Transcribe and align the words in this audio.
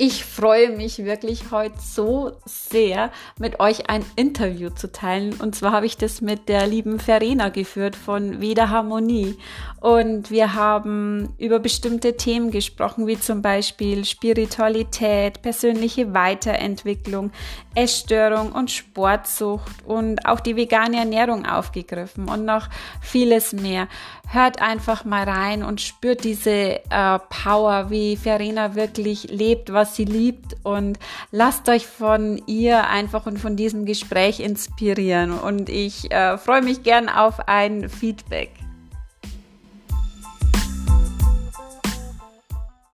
Ich 0.00 0.24
freue 0.24 0.70
mich 0.70 1.04
wirklich 1.04 1.50
heute 1.50 1.74
so 1.80 2.30
sehr, 2.44 3.10
mit 3.36 3.58
euch 3.58 3.90
ein 3.90 4.04
Interview 4.14 4.70
zu 4.70 4.92
teilen. 4.92 5.34
Und 5.40 5.56
zwar 5.56 5.72
habe 5.72 5.86
ich 5.86 5.96
das 5.96 6.20
mit 6.20 6.48
der 6.48 6.68
lieben 6.68 7.00
Verena 7.00 7.48
geführt 7.48 7.96
von 7.96 8.40
Veda 8.40 8.68
Harmonie. 8.68 9.36
Und 9.80 10.30
wir 10.30 10.54
haben 10.54 11.34
über 11.38 11.58
bestimmte 11.58 12.16
Themen 12.16 12.52
gesprochen, 12.52 13.08
wie 13.08 13.18
zum 13.18 13.42
Beispiel 13.42 14.04
Spiritualität, 14.04 15.42
persönliche 15.42 16.14
Weiterentwicklung, 16.14 17.32
Essstörung 17.74 18.52
und 18.52 18.70
Sportsucht 18.70 19.84
und 19.84 20.26
auch 20.26 20.38
die 20.38 20.56
vegane 20.56 20.98
Ernährung 20.98 21.44
aufgegriffen 21.44 22.28
und 22.28 22.44
noch 22.44 22.68
vieles 23.00 23.52
mehr. 23.52 23.88
Hört 24.30 24.60
einfach 24.60 25.04
mal 25.04 25.24
rein 25.24 25.62
und 25.62 25.80
spürt 25.80 26.22
diese 26.24 26.50
äh, 26.50 27.18
Power, 27.30 27.90
wie 27.90 28.16
Verena 28.16 28.74
wirklich 28.74 29.24
lebt, 29.30 29.72
was 29.72 29.87
sie 29.94 30.04
liebt 30.04 30.56
und 30.62 30.98
lasst 31.30 31.68
euch 31.68 31.86
von 31.86 32.42
ihr 32.46 32.88
einfach 32.88 33.26
und 33.26 33.38
von 33.38 33.56
diesem 33.56 33.84
Gespräch 33.84 34.40
inspirieren. 34.40 35.32
Und 35.32 35.68
ich 35.68 36.10
äh, 36.10 36.38
freue 36.38 36.62
mich 36.62 36.82
gern 36.82 37.08
auf 37.08 37.48
ein 37.48 37.88
Feedback. 37.88 38.50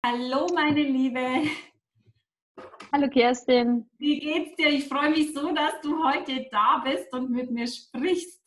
Hallo, 0.05 0.47
meine 0.55 0.83
Liebe. 0.83 1.20
Hallo 2.93 3.09
Kerstin. 3.09 3.91
Wie 3.98 4.20
geht's 4.20 4.55
dir? 4.55 4.69
Ich 4.69 4.87
freue 4.87 5.11
mich 5.11 5.34
so, 5.34 5.53
dass 5.53 5.81
du 5.83 6.05
heute 6.05 6.47
da 6.51 6.83
bist 6.84 7.12
und 7.12 7.31
mit 7.31 7.51
mir 7.51 7.67
sprichst. 7.67 8.41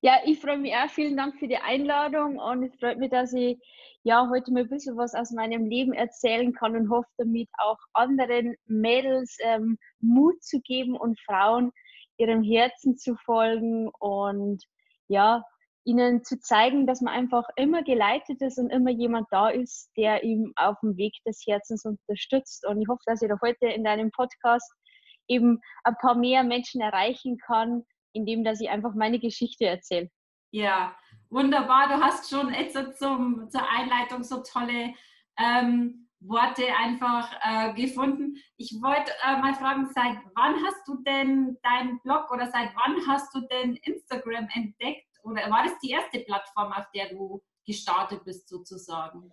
Ja, 0.00 0.14
ich 0.24 0.40
freue 0.40 0.58
mich 0.58 0.74
auch. 0.74 0.88
Vielen 0.90 1.16
Dank 1.16 1.38
für 1.38 1.48
die 1.48 1.56
Einladung 1.56 2.38
und 2.38 2.62
es 2.62 2.74
freut 2.78 2.98
mich, 2.98 3.10
dass 3.10 3.32
ich 3.32 3.58
ja 4.02 4.28
heute 4.30 4.52
mal 4.52 4.62
ein 4.62 4.68
bisschen 4.68 4.96
was 4.96 5.14
aus 5.14 5.30
meinem 5.32 5.66
Leben 5.66 5.92
erzählen 5.92 6.52
kann 6.52 6.76
und 6.76 6.90
hoffe 6.90 7.08
damit 7.16 7.48
auch 7.58 7.78
anderen 7.92 8.54
Mädels 8.66 9.36
ähm, 9.42 9.78
Mut 10.00 10.42
zu 10.42 10.60
geben 10.60 10.96
und 10.96 11.20
Frauen 11.20 11.72
ihrem 12.18 12.42
Herzen 12.42 12.96
zu 12.96 13.16
folgen 13.16 13.88
und 13.98 14.62
ja, 15.08 15.42
ihnen 15.84 16.22
zu 16.22 16.38
zeigen, 16.38 16.86
dass 16.86 17.00
man 17.00 17.14
einfach 17.14 17.44
immer 17.56 17.82
geleitet 17.82 18.42
ist 18.42 18.58
und 18.58 18.70
immer 18.70 18.90
jemand 18.90 19.26
da 19.30 19.48
ist, 19.48 19.90
der 19.96 20.22
ihm 20.22 20.52
auf 20.56 20.76
dem 20.82 20.96
Weg 20.96 21.14
des 21.26 21.42
Herzens 21.46 21.84
unterstützt. 21.84 22.66
Und 22.66 22.82
ich 22.82 22.88
hoffe, 22.88 23.02
dass 23.06 23.22
ich 23.22 23.28
da 23.28 23.38
heute 23.40 23.66
in 23.66 23.84
deinem 23.84 24.10
Podcast 24.10 24.70
eben 25.28 25.60
ein 25.84 25.96
paar 26.00 26.14
mehr 26.14 26.42
Menschen 26.44 26.82
erreichen 26.82 27.38
kann, 27.38 27.84
indem 28.12 28.44
dass 28.44 28.60
ich 28.60 28.68
einfach 28.68 28.94
meine 28.94 29.18
Geschichte 29.18 29.64
erzähle. 29.64 30.10
Ja, 30.50 30.94
wunderbar. 31.30 31.88
Du 31.88 31.94
hast 32.02 32.30
schon 32.30 32.52
jetzt 32.52 32.98
zum, 32.98 33.48
zur 33.50 33.68
Einleitung 33.68 34.22
so 34.22 34.42
tolle 34.42 34.94
ähm, 35.38 36.08
Worte 36.20 36.64
einfach 36.76 37.30
äh, 37.42 37.74
gefunden. 37.74 38.36
Ich 38.56 38.72
wollte 38.82 39.12
äh, 39.24 39.38
mal 39.38 39.54
fragen, 39.54 39.88
seit 39.94 40.18
wann 40.34 40.56
hast 40.64 40.86
du 40.86 41.02
denn 41.04 41.56
deinen 41.62 42.00
Blog 42.00 42.30
oder 42.32 42.50
seit 42.50 42.70
wann 42.74 42.96
hast 43.06 43.34
du 43.34 43.40
denn 43.48 43.76
Instagram 43.76 44.48
entdeckt? 44.54 45.08
oder 45.28 45.50
war 45.50 45.64
das 45.64 45.78
die 45.80 45.90
erste 45.90 46.20
Plattform, 46.20 46.72
auf 46.72 46.90
der 46.94 47.10
du 47.10 47.42
gestartet 47.66 48.24
bist 48.24 48.48
sozusagen? 48.48 49.32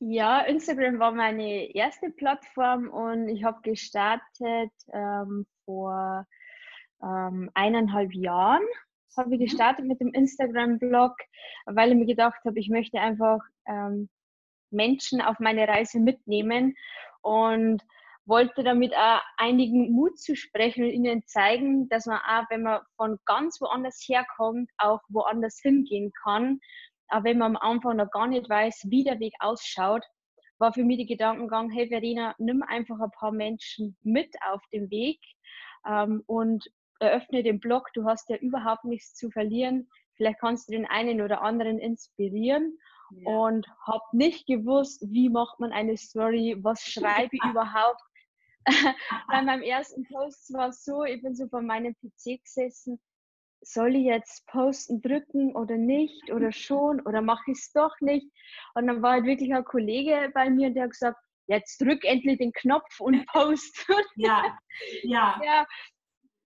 Ja, 0.00 0.40
Instagram 0.40 0.98
war 0.98 1.12
meine 1.12 1.74
erste 1.74 2.10
Plattform 2.10 2.88
und 2.88 3.28
ich 3.28 3.44
habe 3.44 3.60
gestartet 3.62 4.72
ähm, 4.92 5.46
vor 5.64 6.26
ähm, 7.02 7.50
eineinhalb 7.54 8.12
Jahren. 8.12 8.64
Habe 9.16 9.34
ich 9.34 9.40
gestartet 9.40 9.84
mit 9.84 10.00
dem 10.00 10.12
Instagram-Blog, 10.12 11.12
weil 11.66 11.90
ich 11.90 11.96
mir 11.96 12.06
gedacht 12.06 12.44
habe, 12.44 12.58
ich 12.58 12.68
möchte 12.68 13.00
einfach 13.00 13.40
ähm, 13.66 14.08
Menschen 14.70 15.20
auf 15.20 15.38
meine 15.38 15.68
Reise 15.68 16.00
mitnehmen 16.00 16.74
und 17.22 17.82
wollte 18.26 18.62
damit 18.64 18.94
auch 18.96 19.20
einigen 19.36 19.92
Mut 19.92 20.18
zu 20.18 20.34
sprechen 20.34 20.84
und 20.84 20.90
ihnen 20.90 21.22
zeigen, 21.26 21.88
dass 21.88 22.06
man 22.06 22.18
auch, 22.18 22.44
wenn 22.50 22.62
man 22.62 22.80
von 22.96 23.18
ganz 23.26 23.60
woanders 23.60 24.02
herkommt, 24.06 24.70
auch 24.78 25.00
woanders 25.08 25.60
hingehen 25.62 26.12
kann. 26.22 26.60
Auch 27.08 27.24
wenn 27.24 27.38
man 27.38 27.56
am 27.56 27.74
Anfang 27.74 27.96
noch 27.96 28.10
gar 28.10 28.26
nicht 28.26 28.48
weiß, 28.48 28.86
wie 28.88 29.04
der 29.04 29.20
Weg 29.20 29.34
ausschaut, 29.40 30.04
war 30.58 30.72
für 30.72 30.84
mich 30.84 30.96
der 30.96 31.06
Gedankengang, 31.06 31.70
hey 31.70 31.88
Verena, 31.88 32.34
nimm 32.38 32.62
einfach 32.62 32.98
ein 33.00 33.10
paar 33.10 33.32
Menschen 33.32 33.96
mit 34.02 34.34
auf 34.50 34.62
den 34.72 34.90
Weg 34.90 35.20
ähm, 35.86 36.22
und 36.26 36.66
eröffne 37.00 37.42
den 37.42 37.60
Blog. 37.60 37.88
Du 37.94 38.04
hast 38.04 38.28
ja 38.28 38.36
überhaupt 38.36 38.84
nichts 38.84 39.14
zu 39.14 39.30
verlieren. 39.30 39.88
Vielleicht 40.16 40.40
kannst 40.40 40.68
du 40.68 40.72
den 40.72 40.86
einen 40.86 41.20
oder 41.20 41.42
anderen 41.42 41.78
inspirieren 41.78 42.78
ja. 43.10 43.30
und 43.30 43.66
habe 43.86 44.04
nicht 44.12 44.46
gewusst, 44.46 45.04
wie 45.10 45.28
macht 45.28 45.58
man 45.60 45.72
eine 45.72 45.96
Story, 45.96 46.56
was 46.60 46.82
schreibe 46.84 47.30
ich 47.32 47.44
überhaupt, 47.44 48.02
bei 49.28 49.42
meinem 49.42 49.62
ersten 49.62 50.04
Post 50.04 50.52
war 50.54 50.68
es 50.68 50.84
so, 50.84 51.04
ich 51.04 51.20
bin 51.22 51.34
so 51.34 51.46
vor 51.48 51.60
meinem 51.60 51.94
PC 51.96 52.42
gesessen, 52.42 52.98
soll 53.60 53.96
ich 53.96 54.04
jetzt 54.04 54.46
posten 54.46 55.00
drücken 55.00 55.54
oder 55.54 55.76
nicht 55.76 56.30
oder 56.30 56.52
schon 56.52 57.00
oder 57.02 57.20
mache 57.20 57.50
ich 57.50 57.58
es 57.58 57.72
doch 57.72 57.94
nicht? 58.00 58.26
Und 58.74 58.86
dann 58.86 59.02
war 59.02 59.12
halt 59.12 59.24
wirklich 59.24 59.54
ein 59.54 59.64
Kollege 59.64 60.30
bei 60.34 60.50
mir 60.50 60.68
und 60.68 60.74
der 60.74 60.84
hat 60.84 60.90
gesagt, 60.90 61.18
jetzt 61.46 61.80
drück 61.80 62.04
endlich 62.04 62.38
den 62.38 62.52
Knopf 62.52 63.00
und 63.00 63.26
post. 63.26 63.86
ja, 64.16 64.58
ja. 65.02 65.40
ja. 65.42 65.66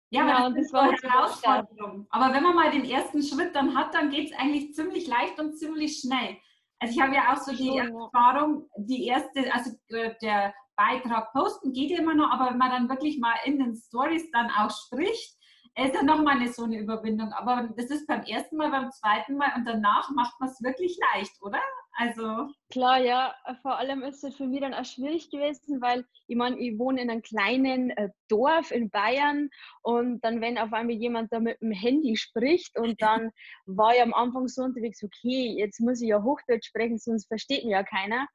Ja, 0.09 0.22
genau, 0.22 0.38
aber 0.38 0.56
das, 0.56 0.63
das 0.63 0.73
war 0.73 0.81
eine 0.84 0.97
Herausforderung. 0.97 2.07
Aber 2.09 2.34
wenn 2.34 2.44
man 2.44 2.56
mal 2.56 2.72
den 2.72 2.85
ersten 2.85 3.22
Schritt 3.22 3.56
dann 3.56 3.75
hat, 3.75 3.94
dann 3.94 4.09
geht 4.09 4.31
es 4.31 4.38
eigentlich 4.38 4.73
ziemlich 4.73 5.07
leicht 5.07 5.40
und 5.40 5.57
ziemlich 5.57 6.00
schnell. 6.00 6.38
Also 6.79 6.94
ich 6.94 7.01
habe 7.01 7.16
ja 7.16 7.34
auch 7.34 7.38
so 7.38 7.51
die 7.53 7.78
Erfahrung, 7.78 8.69
die 8.78 9.07
erste, 9.07 9.51
also 9.53 9.72
äh, 9.90 10.13
der 10.22 10.53
Beitrag 10.75 11.34
posten 11.34 11.73
geht 11.73 11.91
immer 11.91 12.13
noch, 12.13 12.31
aber 12.31 12.51
wenn 12.51 12.57
man 12.57 12.69
dann 12.69 12.90
wirklich 12.90 13.19
mal 13.19 13.35
in 13.46 13.57
den 13.57 13.75
Stories 13.75 14.29
dann 14.31 14.50
auch 14.51 14.69
spricht, 14.69 15.35
ist 15.75 15.96
dann 15.96 16.06
nochmal 16.06 16.38
eine 16.38 16.51
so 16.51 16.63
eine 16.63 16.79
Überwindung. 16.79 17.34
Aber 17.34 17.69
das 17.75 17.88
ist 17.88 18.07
beim 18.07 18.23
ersten 18.23 18.57
Mal, 18.57 18.72
beim 18.72 18.91
zweiten 18.91 19.38
Mal 19.38 19.51
und 19.56 19.66
danach 19.66 20.09
macht 20.12 20.40
man 20.40 20.50
es 20.50 20.62
wirklich 20.63 20.97
leicht, 21.13 21.34
oder? 21.41 21.59
Also. 22.00 22.50
Klar, 22.69 23.00
ja. 23.00 23.34
Vor 23.63 23.80
allem 23.80 24.03
ist 24.03 24.24
es 24.24 24.35
für 24.35 24.46
mich 24.46 24.62
dann 24.62 24.75
auch 24.75 24.85
schwierig 24.85 25.31
gewesen, 25.31 25.81
weil 25.81 26.06
ich 26.28 26.35
meine, 26.35 26.59
ich 26.59 26.78
wohne 26.78 27.02
in 27.02 27.09
einem 27.09 27.24
kleinen 27.24 27.90
äh, 27.90 28.09
Dorf 28.30 28.69
in 28.69 28.91
Bayern 28.91 29.50
und 29.81 30.24
dann, 30.24 30.40
wenn 30.40 30.59
auf 30.59 30.72
einmal 30.74 30.96
jemand 30.96 31.34
da 31.34 31.40
mit 31.40 31.59
dem 31.59 31.72
Handy 31.72 32.16
spricht 32.16 32.78
und 32.78 33.02
dann 33.02 33.31
war 33.66 33.96
ich 33.96 34.02
am 34.02 34.13
Anfang 34.13 34.47
so 34.47 34.62
unterwegs, 34.62 35.03
okay, 35.03 35.56
jetzt 35.58 35.80
muss 35.80 36.00
ich 36.00 36.09
ja 36.09 36.22
Hochdeutsch 36.22 36.68
sprechen, 36.68 37.00
sonst 37.00 37.28
versteht 37.28 37.66
mir 37.66 37.72
ja 37.72 37.84
keiner. 37.84 38.28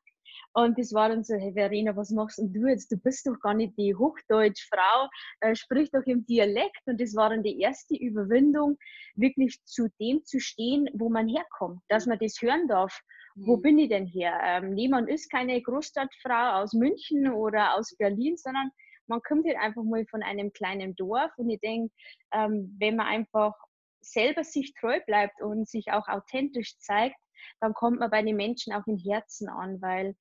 Und 0.54 0.78
das 0.78 0.92
war 0.92 1.08
dann 1.08 1.24
so, 1.24 1.34
hey 1.34 1.52
Verena, 1.52 1.96
was 1.96 2.10
machst 2.10 2.38
denn 2.38 2.52
du 2.52 2.66
jetzt? 2.66 2.90
Du 2.92 2.96
bist 2.96 3.26
doch 3.26 3.38
gar 3.40 3.54
nicht 3.54 3.76
die 3.78 3.94
Hochdeutschfrau, 3.94 5.08
äh, 5.40 5.54
sprich 5.54 5.90
doch 5.90 6.04
im 6.04 6.26
Dialekt. 6.26 6.80
Und 6.86 7.00
das 7.00 7.14
war 7.14 7.30
dann 7.30 7.42
die 7.42 7.60
erste 7.60 7.96
Überwindung, 7.96 8.76
wirklich 9.14 9.58
zu 9.64 9.88
dem 10.00 10.24
zu 10.24 10.40
stehen, 10.40 10.88
wo 10.92 11.08
man 11.08 11.28
herkommt, 11.28 11.80
dass 11.88 12.06
man 12.06 12.18
das 12.18 12.36
hören 12.40 12.68
darf. 12.68 13.00
Mhm. 13.34 13.46
Wo 13.46 13.56
bin 13.56 13.78
ich 13.78 13.88
denn 13.88 14.06
her? 14.06 14.38
Ähm, 14.44 14.74
niemand 14.74 15.08
ist 15.08 15.30
keine 15.30 15.60
Großstadtfrau 15.62 16.60
aus 16.62 16.72
München 16.74 17.32
oder 17.32 17.74
aus 17.76 17.96
Berlin, 17.96 18.36
sondern 18.36 18.70
man 19.06 19.20
kommt 19.22 19.46
halt 19.46 19.58
einfach 19.58 19.82
mal 19.82 20.04
von 20.06 20.22
einem 20.22 20.52
kleinen 20.52 20.94
Dorf. 20.96 21.30
Und 21.36 21.50
ich 21.50 21.60
denke, 21.60 21.92
ähm, 22.32 22.76
wenn 22.78 22.96
man 22.96 23.06
einfach 23.06 23.54
selber 24.00 24.44
sich 24.44 24.74
treu 24.74 25.00
bleibt 25.06 25.40
und 25.40 25.68
sich 25.68 25.92
auch 25.92 26.08
authentisch 26.08 26.76
zeigt, 26.78 27.16
dann 27.60 27.74
kommt 27.74 28.00
man 28.00 28.10
bei 28.10 28.22
den 28.22 28.36
Menschen 28.36 28.72
auch 28.72 28.86
im 28.86 28.98
Herzen 28.98 29.48
an, 29.48 29.80
weil 29.80 30.16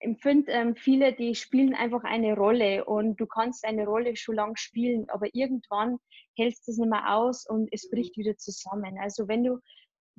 empfinde 0.00 0.52
ähm, 0.52 0.76
viele, 0.76 1.12
die 1.12 1.34
spielen 1.34 1.74
einfach 1.74 2.04
eine 2.04 2.34
Rolle 2.36 2.84
und 2.84 3.16
du 3.20 3.26
kannst 3.26 3.64
eine 3.64 3.86
Rolle 3.86 4.16
schon 4.16 4.36
lang 4.36 4.56
spielen, 4.56 5.08
aber 5.10 5.28
irgendwann 5.32 5.98
hältst 6.36 6.66
du 6.66 6.72
es 6.72 6.78
nicht 6.78 6.90
mehr 6.90 7.14
aus 7.14 7.46
und 7.46 7.68
es 7.72 7.90
bricht 7.90 8.16
wieder 8.16 8.36
zusammen. 8.36 8.98
Also 9.00 9.28
wenn 9.28 9.44
du 9.44 9.58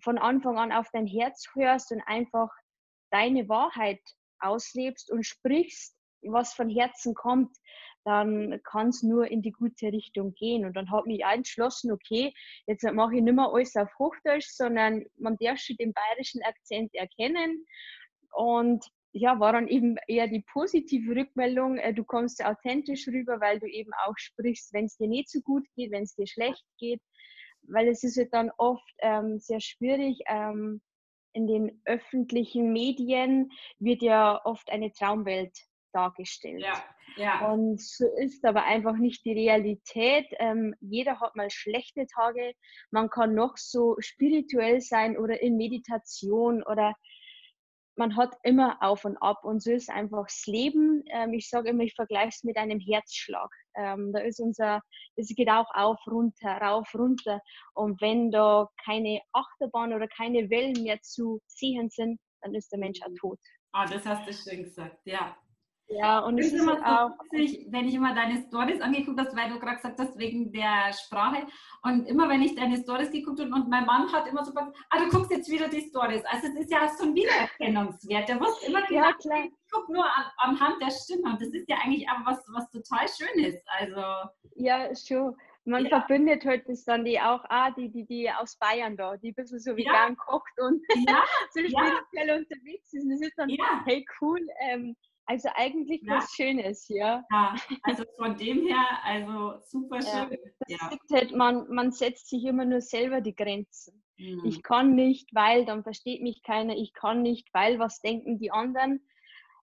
von 0.03 0.17
Anfang 0.17 0.57
an 0.57 0.71
auf 0.71 0.87
dein 0.91 1.07
Herz 1.07 1.47
hörst 1.53 1.91
und 1.91 2.01
einfach 2.05 2.49
deine 3.11 3.47
Wahrheit 3.49 4.01
auslebst 4.39 5.11
und 5.11 5.25
sprichst, 5.25 5.95
was 6.23 6.53
von 6.53 6.69
Herzen 6.69 7.13
kommt, 7.13 7.55
dann 8.05 8.61
kann 8.63 8.89
es 8.89 9.03
nur 9.03 9.27
in 9.27 9.41
die 9.41 9.51
gute 9.51 9.87
Richtung 9.87 10.33
gehen. 10.33 10.65
Und 10.65 10.75
dann 10.75 10.89
habe 10.89 11.11
ich 11.11 11.23
entschlossen, 11.23 11.91
okay, 11.91 12.33
jetzt 12.65 12.83
mache 12.93 13.15
ich 13.15 13.21
nicht 13.21 13.35
mehr 13.35 13.49
alles 13.51 13.75
auf 13.75 13.89
Hochdeutsch, 13.99 14.47
sondern 14.49 15.05
man 15.17 15.37
darf 15.37 15.59
schon 15.59 15.75
den 15.77 15.93
bayerischen 15.93 16.41
Akzent 16.43 16.93
erkennen. 16.95 17.65
Und 18.31 18.85
ja, 19.11 19.39
war 19.39 19.53
dann 19.53 19.67
eben 19.67 19.97
eher 20.07 20.27
die 20.27 20.43
positive 20.51 21.15
Rückmeldung, 21.15 21.77
äh, 21.77 21.93
du 21.93 22.03
kommst 22.03 22.43
authentisch 22.43 23.07
rüber, 23.07 23.41
weil 23.41 23.59
du 23.59 23.67
eben 23.67 23.91
auch 24.05 24.17
sprichst, 24.17 24.73
wenn 24.73 24.85
es 24.85 24.97
dir 24.97 25.07
nicht 25.07 25.29
so 25.29 25.41
gut 25.41 25.65
geht, 25.75 25.91
wenn 25.91 26.03
es 26.03 26.15
dir 26.15 26.27
schlecht 26.27 26.63
geht, 26.77 27.01
weil 27.63 27.87
es 27.87 28.03
ist 28.03 28.17
ja 28.17 28.25
dann 28.31 28.51
oft 28.57 28.93
ähm, 28.99 29.39
sehr 29.39 29.61
schwierig. 29.61 30.19
Ähm, 30.27 30.81
in 31.33 31.47
den 31.47 31.81
öffentlichen 31.85 32.73
Medien 32.73 33.51
wird 33.77 34.01
ja 34.01 34.43
oft 34.45 34.69
eine 34.71 34.91
Traumwelt 34.91 35.55
dargestellt. 35.93 36.61
Ja, 36.61 36.83
ja. 37.17 37.51
Und 37.51 37.81
so 37.81 38.05
ist 38.17 38.45
aber 38.45 38.63
einfach 38.63 38.95
nicht 38.95 39.25
die 39.25 39.33
Realität. 39.33 40.27
Ähm, 40.39 40.75
jeder 40.79 41.19
hat 41.19 41.35
mal 41.35 41.49
schlechte 41.49 42.05
Tage. 42.07 42.53
Man 42.91 43.09
kann 43.09 43.35
noch 43.35 43.57
so 43.57 43.95
spirituell 43.99 44.81
sein 44.81 45.17
oder 45.17 45.41
in 45.41 45.57
Meditation 45.57 46.63
oder 46.63 46.95
man 47.99 48.15
hat 48.15 48.33
immer 48.43 48.77
auf 48.81 49.03
und 49.03 49.17
ab 49.17 49.43
und 49.43 49.61
so 49.61 49.71
ist 49.71 49.89
einfach 49.89 50.25
das 50.25 50.45
Leben. 50.47 51.03
Ähm, 51.11 51.33
ich 51.33 51.49
sage 51.49 51.69
immer, 51.69 51.83
ich 51.83 51.93
vergleiche 51.93 52.29
es 52.29 52.43
mit 52.43 52.55
einem 52.55 52.79
Herzschlag. 52.79 53.51
Ähm, 53.75 54.13
da 54.13 54.19
ist 54.19 54.39
unser, 54.39 54.81
es 55.17 55.27
geht 55.35 55.49
auch 55.49 55.69
auf, 55.73 55.99
runter, 56.07 56.57
rauf, 56.61 56.89
runter. 56.95 57.41
Und 57.73 58.01
wenn 58.01 58.31
da 58.31 58.69
keine 58.83 59.19
Achterbahn 59.33 59.93
oder 59.93 60.07
keine 60.07 60.49
Wellen 60.49 60.81
mehr 60.81 61.01
zu 61.01 61.41
sehen 61.45 61.89
sind, 61.89 62.19
dann 62.41 62.55
ist 62.55 62.71
der 62.71 62.79
Mensch 62.79 63.01
auch 63.01 63.13
tot. 63.19 63.39
Ah, 63.73 63.85
das 63.85 64.05
hast 64.05 64.25
du 64.25 64.33
schön 64.33 64.63
gesagt, 64.63 65.05
ja. 65.05 65.37
Ja, 65.89 66.19
und 66.19 66.37
es 66.37 66.53
ist 66.53 66.61
immer 66.61 66.77
auch. 66.85 67.11
Witzig, 67.31 67.65
wenn 67.71 67.87
ich 67.87 67.95
immer 67.95 68.13
deine 68.13 68.43
Stories 68.43 68.79
angeguckt 68.79 69.19
habe, 69.19 69.35
weil 69.35 69.49
du 69.49 69.59
gerade 69.59 69.77
gesagt 69.77 69.99
hast, 69.99 70.17
wegen 70.19 70.51
der 70.51 70.93
Sprache. 70.93 71.47
Und 71.81 72.05
immer 72.05 72.29
wenn 72.29 72.43
ich 72.43 72.55
deine 72.55 72.77
Stories 72.77 73.11
geguckt 73.11 73.39
habe 73.39 73.51
und 73.51 73.69
mein 73.69 73.85
Mann 73.85 74.11
hat 74.13 74.27
immer 74.27 74.45
so 74.45 74.51
gesagt, 74.51 74.77
ah, 74.89 74.99
du 74.99 75.09
guckst 75.09 75.31
jetzt 75.31 75.49
wieder 75.49 75.67
die 75.67 75.81
Stories. 75.81 76.23
Also 76.25 76.47
es 76.47 76.55
ist 76.55 76.71
ja 76.71 76.87
so 76.87 77.05
ein 77.05 77.15
Wiedererkennungswert. 77.15 78.29
Der 78.29 78.39
wusste 78.39 78.67
immer 78.67 78.83
genau, 78.83 79.01
ja, 79.01 79.13
klar. 79.13 79.45
ich 79.45 79.71
gucke 79.71 79.91
nur 79.91 80.05
an, 80.05 80.25
anhand 80.37 80.79
der 80.79 80.91
Stimme. 80.91 81.31
Und 81.31 81.41
das 81.41 81.49
ist 81.49 81.67
ja 81.67 81.77
eigentlich 81.83 82.07
auch 82.07 82.23
was, 82.23 82.45
was 82.53 82.69
total 82.69 83.07
schön 83.07 83.43
ist. 83.43 83.63
Also. 83.79 84.29
Ja, 84.55 84.95
schon. 84.95 85.35
Man 85.65 85.85
ja. 85.85 85.89
verbindet 85.89 86.45
heute 86.45 86.65
halt 86.67 86.87
dann 86.87 87.05
die 87.05 87.19
auch, 87.19 87.43
ah, 87.49 87.71
die, 87.71 87.89
die, 87.89 88.05
die 88.05 88.31
aus 88.31 88.57
Bayern 88.57 88.95
da, 88.95 89.17
die 89.17 89.29
ein 89.29 89.35
bisschen 89.35 89.59
so 89.59 89.75
vegan 89.75 90.13
ja. 90.13 90.15
kocht 90.15 90.59
und 90.59 90.81
ja. 91.07 91.23
so 91.51 91.59
spirituell 91.59 92.27
ja. 92.27 92.35
unterwegs 92.35 92.93
ist. 92.93 93.03
Und 93.03 93.09
das 93.09 93.21
ist 93.21 93.33
dann, 93.37 93.49
hey 93.85 94.05
cool, 94.21 94.39
ähm, 94.61 94.95
also 95.29 95.47
eigentlich 95.53 96.01
ja. 96.03 96.15
was 96.15 96.31
Schönes, 96.33 96.87
ja. 96.87 97.23
Ja, 97.31 97.55
also 97.83 98.03
von 98.17 98.35
dem 98.35 98.65
her, 98.65 98.83
also 99.03 99.59
super 99.61 100.01
schön. 100.01 100.39
Ja, 100.67 100.89
halt, 101.11 101.35
man, 101.35 101.67
man 101.69 101.91
setzt 101.91 102.29
sich 102.29 102.43
immer 102.45 102.65
nur 102.65 102.81
selber 102.81 103.21
die 103.21 103.35
Grenzen. 103.35 104.03
Mhm. 104.17 104.41
Ich 104.43 104.63
kann 104.63 104.95
nicht, 104.95 105.29
weil, 105.35 105.65
dann 105.65 105.83
versteht 105.83 106.23
mich 106.23 106.41
keiner. 106.41 106.75
Ich 106.75 106.93
kann 106.93 107.21
nicht, 107.21 107.47
weil, 107.53 107.77
was 107.77 108.01
denken 108.01 108.39
die 108.39 108.49
anderen? 108.49 109.07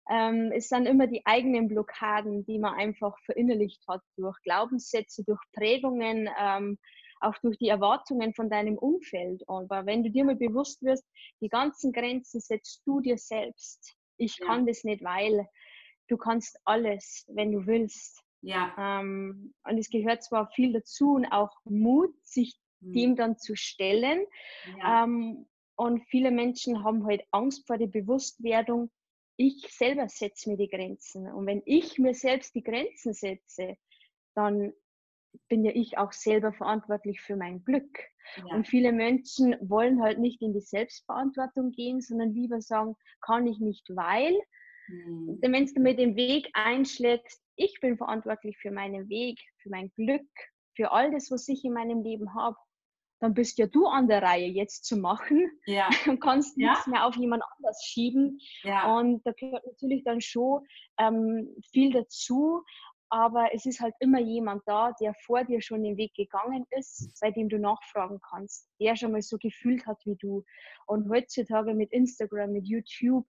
Ähm, 0.09 0.53
es 0.55 0.69
sind 0.69 0.87
immer 0.87 1.09
die 1.09 1.27
eigenen 1.27 1.67
Blockaden, 1.67 2.47
die 2.47 2.61
man 2.61 2.75
einfach 2.75 3.19
verinnerlicht 3.25 3.83
hat 3.89 4.03
durch 4.17 4.41
Glaubenssätze, 4.43 5.25
durch 5.25 5.41
Prägungen, 5.53 6.31
ähm, 6.41 6.79
auch 7.21 7.37
durch 7.43 7.59
die 7.59 7.71
Erwartungen 7.71 8.35
von 8.35 8.49
deinem 8.49 8.79
Umfeld. 8.79 9.43
Aber 9.49 9.85
wenn 9.85 10.05
du 10.05 10.11
dir 10.11 10.25
mal 10.25 10.37
bewusst 10.37 10.85
wirst, 10.85 11.05
die 11.41 11.49
ganzen 11.49 11.91
Grenzen 11.91 12.39
setzt 12.39 12.87
du 12.87 13.01
dir 13.01 13.19
selbst 13.19 13.97
ich 14.17 14.39
ja. 14.39 14.47
kann 14.47 14.67
das 14.67 14.85
nicht, 14.85 15.03
weil 15.03 15.49
du 16.09 16.17
kannst 16.17 16.59
alles, 16.65 17.25
wenn 17.29 17.53
du 17.53 17.67
willst. 17.67 18.23
Ja. 18.43 19.01
Ähm, 19.01 19.55
und 19.65 19.79
es 19.79 19.91
gehört 19.91 20.23
zwar 20.23 20.49
viel 20.53 20.73
dazu 20.73 21.15
und 21.15 21.27
auch 21.27 21.51
Mut, 21.65 22.15
sich 22.23 22.55
mhm. 22.81 22.93
dem 22.93 23.17
dann 23.17 23.39
zu 23.39 23.57
stellen. 23.57 24.25
Ja. 24.79 25.05
Ähm, 25.05 25.47
und 25.77 26.05
viele 26.09 26.31
Menschen 26.31 26.85
haben 26.85 27.05
halt 27.07 27.23
Angst 27.33 27.67
vor 27.67 27.77
der 27.77 27.89
Bewusstwerdung, 27.89 28.91
ich 29.37 29.67
selber 29.71 30.09
setze 30.09 30.51
mir 30.51 30.57
die 30.57 30.69
Grenzen. 30.69 31.31
Und 31.31 31.47
wenn 31.47 31.63
ich 31.67 31.99
mir 31.99 32.15
selbst 32.15 32.55
die 32.55 32.63
Grenzen 32.63 33.13
setze, 33.13 33.77
dann 34.35 34.73
bin 35.49 35.65
ja 35.65 35.73
ich 35.75 35.99
auch 35.99 36.13
selber 36.13 36.53
verantwortlich 36.53 37.21
für 37.21 37.37
mein 37.37 37.63
Glück. 37.65 37.99
Ja. 38.37 38.55
Und 38.55 38.67
viele 38.67 38.93
Menschen 38.93 39.57
wollen 39.61 40.03
halt 40.03 40.19
nicht 40.19 40.43
in 40.43 40.53
die 40.53 40.61
Selbstverantwortung 40.61 41.73
gehen, 41.73 42.01
sondern 42.01 42.33
lieber 42.33 42.61
sagen, 42.61 42.97
kann 43.21 43.47
ich 43.47 43.59
nicht, 43.61 43.89
weil. 43.91 44.37
Mhm. 44.89 45.41
Denn 45.41 45.53
wenn 45.53 45.67
du 45.67 45.81
mir 45.81 45.97
den 45.97 46.17
Weg 46.17 46.51
einschlägst, 46.55 47.43
ich 47.57 47.79
bin 47.81 47.97
verantwortlich 47.97 48.59
für 48.59 48.71
meinen 48.71 49.09
Weg, 49.09 49.41
für 49.63 49.71
mein 49.71 49.91
Glück, 49.95 50.29
für 50.75 50.93
all 50.93 51.11
das, 51.11 51.31
was 51.31 51.49
ich 51.49 51.65
in 51.65 51.73
meinem 51.73 52.03
Leben 52.03 52.35
habe, 52.35 52.57
dann 53.21 53.33
bist 53.33 53.59
ja 53.59 53.67
du 53.67 53.87
an 53.87 54.09
der 54.09 54.23
Reihe, 54.23 54.47
jetzt 54.47 54.85
zu 54.85 54.99
machen 54.99 55.51
ja. 55.65 55.89
und 56.07 56.21
kannst 56.21 56.57
ja. 56.59 56.71
nichts 56.71 56.87
mehr 56.87 57.07
auf 57.07 57.17
jemand 57.17 57.43
anders 57.57 57.83
schieben. 57.83 58.39
Ja. 58.63 58.99
Und 58.99 59.27
da 59.27 59.33
gehört 59.33 59.65
natürlich 59.67 60.05
dann 60.05 60.21
schon 60.21 60.67
ähm, 60.99 61.55
viel 61.73 61.93
dazu 61.93 62.63
aber 63.09 63.49
es 63.53 63.67
ist 63.67 63.81
halt 63.81 63.95
immer 64.01 64.21
jemand 64.21 64.63
da, 64.67 64.93
der 65.01 65.15
vor 65.25 65.45
dir 65.45 65.61
schon 65.61 65.83
den 65.83 65.97
Weg 65.97 66.15
gegangen 66.15 66.67
ist, 66.71 67.19
bei 67.21 67.31
dem 67.31 67.49
du 67.49 67.59
nachfragen 67.59 68.21
kannst, 68.29 68.69
der 68.81 68.97
schon 68.97 69.13
mal 69.13 69.23
so 69.23 69.39
gefühlt 69.39 69.87
hat 69.87 70.01
wie 70.05 70.17
du. 70.17 70.45
Und 70.87 71.09
heutzutage 71.09 71.75
mit 71.75 71.93
Instagram, 71.93 72.53
mit 72.53 72.67
YouTube, 72.67 73.27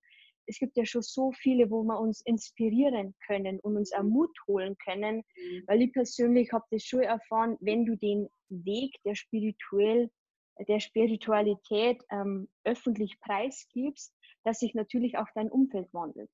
es 0.48 0.60
gibt 0.60 0.78
ja 0.78 0.86
schon 0.86 1.02
so 1.02 1.32
viele, 1.34 1.70
wo 1.70 1.84
wir 1.84 2.00
uns 2.00 2.22
inspirieren 2.22 3.14
können 3.26 3.60
und 3.60 3.76
uns 3.76 3.92
auch 3.94 4.04
Mut 4.04 4.36
holen 4.48 4.78
können, 4.84 5.18
mhm. 5.18 5.64
weil 5.68 5.82
ich 5.82 5.94
persönlich 5.94 6.54
habe 6.54 6.66
das 6.72 6.84
schon 6.84 7.02
erfahren, 7.02 7.58
wenn 7.60 7.86
du 7.86 7.96
den 7.98 8.30
Weg 8.50 8.96
der 9.04 9.16
spirituell 9.16 10.10
der 10.68 10.80
Spiritualität 10.80 12.02
ähm, 12.12 12.50
öffentlich 12.64 13.20
preisgibst, 13.20 14.14
dass 14.44 14.60
sich 14.60 14.74
natürlich 14.74 15.18
auch 15.18 15.28
dein 15.36 15.52
Umfeld 15.52 15.94
wandelt. 15.94 16.30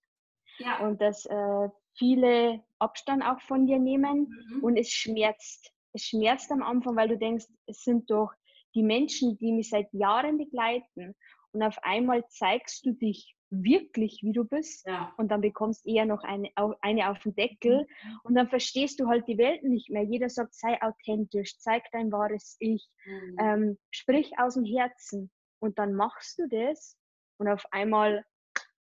Ja. 0.57 0.79
Und 0.79 1.01
dass 1.01 1.25
äh, 1.25 1.69
viele 1.97 2.63
Abstand 2.79 3.23
auch 3.23 3.41
von 3.41 3.65
dir 3.65 3.79
nehmen 3.79 4.29
mhm. 4.50 4.63
und 4.63 4.77
es 4.77 4.89
schmerzt. 4.89 5.71
Es 5.94 6.03
schmerzt 6.03 6.51
am 6.51 6.63
Anfang, 6.63 6.95
weil 6.95 7.09
du 7.09 7.17
denkst, 7.17 7.45
es 7.67 7.83
sind 7.83 8.09
doch 8.09 8.31
die 8.73 8.83
Menschen, 8.83 9.38
die 9.38 9.51
mich 9.51 9.69
seit 9.69 9.94
Jahren 9.94 10.38
begleiten 10.38 11.15
und 11.51 11.61
auf 11.61 11.77
einmal 11.83 12.27
zeigst 12.29 12.85
du 12.85 12.94
dich 12.94 13.35
wirklich, 13.51 14.21
wie 14.23 14.33
du 14.33 14.45
bist 14.45 14.88
ja. 14.88 15.13
und 15.17 15.29
dann 15.29 15.41
bekommst 15.41 15.85
eher 15.85 16.05
noch 16.05 16.23
eine, 16.23 16.50
eine 16.81 17.09
auf 17.09 17.19
den 17.19 17.35
Deckel 17.35 17.81
mhm. 17.81 18.19
und 18.23 18.35
dann 18.35 18.49
verstehst 18.49 18.99
du 18.99 19.07
halt 19.07 19.27
die 19.27 19.38
Welt 19.38 19.63
nicht 19.63 19.91
mehr. 19.91 20.03
Jeder 20.03 20.29
sagt, 20.29 20.56
sei 20.56 20.81
authentisch, 20.81 21.59
zeig 21.59 21.83
dein 21.91 22.11
wahres 22.11 22.57
Ich, 22.59 22.89
mhm. 23.06 23.35
ähm, 23.39 23.77
sprich 23.91 24.31
aus 24.39 24.56
dem 24.56 24.65
Herzen 24.65 25.31
und 25.59 25.77
dann 25.77 25.94
machst 25.94 26.39
du 26.39 26.47
das 26.47 26.97
und 27.38 27.47
auf 27.47 27.63
einmal 27.71 28.25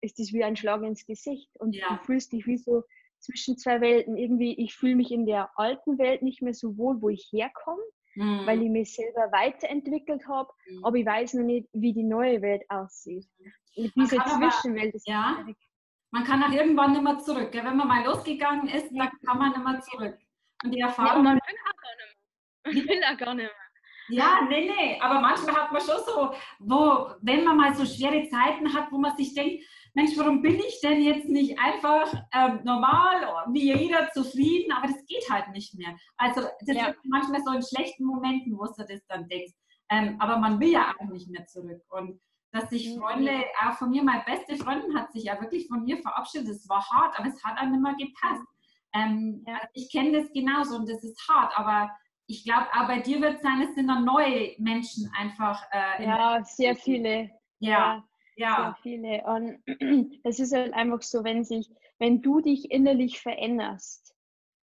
ist 0.01 0.19
das 0.19 0.33
wie 0.33 0.43
ein 0.43 0.55
Schlag 0.55 0.81
ins 0.83 1.05
Gesicht 1.05 1.49
und 1.59 1.75
ja. 1.75 1.87
du 1.89 2.03
fühlst 2.05 2.31
dich 2.31 2.45
wie 2.47 2.57
so 2.57 2.83
zwischen 3.19 3.57
zwei 3.57 3.81
Welten. 3.81 4.17
Irgendwie, 4.17 4.53
ich 4.57 4.75
fühle 4.75 4.95
mich 4.95 5.11
in 5.11 5.25
der 5.25 5.49
alten 5.55 5.97
Welt 5.97 6.21
nicht 6.21 6.41
mehr 6.41 6.53
so 6.53 6.77
wohl, 6.77 7.01
wo 7.01 7.09
ich 7.09 7.29
herkomme, 7.31 7.81
mhm. 8.15 8.45
weil 8.45 8.61
ich 8.61 8.69
mich 8.69 8.93
selber 8.93 9.31
weiterentwickelt 9.31 10.27
habe, 10.27 10.49
mhm. 10.69 10.85
aber 10.85 10.97
ich 10.97 11.05
weiß 11.05 11.33
noch 11.35 11.43
nicht, 11.43 11.67
wie 11.73 11.93
die 11.93 12.03
neue 12.03 12.41
Welt 12.41 12.63
aussieht. 12.69 13.27
Und 13.75 13.95
diese 13.95 14.17
Zwischenwelt 14.17 14.95
ist 14.95 15.07
ja, 15.07 15.45
Man 16.11 16.23
kann 16.23 16.41
auch 16.43 16.51
irgendwann 16.51 16.93
nicht 16.93 17.03
mehr 17.03 17.17
zurück. 17.19 17.51
Gell? 17.51 17.63
Wenn 17.63 17.77
man 17.77 17.87
mal 17.87 18.05
losgegangen 18.05 18.67
ist, 18.67 18.89
dann 18.91 19.11
kann 19.25 19.37
man 19.37 19.51
nicht 19.51 19.63
mehr 19.63 19.81
zurück. 19.81 20.17
Und 20.63 20.71
die 20.73 20.79
Erfahrung. 20.79 21.25
Ja, 21.25 21.33
man 21.33 21.35
will 21.35 21.55
auch 21.65 21.81
gar 21.81 21.95
nicht 21.95 22.15
mehr. 22.63 22.73
Man 22.73 22.89
will 22.89 23.03
auch 23.03 23.17
gar 23.17 23.35
nicht 23.35 23.45
mehr. 23.45 23.67
Ja, 24.09 24.47
nee, 24.47 24.69
nee, 24.69 24.97
aber 25.01 25.19
manchmal 25.19 25.55
hat 25.55 25.71
man 25.71 25.81
schon 25.81 25.97
so, 26.05 26.33
wo, 26.59 27.11
wenn 27.21 27.43
man 27.43 27.57
mal 27.57 27.75
so 27.75 27.85
schwere 27.85 28.27
Zeiten 28.29 28.73
hat, 28.73 28.89
wo 28.89 28.97
man 28.97 29.17
sich 29.17 29.33
denkt, 29.33 29.65
Mensch, 29.97 30.15
warum 30.15 30.43
bin 30.43 30.59
ich 30.59 30.79
denn 30.79 31.01
jetzt 31.01 31.27
nicht 31.27 31.57
einfach 31.57 32.13
ähm, 32.31 32.59
normal, 32.63 33.45
wie 33.51 33.73
jeder 33.73 34.11
zufrieden, 34.11 34.71
aber 34.71 34.85
das 34.85 35.03
geht 35.07 35.27
halt 35.27 35.47
nicht 35.53 35.73
mehr. 35.73 35.97
Also 36.17 36.41
das 36.67 36.77
ja. 36.77 36.89
ist 36.89 36.99
manchmal 37.03 37.41
so 37.41 37.51
in 37.51 37.63
schlechten 37.63 38.05
Momenten, 38.05 38.55
wo 38.59 38.65
du 38.65 38.85
das 38.87 39.03
dann 39.07 39.27
denkst. 39.27 39.53
Ähm, 39.89 40.17
aber 40.19 40.37
man 40.37 40.59
will 40.59 40.69
ja 40.69 40.93
auch 40.99 41.05
nicht 41.05 41.31
mehr 41.31 41.47
zurück. 41.47 41.81
Und 41.89 42.21
dass 42.51 42.69
sich 42.69 42.93
mhm. 42.93 42.99
Freunde, 42.99 43.43
auch 43.65 43.73
von 43.79 43.89
mir, 43.89 44.03
meine 44.03 44.23
beste 44.23 44.55
Freundin 44.57 44.95
hat 44.95 45.11
sich 45.11 45.23
ja 45.23 45.41
wirklich 45.41 45.67
von 45.67 45.83
mir 45.83 45.97
verabschiedet. 45.97 46.49
Es 46.49 46.69
war 46.69 46.87
hart, 46.91 47.17
aber 47.17 47.29
es 47.29 47.43
hat 47.43 47.57
einem 47.57 47.73
immer 47.73 47.95
gepasst. 47.95 48.45
Ähm, 48.93 49.43
ja. 49.47 49.55
also 49.55 49.67
ich 49.73 49.91
kenne 49.91 50.11
das 50.11 50.31
genauso 50.31 50.75
und 50.75 50.87
das 50.87 51.03
ist 51.03 51.27
hart, 51.27 51.57
aber 51.57 51.89
ich 52.27 52.43
glaube, 52.43 52.67
auch 52.71 52.87
bei 52.87 52.99
dir 52.99 53.19
wird 53.19 53.37
es 53.37 53.41
sein, 53.41 53.61
es 53.63 53.73
sind 53.73 53.87
dann 53.87 54.05
neue 54.05 54.53
Menschen 54.59 55.11
einfach. 55.17 55.63
Äh, 55.71 56.05
ja, 56.05 56.43
sehr 56.43 56.75
viele. 56.75 57.31
Ja. 57.57 57.95
ja 57.95 58.03
ja. 58.37 58.55
sehr 58.55 58.77
viele. 58.81 59.23
Und 59.25 60.19
es 60.23 60.39
ist 60.39 60.53
halt 60.53 60.73
einfach 60.73 61.01
so, 61.01 61.23
wenn 61.23 61.43
sich, 61.43 61.69
wenn 61.99 62.21
du 62.21 62.41
dich 62.41 62.71
innerlich 62.71 63.19
veränderst, 63.19 64.13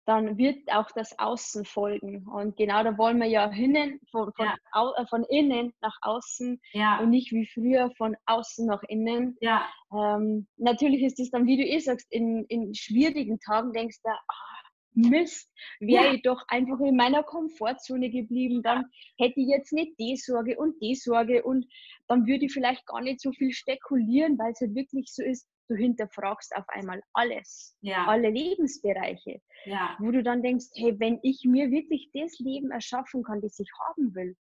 dann 0.06 0.38
wird 0.38 0.72
auch 0.72 0.92
das 0.92 1.18
Außen 1.18 1.66
folgen. 1.66 2.28
Und 2.28 2.58
genau 2.58 2.84
da 2.84 2.98
wollen 2.98 3.20
wir 3.20 3.28
ja 3.28 3.50
hinnen, 3.50 4.00
von, 4.12 4.34
von, 4.34 4.46
ja. 4.46 4.56
Au, 4.74 4.94
äh, 4.96 5.06
von 5.08 5.24
innen 5.24 5.74
nach 5.82 5.98
außen 6.02 6.60
ja. 6.74 7.00
und 7.00 7.10
nicht 7.10 7.32
wie 7.32 7.48
früher 7.48 7.90
von 7.98 8.16
außen 8.26 8.68
nach 8.68 8.84
innen. 8.84 9.38
Ja. 9.40 9.66
Ähm, 9.94 10.48
natürlich 10.58 11.04
ist 11.04 11.20
es 11.20 11.32
dann, 11.32 11.46
wie 11.46 11.58
du 11.58 11.64
eh 11.64 11.80
sagst, 11.80 12.12
in, 12.12 12.46
in 12.46 12.74
schwierigen 12.74 13.40
Tagen 13.40 13.72
denkst 13.72 14.00
du, 14.04 14.10
ah, 14.10 14.63
Mist, 14.96 15.52
wäre 15.80 16.06
ja. 16.06 16.14
ich 16.14 16.22
doch 16.22 16.44
einfach 16.48 16.80
in 16.80 16.96
meiner 16.96 17.24
Komfortzone 17.24 18.10
geblieben, 18.10 18.62
dann 18.62 18.86
hätte 19.18 19.40
ich 19.40 19.48
jetzt 19.48 19.74
nicht 19.74 19.98
die 20.00 20.16
Sorge 20.16 20.58
und 20.58 20.80
die 20.82 20.96
Sorge 20.96 21.44
und 21.44 21.66
dann 22.08 22.28
würde 22.28 22.46
ich 22.46 22.54
vielleicht 22.54 22.86
gar 22.86 23.02
nicht 23.02 23.22
so 23.22 23.32
viel 23.32 23.52
spekulieren, 23.52 24.38
weil 24.38 24.52
es 24.52 24.62
halt 24.62 24.76
wirklich 24.76 25.12
so 25.14 25.24
ist, 25.24 25.48
du 25.70 25.76
hinterfragst 25.76 26.56
auf 26.56 26.66
einmal 26.68 27.02
alles, 27.14 27.78
ja. 27.82 28.06
alle 28.06 28.30
Lebensbereiche, 28.30 29.42
ja. 29.66 29.96
wo 30.00 30.12
du 30.12 30.24
dann 30.24 30.44
denkst, 30.44 30.66
hey, 30.76 31.00
wenn 31.00 31.20
ich 31.24 31.44
mir 31.46 31.72
wirklich 31.72 32.10
das 32.14 32.38
Leben 32.40 32.72
erschaffen 32.72 33.24
kann, 33.24 33.42
das 33.42 33.60
ich 33.60 33.70
haben 33.88 34.14
will, 34.14 34.36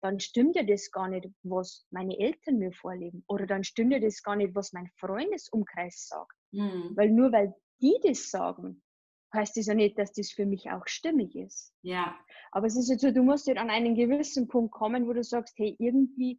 dann 0.00 0.20
stimmt 0.20 0.56
ja 0.56 0.62
das 0.62 0.90
gar 0.90 1.08
nicht, 1.08 1.26
was 1.42 1.84
meine 1.90 2.16
Eltern 2.18 2.58
mir 2.58 2.72
vorleben. 2.72 3.24
Oder 3.26 3.46
dann 3.46 3.64
stimmt 3.64 3.92
ja 3.92 3.98
das 3.98 4.22
gar 4.22 4.36
nicht, 4.36 4.54
was 4.54 4.72
mein 4.72 4.88
Freundesumkreis 4.96 6.06
sagt. 6.06 6.36
Mhm. 6.52 6.92
Weil 6.94 7.10
nur 7.10 7.32
weil 7.32 7.52
die 7.80 7.96
das 8.04 8.30
sagen, 8.30 8.82
heißt 9.32 9.56
das 9.56 9.66
ja 9.66 9.74
nicht, 9.74 9.98
dass 9.98 10.12
das 10.12 10.30
für 10.30 10.46
mich 10.46 10.70
auch 10.70 10.86
stimmig 10.86 11.36
ist. 11.36 11.72
Ja. 11.82 12.18
Aber 12.50 12.66
es 12.66 12.76
ist 12.76 12.88
jetzt 12.88 13.02
so, 13.02 13.10
du 13.10 13.22
musst 13.22 13.46
halt 13.46 13.58
an 13.58 13.70
einen 13.70 13.94
gewissen 13.94 14.48
Punkt 14.48 14.72
kommen, 14.72 15.06
wo 15.06 15.12
du 15.12 15.22
sagst, 15.22 15.58
hey, 15.58 15.76
irgendwie, 15.78 16.38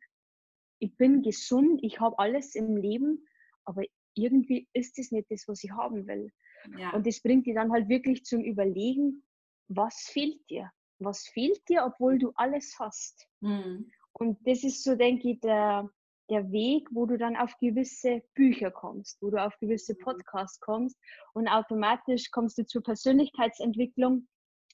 ich 0.80 0.96
bin 0.98 1.22
gesund, 1.22 1.80
ich 1.84 2.00
habe 2.00 2.18
alles 2.18 2.56
im 2.56 2.78
Leben, 2.78 3.26
aber 3.66 3.84
irgendwie 4.16 4.68
ist 4.74 4.98
das 4.98 5.12
nicht 5.12 5.30
das, 5.30 5.48
was 5.48 5.64
ich 5.64 5.72
haben 5.72 6.08
will. 6.08 6.32
Ja. 6.78 6.92
Und 6.92 7.06
das 7.06 7.22
bringt 7.22 7.46
dich 7.46 7.56
dann 7.56 7.72
halt 7.72 7.88
wirklich 7.90 8.24
zum 8.26 8.42
Überlegen, 8.44 9.24
was 9.68 10.10
fehlt 10.12 10.50
dir? 10.50 10.72
Was 11.00 11.28
fehlt 11.28 11.62
dir, 11.70 11.86
obwohl 11.86 12.18
du 12.18 12.32
alles 12.36 12.76
hast? 12.80 13.28
Mhm. 13.42 13.92
Und 14.14 14.46
das 14.46 14.64
ist 14.64 14.84
so, 14.84 14.96
denke 14.96 15.32
ich, 15.32 15.40
der, 15.40 15.90
der 16.30 16.52
Weg, 16.52 16.88
wo 16.92 17.06
du 17.06 17.18
dann 17.18 17.36
auf 17.36 17.58
gewisse 17.60 18.22
Bücher 18.36 18.72
kommst, 18.72 19.22
wo 19.22 19.30
du 19.30 19.44
auf 19.44 19.58
gewisse 19.60 19.94
mhm. 19.94 20.04
Podcasts 20.04 20.60
kommst 20.60 20.98
und 21.34 21.48
automatisch 21.48 22.32
kommst 22.32 22.58
du 22.58 22.66
zur 22.66 22.84
Persönlichkeitsentwicklung, 22.84 24.28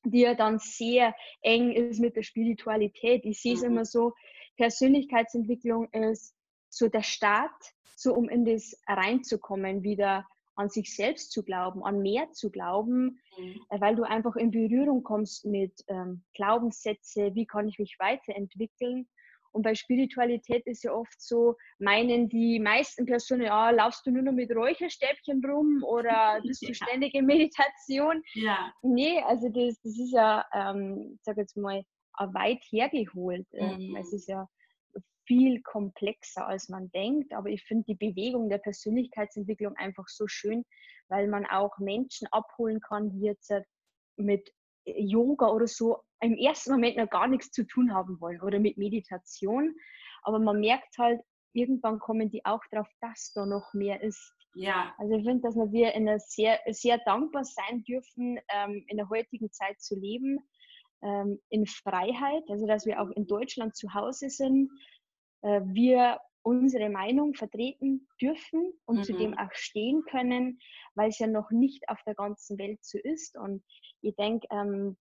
die 0.04 0.22
ja 0.22 0.36
dann 0.36 0.60
sehr 0.60 1.16
eng 1.42 1.72
ist 1.72 2.00
mit 2.00 2.16
der 2.16 2.24
Spiritualität. 2.24 3.26
Ich 3.26 3.42
sehe 3.42 3.54
es 3.54 3.62
mhm. 3.62 3.72
immer 3.72 3.86
so, 3.86 4.14
Persönlichkeitsentwicklung 4.58 5.90
ist 5.92 6.36
so 6.70 6.88
der 6.88 7.04
Start, 7.04 7.52
so 7.96 8.14
um 8.14 8.30
in 8.30 8.46
das 8.46 8.78
reinzukommen, 8.88 9.84
wieder 9.84 10.26
an 10.56 10.70
sich 10.70 10.96
selbst 10.96 11.32
zu 11.32 11.44
glauben, 11.44 11.84
an 11.84 12.02
mehr 12.02 12.32
zu 12.32 12.50
glauben, 12.50 13.20
mhm. 13.38 13.62
Äh, 13.70 13.82
weil 13.82 13.96
du 13.96 14.04
einfach 14.04 14.36
in 14.36 14.52
Berührung 14.52 15.04
kommst 15.04 15.46
mit 15.46 15.84
ähm, 15.88 16.24
Glaubenssätze, 16.34 17.36
wie 17.36 17.46
kann 17.46 17.68
ich 17.68 17.80
mich 17.80 17.98
weiterentwickeln. 18.00 19.08
Und 19.56 19.62
bei 19.62 19.74
Spiritualität 19.74 20.68
ist 20.68 20.84
ja 20.84 20.92
oft 20.92 21.16
so, 21.22 21.56
meinen 21.80 22.28
die 22.28 22.60
meisten 22.60 23.06
Personen, 23.06 23.44
ja, 23.44 23.70
laufst 23.70 24.06
du 24.06 24.12
nur 24.12 24.24
noch 24.24 24.34
mit 24.34 24.54
Räucherstäbchen 24.54 25.42
rum 25.46 25.82
oder 25.88 26.42
bist 26.44 26.68
du 26.68 26.74
ständig 26.74 27.14
in 27.14 27.26
Meditation? 27.26 28.22
Ja. 28.34 28.74
Nee, 28.82 29.22
also 29.22 29.48
das, 29.48 29.80
das 29.82 29.98
ist 29.98 30.12
ja, 30.12 30.46
ähm, 30.54 31.18
sag 31.24 31.38
jetzt 31.38 31.56
mal, 31.56 31.84
weit 32.18 32.62
hergeholt. 32.70 33.48
Ähm, 33.54 33.92
mhm. 33.92 33.96
Es 33.96 34.12
ist 34.12 34.28
ja 34.28 34.46
viel 35.26 35.62
komplexer, 35.62 36.46
als 36.46 36.68
man 36.68 36.92
denkt. 36.92 37.34
Aber 37.34 37.48
ich 37.48 37.64
finde 37.64 37.86
die 37.88 37.96
Bewegung 37.96 38.50
der 38.50 38.58
Persönlichkeitsentwicklung 38.58 39.74
einfach 39.78 40.10
so 40.10 40.28
schön, 40.28 40.66
weil 41.08 41.30
man 41.30 41.46
auch 41.46 41.78
Menschen 41.78 42.28
abholen 42.32 42.82
kann, 42.82 43.10
die 43.12 43.22
jetzt 43.22 43.54
mit 44.18 44.52
Yoga 44.86 45.48
oder 45.48 45.68
so 45.68 46.02
im 46.26 46.38
ersten 46.38 46.72
Moment 46.72 46.98
noch 46.98 47.10
gar 47.10 47.28
nichts 47.28 47.52
zu 47.52 47.66
tun 47.66 47.94
haben 47.94 48.20
wollen 48.20 48.42
oder 48.42 48.60
mit 48.60 48.78
Meditation. 48.78 49.76
Aber 50.24 50.40
man 50.40 50.60
merkt 50.60 50.98
halt, 50.98 51.22
irgendwann 51.54 52.00
kommen 52.00 52.30
die 52.30 52.44
auch 52.46 52.62
darauf, 52.72 52.88
dass 53.00 53.32
da 53.34 53.46
noch 53.46 53.74
mehr 53.74 54.02
ist. 54.02 54.34
Ja. 54.56 54.94
Also 54.98 55.16
ich 55.16 55.24
finde, 55.24 55.42
dass 55.44 55.56
wir 55.56 55.94
in 55.94 56.08
einer 56.08 56.20
sehr, 56.20 56.60
sehr 56.68 56.98
dankbar 57.00 57.44
sein 57.44 57.84
dürfen, 57.84 58.40
ähm, 58.50 58.84
in 58.88 58.98
der 58.98 59.10
heutigen 59.10 59.52
Zeit 59.52 59.80
zu 59.80 59.96
leben, 59.96 60.40
ähm, 61.04 61.40
in 61.50 61.66
Freiheit, 61.68 62.44
also 62.50 62.66
dass 62.66 62.86
wir 62.86 63.02
auch 63.02 63.10
in 63.12 63.28
Deutschland 63.28 63.76
zu 63.76 63.94
Hause 63.94 64.30
sind, 64.30 64.72
äh, 65.42 65.62
wir 65.66 66.20
unsere 66.42 66.90
Meinung 66.90 67.34
vertreten 67.34 68.08
dürfen 68.22 68.72
und 68.86 68.98
mhm. 68.98 69.04
zu 69.04 69.14
dem 69.14 69.38
auch 69.38 69.52
stehen 69.54 70.04
können, 70.10 70.60
weil 70.94 71.10
es 71.10 71.20
ja 71.20 71.28
noch 71.28 71.52
nicht 71.52 71.90
auf 71.90 72.00
der 72.06 72.16
ganzen 72.16 72.58
Welt 72.58 72.80
so 72.84 72.98
ist. 73.00 73.36
Und 73.38 73.64
ich 74.02 74.16
denke, 74.16 74.48
ähm, 74.52 74.96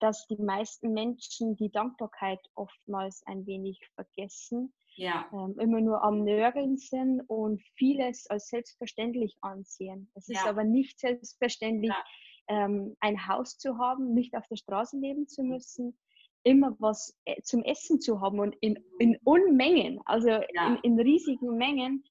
dass 0.00 0.26
die 0.26 0.42
meisten 0.42 0.92
Menschen 0.92 1.56
die 1.56 1.70
Dankbarkeit 1.70 2.40
oftmals 2.54 3.22
ein 3.26 3.46
wenig 3.46 3.80
vergessen, 3.94 4.72
ja. 4.96 5.28
ähm, 5.32 5.56
immer 5.58 5.80
nur 5.80 6.02
am 6.02 6.24
Nörgeln 6.24 6.76
sind 6.76 7.22
und 7.28 7.62
vieles 7.76 8.26
als 8.28 8.48
selbstverständlich 8.48 9.36
ansehen. 9.40 10.10
Es 10.14 10.28
ist 10.28 10.46
aber 10.46 10.64
nicht 10.64 10.98
selbstverständlich, 10.98 11.92
ja. 11.92 12.64
ähm, 12.64 12.96
ein 13.00 13.28
Haus 13.28 13.58
zu 13.58 13.78
haben, 13.78 14.14
nicht 14.14 14.34
auf 14.34 14.46
der 14.48 14.56
Straße 14.56 14.98
leben 14.98 15.28
zu 15.28 15.42
müssen, 15.42 15.98
immer 16.42 16.74
was 16.78 17.16
äh, 17.26 17.40
zum 17.42 17.62
Essen 17.62 18.00
zu 18.00 18.20
haben 18.20 18.40
und 18.40 18.56
in, 18.60 18.82
in 18.98 19.18
Unmengen, 19.24 20.00
also 20.06 20.28
in, 20.30 20.78
in, 20.82 21.00
riesigen 21.00 21.56
Mengen. 21.56 22.04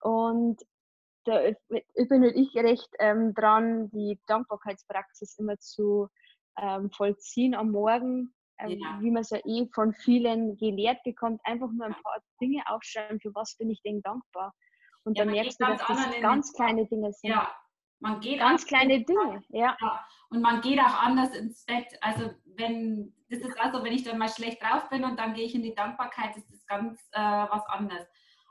Und 0.00 0.62
da 1.24 1.40
bin 2.08 2.22
ich 2.22 2.54
recht 2.54 2.88
ähm, 2.98 3.34
dran, 3.34 3.90
die 3.90 4.20
Dankbarkeitspraxis 4.26 5.38
immer 5.38 5.58
zu 5.58 6.08
ähm, 6.60 6.90
vollziehen 6.90 7.54
am 7.54 7.70
Morgen, 7.70 8.34
ähm, 8.58 8.78
ja. 8.78 8.98
wie 9.00 9.10
man 9.10 9.22
es 9.22 9.30
ja 9.30 9.38
eh 9.44 9.68
von 9.74 9.92
vielen 9.94 10.56
gelehrt 10.56 11.02
bekommt, 11.04 11.40
einfach 11.44 11.70
nur 11.70 11.86
ein 11.86 11.94
paar 12.02 12.18
Dinge 12.40 12.62
aufschreiben, 12.66 13.20
für 13.20 13.34
was 13.34 13.56
bin 13.56 13.70
ich 13.70 13.82
denn 13.82 14.00
dankbar. 14.02 14.52
Und 15.04 15.18
dann 15.18 15.30
merkst 15.30 15.60
du, 15.60 15.66
dass 15.66 15.86
das 15.86 16.20
ganz 16.20 16.52
kleine 16.54 16.86
Dinge 16.86 17.12
sind. 17.12 17.30
Ja, 17.30 17.50
man 18.00 18.20
geht 18.20 18.38
ganz 18.38 18.66
kleine 18.66 19.04
Dinge, 19.04 19.42
ja. 19.48 19.76
ja. 19.80 20.06
Und 20.30 20.40
man 20.40 20.60
geht 20.60 20.78
auch 20.78 21.02
anders 21.02 21.34
ins 21.34 21.64
Bett. 21.64 21.86
Also 22.00 22.30
wenn, 22.56 23.14
das 23.28 23.40
ist 23.40 23.58
also, 23.60 23.82
wenn 23.82 23.92
ich 23.92 24.04
dann 24.04 24.18
mal 24.18 24.28
schlecht 24.28 24.62
drauf 24.62 24.88
bin 24.88 25.04
und 25.04 25.18
dann 25.18 25.34
gehe 25.34 25.44
ich 25.44 25.54
in 25.54 25.62
die 25.62 25.74
Dankbarkeit, 25.74 26.36
ist 26.36 26.50
das 26.50 26.66
ganz 26.66 27.00
äh, 27.12 27.20
was 27.20 27.66
anderes. 27.66 28.06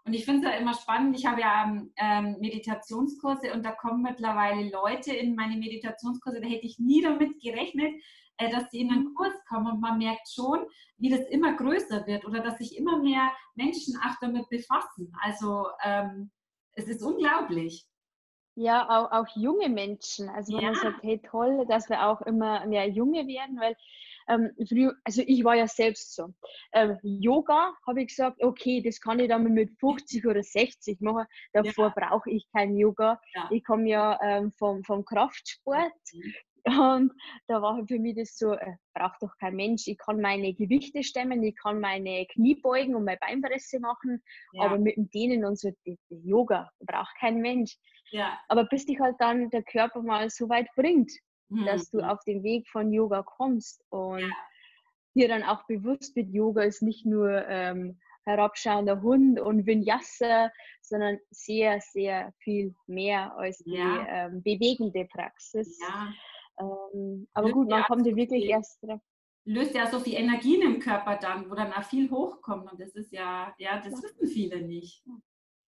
Und 0.06 0.14
ich 0.14 0.26
finde 0.26 0.48
es 0.48 0.54
ja 0.54 0.60
immer 0.60 0.74
spannend. 0.74 1.18
Ich 1.18 1.26
habe 1.26 1.42
ja 1.42 1.66
ähm, 1.96 2.38
Meditationskurse 2.40 3.54
und 3.54 3.64
da 3.64 3.72
kommen 3.72 4.02
mittlerweile 4.02 4.70
Leute 4.70 5.14
in 5.14 5.36
meine 5.36 5.56
Meditationskurse, 5.56 6.42
da 6.42 6.48
hätte 6.48 6.66
ich 6.66 6.78
nie 6.78 7.02
damit 7.02 7.42
gerechnet, 7.42 7.94
äh, 8.38 8.52
dass 8.52 8.70
sie 8.70 8.82
in 8.82 8.92
einen 8.92 9.06
mhm. 9.06 9.14
Kurs 9.14 9.34
kommen. 9.48 9.68
Und 9.68 9.80
man 9.80 9.98
merkt 9.98 10.28
schon, 10.30 10.66
wie 10.98 11.10
das 11.10 11.22
immer 11.30 11.54
größer 11.54 12.06
wird 12.06 12.26
oder 12.26 12.42
dass 12.42 12.58
sich 12.58 12.78
immer 12.78 13.02
mehr 13.02 13.32
Menschen 13.56 13.96
auch 14.06 14.16
damit 14.20 14.50
befassen. 14.50 15.14
Also 15.22 15.68
ähm, 15.84 16.32
es 16.74 16.88
ist 16.88 17.02
unglaublich. 17.02 17.88
Ja, 18.56 18.88
auch, 18.88 19.12
auch 19.12 19.36
junge 19.36 19.70
Menschen. 19.70 20.30
Also 20.30 20.54
wenn 20.54 20.64
ja. 20.64 20.72
man 20.72 20.82
sagt, 20.82 21.04
hey 21.04 21.20
toll, 21.20 21.66
dass 21.68 21.90
wir 21.90 22.06
auch 22.06 22.22
immer 22.22 22.66
mehr 22.68 22.90
junge 22.90 23.26
werden, 23.26 23.60
weil 23.60 23.76
ähm, 24.28 24.52
früher, 24.68 24.94
also 25.04 25.22
ich 25.26 25.44
war 25.44 25.56
ja 25.56 25.68
selbst 25.68 26.16
so. 26.16 26.34
Ähm, 26.74 26.98
Yoga 27.04 27.74
habe 27.88 28.02
ich 28.02 28.08
gesagt, 28.10 28.42
okay, 28.44 28.82
das 28.82 29.00
kann 29.00 29.20
ich 29.20 29.30
dann 29.30 29.44
mit 29.54 29.72
50 29.80 30.26
oder 30.26 30.44
60 30.44 31.02
machen. 31.02 31.26
Davor 31.54 31.94
ja. 31.96 32.08
brauche 32.08 32.30
ich 32.30 32.48
kein 32.52 32.76
Yoga. 32.78 33.20
Ja. 33.36 33.50
Ich 33.52 33.64
komme 33.64 33.90
ja 33.90 34.20
ähm, 34.22 34.52
vom, 34.52 34.84
vom 34.84 35.06
Kraftsport. 35.06 35.92
Mhm. 36.14 36.34
Und 36.66 37.12
da 37.48 37.62
war 37.62 37.86
für 37.86 38.00
mich 38.00 38.16
das 38.16 38.38
so, 38.38 38.54
äh, 38.54 38.76
braucht 38.94 39.22
doch 39.22 39.36
kein 39.38 39.56
Mensch. 39.56 39.86
Ich 39.88 39.98
kann 39.98 40.22
meine 40.22 40.54
Gewichte 40.54 41.04
stemmen, 41.04 41.44
ich 41.44 41.58
kann 41.58 41.82
meine 41.82 42.26
Knie 42.28 42.56
beugen 42.56 42.96
und 42.96 43.04
meine 43.04 43.18
Beinpresse 43.18 43.80
machen, 43.82 44.24
ja. 44.54 44.64
aber 44.64 44.78
mit 44.78 44.96
dem 44.96 45.10
Dehnen 45.10 45.44
und 45.44 45.60
so, 45.60 45.72
das, 45.86 45.98
das 46.10 46.20
Yoga 46.24 46.72
braucht 46.80 47.14
kein 47.20 47.42
Mensch. 47.42 47.78
Ja. 48.12 48.40
Aber 48.48 48.66
bis 48.66 48.86
dich 48.86 49.00
halt 49.00 49.16
dann 49.20 49.50
der 49.50 49.64
Körper 49.64 50.02
mal 50.02 50.30
so 50.30 50.48
weit 50.48 50.68
bringt, 50.76 51.12
mhm. 51.50 51.66
dass 51.66 51.90
du 51.90 52.00
auf 52.00 52.24
den 52.26 52.44
Weg 52.44 52.68
von 52.70 52.92
Yoga 52.92 53.24
kommst 53.24 53.84
und 53.90 54.20
ja. 54.20 54.30
dir 55.16 55.28
dann 55.28 55.44
auch 55.44 55.66
bewusst 55.68 56.16
wird, 56.16 56.30
Yoga 56.30 56.64
ist 56.64 56.82
nicht 56.82 57.06
nur 57.06 57.46
ähm, 57.48 58.00
herabschauender 58.26 59.02
Hund 59.02 59.40
und 59.40 59.66
Vinyasa, 59.66 60.52
sondern 60.82 61.20
sehr, 61.30 61.80
sehr 61.82 62.34
viel 62.40 62.74
mehr 62.88 63.36
als 63.38 63.60
die 63.60 63.76
ähm, 63.76 64.42
bewegende 64.44 65.06
Praxis. 65.06 65.80
Ja. 65.82 66.14
Ähm, 66.60 67.28
aber 67.34 67.48
löst 67.48 67.56
gut, 67.56 67.70
man 67.70 67.84
kommt 67.84 68.06
ja 68.06 68.16
wirklich 68.16 68.46
erst 68.46 68.82
drauf. 68.84 69.02
Löst 69.46 69.76
ja 69.76 69.88
so 69.88 70.00
viel 70.00 70.14
Energien 70.14 70.62
im 70.62 70.80
Körper 70.80 71.18
dann, 71.18 71.50
wo 71.50 71.56
dann 71.56 71.74
auch 71.74 71.84
viel 71.84 72.10
hochkommt. 72.10 72.72
Und 72.72 72.80
das 72.80 72.96
ist 72.96 73.12
ja, 73.12 73.54
ja, 73.58 73.82
das 73.82 74.02
wissen 74.02 74.28
viele 74.28 74.62
nicht. 74.62 75.04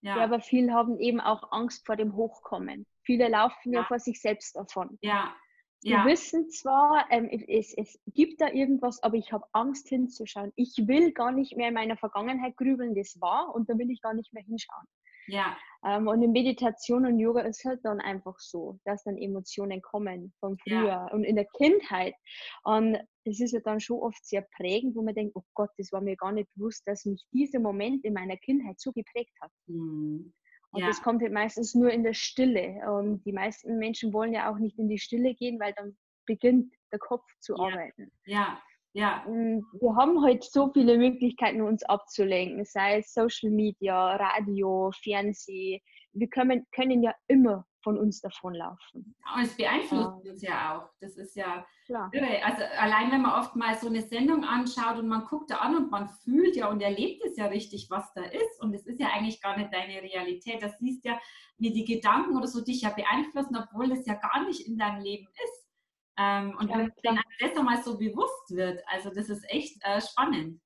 Ja. 0.02 0.18
ja. 0.18 0.24
aber 0.24 0.40
viele 0.40 0.72
haben 0.72 0.98
eben 1.00 1.20
auch 1.20 1.52
Angst 1.52 1.86
vor 1.86 1.98
dem 1.98 2.16
Hochkommen. 2.16 2.86
Viele 3.04 3.28
laufen 3.28 3.74
ja, 3.74 3.82
ja 3.82 3.86
vor 3.86 4.00
sich 4.00 4.22
selbst 4.22 4.56
davon. 4.56 4.98
Ja. 5.02 5.36
Wir 5.86 5.98
ja. 5.98 6.06
wissen 6.08 6.50
zwar, 6.50 7.06
ähm, 7.12 7.30
es, 7.48 7.72
es 7.78 8.00
gibt 8.08 8.42
da 8.42 8.52
irgendwas, 8.52 9.04
aber 9.04 9.18
ich 9.18 9.32
habe 9.32 9.46
Angst 9.52 9.88
hinzuschauen. 9.88 10.52
Ich 10.56 10.74
will 10.88 11.12
gar 11.12 11.32
nicht 11.32 11.56
mehr 11.56 11.68
in 11.68 11.76
meiner 11.76 11.96
Vergangenheit 11.96 12.58
grübeln, 12.58 12.96
das 12.96 13.22
war, 13.22 13.54
und 13.54 13.70
da 13.70 13.78
will 13.78 13.92
ich 13.92 14.02
gar 14.02 14.16
nicht 14.16 14.34
mehr 14.34 14.42
hinschauen. 14.44 14.88
Ja. 15.28 15.56
Ähm, 15.86 16.08
und 16.08 16.24
in 16.24 16.32
Meditation 16.32 17.06
und 17.06 17.20
Yoga 17.20 17.42
ist 17.42 17.64
halt 17.66 17.82
dann 17.84 18.02
einfach 18.02 18.40
so, 18.40 18.80
dass 18.84 19.04
dann 19.04 19.16
Emotionen 19.16 19.80
kommen 19.84 20.34
von 20.40 20.58
früher 20.58 20.88
ja. 20.88 21.08
und 21.12 21.24
in 21.24 21.36
der 21.36 21.46
Kindheit. 21.56 22.16
Und 22.64 22.98
das 23.24 23.40
ist 23.40 23.52
ja 23.52 23.60
dann 23.60 23.80
schon 23.80 24.00
oft 24.00 24.26
sehr 24.26 24.42
prägend, 24.58 24.96
wo 24.96 25.04
man 25.04 25.14
denkt, 25.14 25.36
oh 25.36 25.44
Gott, 25.54 25.70
das 25.78 25.92
war 25.92 26.02
mir 26.02 26.16
gar 26.16 26.32
nicht 26.32 26.50
bewusst, 26.56 26.82
dass 26.88 27.06
mich 27.06 27.24
dieser 27.32 27.60
Moment 27.60 28.04
in 28.06 28.14
meiner 28.14 28.38
Kindheit 28.38 28.80
so 28.80 28.92
geprägt 28.92 29.34
hat. 29.40 29.52
Mhm. 29.68 30.34
Und 30.76 30.82
ja. 30.82 30.88
das 30.88 31.02
kommt 31.02 31.22
halt 31.22 31.32
meistens 31.32 31.74
nur 31.74 31.90
in 31.90 32.04
der 32.04 32.14
Stille. 32.14 32.82
Und 32.92 33.24
die 33.24 33.32
meisten 33.32 33.78
Menschen 33.78 34.12
wollen 34.12 34.34
ja 34.34 34.52
auch 34.52 34.58
nicht 34.58 34.78
in 34.78 34.90
die 34.90 35.00
Stille 35.00 35.34
gehen, 35.34 35.58
weil 35.58 35.72
dann 35.74 35.96
beginnt 36.26 36.74
der 36.92 37.00
Kopf 37.00 37.24
zu 37.40 37.56
ja. 37.56 37.64
arbeiten. 37.64 38.12
Ja. 38.26 38.62
Ja. 38.92 39.26
Wir 39.26 39.96
haben 39.96 40.22
heute 40.22 40.46
so 40.50 40.72
viele 40.74 40.98
Möglichkeiten, 40.98 41.62
uns 41.62 41.84
abzulenken, 41.84 42.66
sei 42.66 43.00
es 43.00 43.14
Social 43.14 43.52
Media, 43.52 44.18
Radio, 44.18 44.92
Fernsehen. 45.02 45.82
Wir 46.12 46.28
können, 46.28 46.66
können 46.72 47.04
ja 47.04 47.14
immer 47.28 47.66
von 47.86 48.00
uns 48.00 48.20
davonlaufen. 48.20 49.16
Und 49.36 49.44
es 49.44 49.56
beeinflusst 49.56 50.26
ja. 50.26 50.32
uns 50.32 50.42
ja 50.42 50.76
auch. 50.76 50.90
Das 51.00 51.16
ist 51.18 51.36
ja 51.36 51.64
Klar. 51.86 52.10
irre. 52.12 52.44
Also 52.44 52.64
allein 52.80 53.12
wenn 53.12 53.22
man 53.22 53.40
oft 53.40 53.56
mal 53.56 53.78
so 53.78 53.88
eine 53.88 54.02
Sendung 54.02 54.44
anschaut 54.44 54.98
und 54.98 55.08
man 55.08 55.24
guckt 55.26 55.52
da 55.52 55.58
an 55.58 55.76
und 55.78 55.92
man 55.92 56.10
fühlt 56.10 56.56
ja 56.56 56.68
und 56.68 56.82
erlebt 56.82 57.24
es 57.24 57.38
ja 57.38 57.46
richtig, 57.46 57.88
was 57.92 58.12
da 58.16 58.24
ist. 58.24 58.60
Und 58.60 58.74
es 58.74 58.88
ist 58.88 59.00
ja 59.00 59.10
eigentlich 59.14 59.40
gar 59.40 59.56
nicht 59.56 59.72
deine 59.72 60.02
Realität. 60.02 60.64
Das 60.64 60.80
siehst 60.80 61.06
ja, 61.06 61.20
wie 61.58 61.72
die 61.72 61.86
Gedanken 61.86 62.36
oder 62.36 62.48
so 62.48 62.62
dich 62.62 62.82
ja 62.82 62.90
beeinflussen, 62.90 63.56
obwohl 63.56 63.88
das 63.88 64.06
ja 64.08 64.16
gar 64.16 64.44
nicht 64.46 64.68
in 64.68 64.78
deinem 64.78 65.04
Leben 65.04 65.28
ist. 65.28 65.70
Ähm, 66.18 66.58
und 66.60 66.70
ja, 66.70 66.78
wenn 67.04 67.20
das 67.40 67.56
einmal 67.56 67.84
so 67.84 68.00
bewusst 68.00 68.50
wird, 68.50 68.82
also 68.88 69.12
das 69.14 69.30
ist 69.30 69.48
echt 69.50 69.78
äh, 69.84 70.02
spannend. 70.02 70.60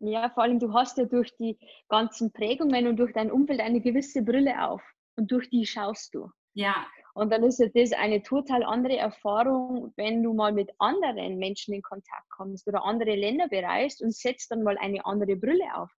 Ja, 0.00 0.30
vor 0.30 0.44
allem 0.44 0.60
du 0.60 0.72
hast 0.72 0.98
ja 0.98 1.04
durch 1.04 1.36
die 1.38 1.58
ganzen 1.88 2.32
Prägungen 2.32 2.86
und 2.86 2.96
durch 2.96 3.12
dein 3.12 3.32
Umfeld 3.32 3.58
eine 3.58 3.80
gewisse 3.80 4.22
Brille 4.22 4.64
auf 4.64 4.82
und 5.18 5.30
durch 5.30 5.50
die 5.50 5.66
schaust 5.66 6.14
du. 6.14 6.30
Ja. 6.54 6.86
Und 7.14 7.32
dann 7.32 7.42
ist 7.42 7.58
ja 7.58 7.66
das 7.74 7.92
eine 7.92 8.22
total 8.22 8.62
andere 8.62 8.96
Erfahrung, 8.96 9.92
wenn 9.96 10.22
du 10.22 10.32
mal 10.32 10.52
mit 10.52 10.70
anderen 10.78 11.38
Menschen 11.38 11.74
in 11.74 11.82
Kontakt 11.82 12.28
kommst 12.30 12.66
oder 12.68 12.84
andere 12.84 13.16
Länder 13.16 13.48
bereist 13.48 14.02
und 14.02 14.14
setzt 14.14 14.50
dann 14.50 14.62
mal 14.62 14.78
eine 14.78 15.04
andere 15.04 15.36
Brille 15.36 15.74
auf. 15.74 15.90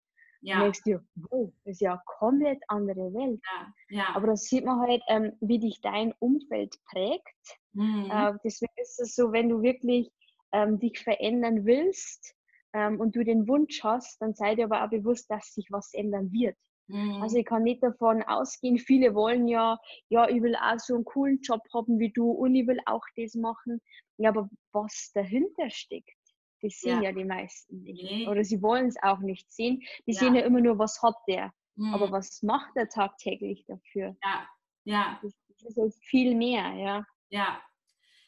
Ja. 0.40 0.56
Und 0.56 0.62
denkst 0.62 0.82
du, 0.84 1.00
wow, 1.16 1.52
das 1.64 1.72
ist 1.72 1.80
ja 1.80 1.92
eine 1.92 2.02
komplett 2.06 2.62
andere 2.68 3.12
Welt. 3.12 3.40
Ja. 3.44 3.74
Ja. 3.98 4.04
Aber 4.14 4.28
da 4.28 4.36
sieht 4.36 4.64
man 4.64 4.80
halt, 4.80 5.02
ähm, 5.08 5.32
wie 5.40 5.58
dich 5.58 5.80
dein 5.80 6.14
Umfeld 6.20 6.76
prägt. 6.84 7.58
Mhm. 7.72 8.08
Äh, 8.10 8.34
deswegen 8.44 8.72
ist 8.76 9.00
es 9.00 9.16
so, 9.16 9.32
wenn 9.32 9.48
du 9.48 9.60
wirklich 9.62 10.10
ähm, 10.52 10.78
dich 10.78 11.00
verändern 11.00 11.66
willst 11.66 12.34
ähm, 12.72 13.00
und 13.00 13.16
du 13.16 13.24
den 13.24 13.48
Wunsch 13.48 13.82
hast, 13.82 14.22
dann 14.22 14.34
sei 14.34 14.54
dir 14.54 14.66
aber 14.66 14.84
auch 14.84 14.90
bewusst, 14.90 15.28
dass 15.30 15.52
sich 15.54 15.66
was 15.70 15.92
ändern 15.94 16.30
wird. 16.30 16.56
Mhm. 16.88 17.22
Also 17.22 17.36
ich 17.36 17.44
kann 17.44 17.62
nicht 17.62 17.82
davon 17.82 18.22
ausgehen, 18.22 18.78
viele 18.78 19.14
wollen 19.14 19.46
ja, 19.46 19.78
ja, 20.08 20.28
ich 20.28 20.42
will 20.42 20.56
auch 20.56 20.78
so 20.78 20.94
einen 20.94 21.04
coolen 21.04 21.40
Job 21.42 21.60
haben 21.72 21.98
wie 21.98 22.10
du 22.10 22.30
und 22.30 22.54
ich 22.54 22.66
will 22.66 22.80
auch 22.86 23.04
das 23.16 23.34
machen. 23.34 23.80
Ja, 24.16 24.30
aber 24.30 24.48
was 24.72 25.12
dahinter 25.14 25.70
steckt, 25.70 26.16
das 26.62 26.80
sehen 26.80 27.02
ja, 27.02 27.10
ja 27.10 27.12
die 27.12 27.24
meisten 27.24 27.82
nicht. 27.82 28.02
Nee. 28.02 28.26
Oder 28.26 28.42
sie 28.42 28.60
wollen 28.62 28.86
es 28.86 28.96
auch 29.02 29.20
nicht 29.20 29.50
sehen. 29.52 29.80
Die 30.06 30.12
ja. 30.12 30.18
sehen 30.18 30.34
ja 30.34 30.42
immer 30.42 30.60
nur, 30.60 30.78
was 30.78 31.00
hat 31.02 31.16
der. 31.28 31.52
Mhm. 31.76 31.94
Aber 31.94 32.10
was 32.10 32.42
macht 32.42 32.72
er 32.74 32.88
tagtäglich 32.88 33.64
dafür? 33.66 34.16
Ja, 34.24 34.48
ja. 34.84 35.20
Das, 35.22 35.32
das 35.48 35.70
ist 35.70 35.78
halt 35.78 35.94
viel 36.02 36.34
mehr, 36.34 36.72
ja. 36.74 37.04
Ja. 37.30 37.60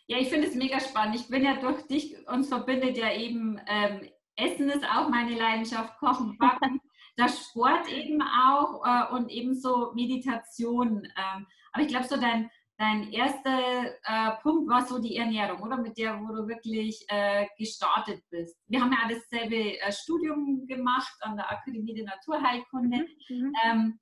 Ja, 0.06 0.18
ich 0.18 0.28
finde 0.28 0.48
es 0.48 0.54
mega 0.54 0.80
spannend. 0.80 1.16
Ich 1.16 1.28
bin 1.28 1.44
ja 1.44 1.60
durch 1.60 1.86
dich, 1.86 2.16
uns 2.28 2.48
verbindet 2.48 2.96
ja 2.96 3.12
eben 3.14 3.60
ähm, 3.66 4.08
Essen 4.36 4.70
ist 4.70 4.84
auch 4.84 5.08
meine 5.08 5.36
Leidenschaft, 5.36 5.98
Kochen, 5.98 6.36
Backen. 6.38 6.80
der 7.20 7.28
Sport 7.28 7.88
eben 7.88 8.22
auch 8.22 8.84
äh, 8.84 9.14
und 9.14 9.30
ebenso 9.30 9.92
Meditation. 9.94 11.04
Ähm, 11.04 11.46
aber 11.72 11.82
ich 11.82 11.88
glaube, 11.88 12.06
so 12.06 12.16
dein, 12.16 12.50
dein 12.78 13.12
erster 13.12 13.94
äh, 14.04 14.30
Punkt 14.42 14.68
war 14.68 14.84
so 14.86 14.98
die 14.98 15.16
Ernährung, 15.16 15.62
oder? 15.62 15.76
Mit 15.76 15.98
der, 15.98 16.18
wo 16.20 16.34
du 16.34 16.48
wirklich 16.48 17.04
äh, 17.08 17.46
gestartet 17.58 18.22
bist. 18.30 18.56
Wir 18.68 18.80
haben 18.80 18.92
ja 18.92 19.08
dasselbe 19.08 19.78
äh, 19.78 19.92
Studium 19.92 20.66
gemacht 20.66 21.14
an 21.20 21.36
der 21.36 21.50
Akademie 21.50 21.94
der 21.94 22.06
Naturheilkunde. 22.06 23.06
Mhm. 23.28 23.36
mhm. 23.36 23.52
Ähm, 23.64 24.00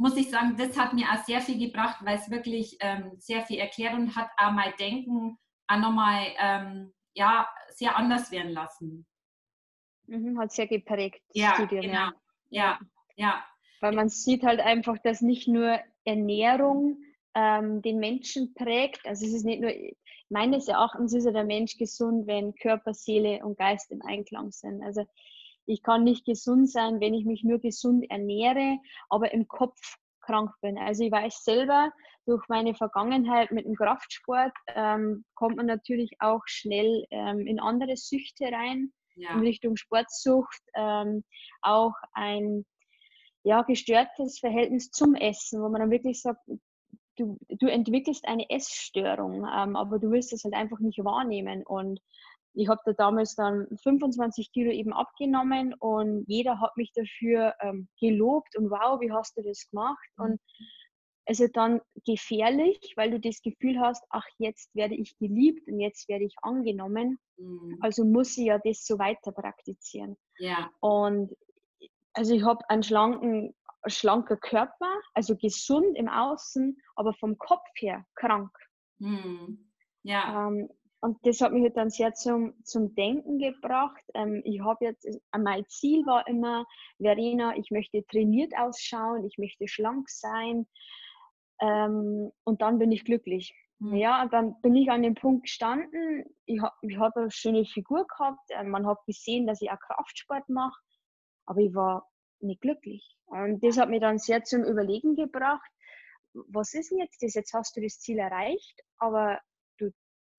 muss 0.00 0.16
ich 0.16 0.30
sagen, 0.30 0.56
das 0.56 0.78
hat 0.78 0.92
mir 0.92 1.06
auch 1.10 1.24
sehr 1.24 1.40
viel 1.40 1.58
gebracht, 1.58 1.96
weil 2.04 2.16
es 2.16 2.30
wirklich 2.30 2.76
ähm, 2.78 3.14
sehr 3.18 3.42
viel 3.42 3.58
erklärt 3.58 3.94
und 3.94 4.14
hat 4.14 4.30
auch 4.36 4.52
mein 4.52 4.72
Denken 4.78 5.36
auch 5.66 5.78
nochmal 5.78 6.28
ähm, 6.38 6.94
ja, 7.14 7.48
sehr 7.70 7.96
anders 7.96 8.30
werden 8.30 8.52
lassen. 8.52 9.06
Mhm, 10.06 10.38
hat 10.38 10.52
sehr 10.52 10.68
geprägt, 10.68 11.20
ja, 11.34 11.54
Studium, 11.54 11.82
genau. 11.82 11.94
ja. 11.94 12.12
Ja, 12.50 12.78
ja. 13.16 13.44
Weil 13.80 13.94
man 13.94 14.08
sieht 14.08 14.42
halt 14.42 14.60
einfach, 14.60 14.98
dass 14.98 15.20
nicht 15.20 15.48
nur 15.48 15.78
Ernährung 16.04 16.98
ähm, 17.34 17.82
den 17.82 17.98
Menschen 17.98 18.54
prägt. 18.54 19.06
Also 19.06 19.26
es 19.26 19.32
ist 19.32 19.44
nicht 19.44 19.60
nur, 19.60 19.72
meines 20.28 20.68
Erachtens 20.68 21.12
ist 21.14 21.24
ja 21.24 21.32
der 21.32 21.44
Mensch 21.44 21.76
gesund, 21.76 22.26
wenn 22.26 22.54
Körper, 22.54 22.94
Seele 22.94 23.44
und 23.44 23.58
Geist 23.58 23.90
im 23.90 24.02
Einklang 24.02 24.50
sind. 24.50 24.82
Also 24.82 25.06
ich 25.66 25.82
kann 25.82 26.02
nicht 26.02 26.24
gesund 26.24 26.70
sein, 26.70 27.00
wenn 27.00 27.14
ich 27.14 27.24
mich 27.24 27.44
nur 27.44 27.60
gesund 27.60 28.04
ernähre, 28.10 28.78
aber 29.10 29.32
im 29.32 29.46
Kopf 29.46 29.78
krank 30.20 30.50
bin. 30.60 30.78
Also 30.78 31.04
ich 31.04 31.12
weiß 31.12 31.44
selber, 31.44 31.92
durch 32.26 32.42
meine 32.48 32.74
Vergangenheit 32.74 33.50
mit 33.52 33.64
dem 33.64 33.74
Kraftsport 33.74 34.52
ähm, 34.74 35.24
kommt 35.34 35.56
man 35.56 35.66
natürlich 35.66 36.16
auch 36.20 36.42
schnell 36.46 37.06
ähm, 37.10 37.46
in 37.46 37.60
andere 37.60 37.96
Süchte 37.96 38.44
rein 38.44 38.92
ja. 39.18 39.30
in 39.32 39.40
Richtung 39.40 39.76
Sportsucht, 39.76 40.62
ähm, 40.74 41.24
auch 41.62 41.94
ein 42.12 42.64
ja, 43.44 43.62
gestörtes 43.62 44.38
Verhältnis 44.38 44.90
zum 44.90 45.14
Essen, 45.14 45.62
wo 45.62 45.68
man 45.68 45.80
dann 45.80 45.90
wirklich 45.90 46.20
sagt, 46.20 46.40
du, 47.16 47.38
du 47.48 47.66
entwickelst 47.66 48.26
eine 48.26 48.48
Essstörung, 48.50 49.44
ähm, 49.44 49.76
aber 49.76 49.98
du 49.98 50.10
willst 50.10 50.32
es 50.32 50.44
halt 50.44 50.54
einfach 50.54 50.78
nicht 50.80 50.98
wahrnehmen. 51.04 51.64
Und 51.64 52.00
ich 52.54 52.68
habe 52.68 52.80
da 52.84 52.92
damals 52.92 53.34
dann 53.34 53.66
25 53.82 54.52
Kilo 54.52 54.70
eben 54.70 54.92
abgenommen 54.92 55.74
und 55.78 56.24
jeder 56.26 56.60
hat 56.60 56.76
mich 56.76 56.92
dafür 56.92 57.54
ähm, 57.60 57.88
gelobt 58.00 58.56
und 58.56 58.70
wow, 58.70 59.00
wie 59.00 59.12
hast 59.12 59.36
du 59.36 59.42
das 59.42 59.68
gemacht? 59.70 60.08
Mhm. 60.16 60.24
Und 60.24 60.40
ist 61.28 61.56
dann 61.56 61.80
gefährlich, 62.06 62.94
weil 62.96 63.10
du 63.10 63.20
das 63.20 63.42
Gefühl 63.42 63.78
hast, 63.80 64.04
ach, 64.10 64.24
jetzt 64.38 64.74
werde 64.74 64.94
ich 64.94 65.16
geliebt 65.18 65.68
und 65.68 65.78
jetzt 65.78 66.08
werde 66.08 66.24
ich 66.24 66.34
angenommen. 66.42 67.18
Mhm. 67.36 67.76
Also 67.80 68.04
muss 68.04 68.36
ich 68.38 68.46
ja 68.46 68.58
das 68.58 68.84
so 68.86 68.98
weiter 68.98 69.32
praktizieren. 69.32 70.16
Ja. 70.38 70.70
Und 70.80 71.36
also 72.14 72.34
ich 72.34 72.42
habe 72.42 72.68
einen 72.70 72.82
schlanken, 72.82 73.54
schlanker 73.86 74.36
Körper, 74.36 75.00
also 75.14 75.36
gesund 75.36 75.96
im 75.96 76.08
Außen, 76.08 76.76
aber 76.96 77.12
vom 77.14 77.36
Kopf 77.38 77.68
her 77.76 78.04
krank. 78.14 78.50
Mhm. 78.98 79.70
Ja. 80.02 80.48
Ähm, 80.48 80.68
und 81.00 81.16
das 81.22 81.40
hat 81.40 81.52
mich 81.52 81.62
halt 81.62 81.76
dann 81.76 81.90
sehr 81.90 82.12
zum, 82.14 82.54
zum 82.64 82.94
Denken 82.94 83.38
gebracht. 83.38 84.02
Ähm, 84.14 84.42
ich 84.44 84.60
habe 84.60 84.84
jetzt, 84.84 85.06
mein 85.36 85.64
Ziel 85.68 86.04
war 86.06 86.26
immer, 86.26 86.66
Verena, 86.98 87.56
ich 87.56 87.70
möchte 87.70 88.04
trainiert 88.06 88.52
ausschauen, 88.56 89.24
ich 89.24 89.38
möchte 89.38 89.68
schlank 89.68 90.08
sein. 90.08 90.66
Ähm, 91.60 92.30
und 92.44 92.62
dann 92.62 92.78
bin 92.78 92.92
ich 92.92 93.04
glücklich. 93.04 93.54
Mhm. 93.78 93.96
Ja, 93.96 94.26
dann 94.26 94.60
bin 94.60 94.74
ich 94.76 94.90
an 94.90 95.02
dem 95.02 95.14
Punkt 95.14 95.44
gestanden. 95.44 96.24
Ich 96.46 96.60
habe 96.60 96.74
ich 96.82 96.98
hab 96.98 97.16
eine 97.16 97.30
schöne 97.30 97.64
Figur 97.64 98.06
gehabt. 98.06 98.50
Äh, 98.50 98.64
man 98.64 98.86
hat 98.86 99.04
gesehen, 99.06 99.46
dass 99.46 99.62
ich 99.62 99.70
auch 99.70 99.78
Kraftsport 99.80 100.48
mache. 100.48 100.80
Aber 101.46 101.60
ich 101.60 101.74
war 101.74 102.08
nicht 102.40 102.60
glücklich. 102.60 103.16
Und 103.26 103.62
das 103.64 103.78
hat 103.78 103.88
mich 103.88 104.00
dann 104.00 104.18
sehr 104.18 104.44
zum 104.44 104.64
Überlegen 104.64 105.16
gebracht. 105.16 105.70
Was 106.32 106.74
ist 106.74 106.90
denn 106.90 106.98
jetzt 106.98 107.22
das? 107.22 107.34
Jetzt 107.34 107.52
hast 107.52 107.76
du 107.76 107.80
das 107.80 107.98
Ziel 108.00 108.18
erreicht, 108.18 108.80
aber 108.98 109.40
du, 109.78 109.90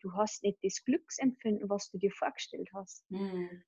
du 0.01 0.13
hast 0.13 0.43
nicht 0.43 0.59
das 0.63 0.83
Glücksempfinden, 0.85 1.69
was 1.69 1.89
du 1.89 1.97
dir 1.97 2.11
vorgestellt 2.11 2.69
hast. 2.73 3.09
Mhm. 3.09 3.63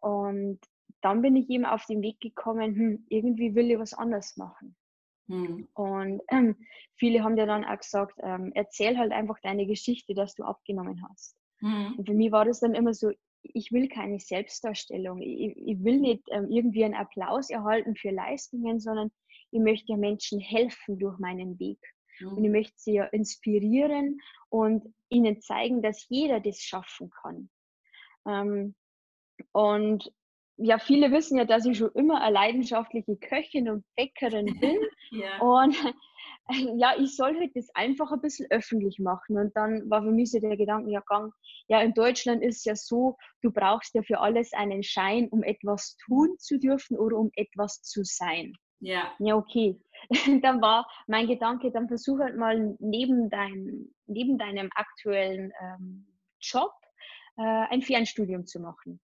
Und 0.00 0.60
dann 1.02 1.22
bin 1.22 1.36
ich 1.36 1.48
eben 1.50 1.64
auf 1.64 1.84
den 1.86 2.02
Weg 2.02 2.20
gekommen, 2.20 2.74
hm, 2.74 3.06
irgendwie 3.08 3.54
will 3.54 3.70
ich 3.70 3.78
was 3.78 3.94
anderes 3.94 4.36
machen. 4.36 4.76
Mhm. 5.28 5.68
Und 5.74 6.22
ähm, 6.30 6.56
viele 6.96 7.22
haben 7.22 7.36
dir 7.36 7.46
dann 7.46 7.64
auch 7.64 7.78
gesagt, 7.78 8.18
ähm, 8.22 8.52
erzähl 8.54 8.98
halt 8.98 9.12
einfach 9.12 9.38
deine 9.42 9.66
Geschichte, 9.66 10.14
dass 10.14 10.34
du 10.34 10.44
abgenommen 10.44 11.02
hast. 11.08 11.36
Mhm. 11.60 11.94
Und 11.98 12.06
für 12.06 12.14
mich 12.14 12.32
war 12.32 12.44
das 12.44 12.60
dann 12.60 12.74
immer 12.74 12.94
so, 12.94 13.10
ich 13.42 13.72
will 13.72 13.88
keine 13.88 14.18
Selbstdarstellung. 14.18 15.22
Ich, 15.22 15.56
ich 15.56 15.84
will 15.84 16.00
nicht 16.00 16.24
ähm, 16.30 16.50
irgendwie 16.50 16.84
einen 16.84 16.94
Applaus 16.94 17.50
erhalten 17.50 17.94
für 17.94 18.10
Leistungen, 18.10 18.80
sondern 18.80 19.10
ich 19.50 19.60
möchte 19.60 19.92
ja 19.92 19.96
Menschen 19.96 20.40
helfen 20.40 20.98
durch 20.98 21.18
meinen 21.18 21.58
Weg. 21.58 21.78
Mhm. 22.20 22.32
Und 22.32 22.44
ich 22.44 22.50
möchte 22.50 22.74
sie 22.76 22.94
ja 22.94 23.04
inspirieren 23.04 24.20
und 24.48 24.92
ihnen 25.08 25.40
zeigen, 25.40 25.82
dass 25.82 26.08
jeder 26.08 26.40
das 26.40 26.60
schaffen 26.60 27.10
kann. 27.10 27.50
Ähm, 28.26 28.74
und 29.52 30.12
ja, 30.58 30.78
viele 30.78 31.12
wissen 31.12 31.38
ja, 31.38 31.44
dass 31.44 31.64
ich 31.64 31.78
schon 31.78 31.92
immer 31.94 32.20
eine 32.20 32.34
leidenschaftliche 32.34 33.16
Köchin 33.16 33.70
und 33.70 33.84
Bäckerin 33.96 34.46
bin. 34.60 34.78
ja. 35.10 35.38
Und 35.40 35.76
ja, 36.76 36.94
ich 36.98 37.14
soll 37.14 37.36
halt 37.38 37.54
das 37.54 37.68
einfach 37.74 38.10
ein 38.10 38.20
bisschen 38.20 38.50
öffentlich 38.50 38.98
machen. 38.98 39.38
Und 39.38 39.56
dann 39.56 39.88
war 39.88 40.02
für 40.02 40.10
mich 40.10 40.30
so 40.30 40.40
der 40.40 40.56
Gedanke 40.56 40.90
ja, 40.90 41.00
gang, 41.06 41.32
ja, 41.68 41.80
in 41.80 41.94
Deutschland 41.94 42.42
ist 42.42 42.58
es 42.58 42.64
ja 42.64 42.74
so, 42.74 43.16
du 43.42 43.52
brauchst 43.52 43.94
ja 43.94 44.02
für 44.02 44.20
alles 44.20 44.52
einen 44.52 44.82
Schein, 44.82 45.28
um 45.28 45.42
etwas 45.42 45.96
tun 46.04 46.36
zu 46.38 46.58
dürfen 46.58 46.98
oder 46.98 47.16
um 47.16 47.30
etwas 47.34 47.82
zu 47.82 48.02
sein. 48.02 48.54
Ja. 48.80 49.12
Ja, 49.18 49.36
okay. 49.36 49.80
dann 50.42 50.60
war 50.60 50.88
mein 51.06 51.26
Gedanke, 51.26 51.70
dann 51.70 51.88
versuch 51.88 52.18
halt 52.18 52.36
mal 52.36 52.76
neben, 52.78 53.28
dein, 53.30 53.88
neben 54.06 54.38
deinem 54.38 54.70
aktuellen 54.74 55.52
ähm, 55.60 56.06
Job 56.40 56.72
äh, 57.36 57.42
ein 57.42 57.82
Fernstudium 57.82 58.46
zu 58.46 58.60
machen 58.60 59.00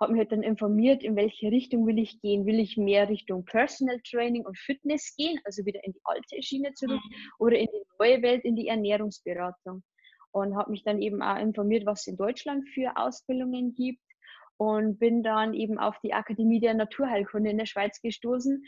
habe 0.00 0.12
mich 0.12 0.20
halt 0.20 0.32
dann 0.32 0.42
informiert, 0.42 1.02
in 1.02 1.16
welche 1.16 1.50
Richtung 1.50 1.86
will 1.86 1.98
ich 1.98 2.20
gehen. 2.20 2.46
Will 2.46 2.58
ich 2.58 2.76
mehr 2.76 3.08
Richtung 3.08 3.44
Personal 3.44 4.00
Training 4.00 4.44
und 4.44 4.58
Fitness 4.58 5.14
gehen, 5.16 5.38
also 5.44 5.64
wieder 5.64 5.84
in 5.84 5.92
die 5.92 6.00
alte 6.04 6.42
Schiene 6.42 6.72
zurück, 6.74 7.00
mhm. 7.02 7.14
oder 7.38 7.58
in 7.58 7.66
die 7.66 7.84
neue 7.98 8.22
Welt, 8.22 8.44
in 8.44 8.56
die 8.56 8.68
Ernährungsberatung. 8.68 9.82
Und 10.32 10.56
habe 10.56 10.72
mich 10.72 10.82
dann 10.82 11.00
eben 11.00 11.22
auch 11.22 11.38
informiert, 11.38 11.86
was 11.86 12.00
es 12.00 12.06
in 12.08 12.16
Deutschland 12.16 12.68
für 12.70 12.96
Ausbildungen 12.96 13.74
gibt 13.74 14.02
und 14.56 14.98
bin 14.98 15.22
dann 15.22 15.54
eben 15.54 15.78
auf 15.78 15.96
die 16.02 16.12
Akademie 16.12 16.60
der 16.60 16.74
Naturheilkunde 16.74 17.50
in 17.50 17.58
der 17.58 17.66
Schweiz 17.66 18.00
gestoßen, 18.00 18.64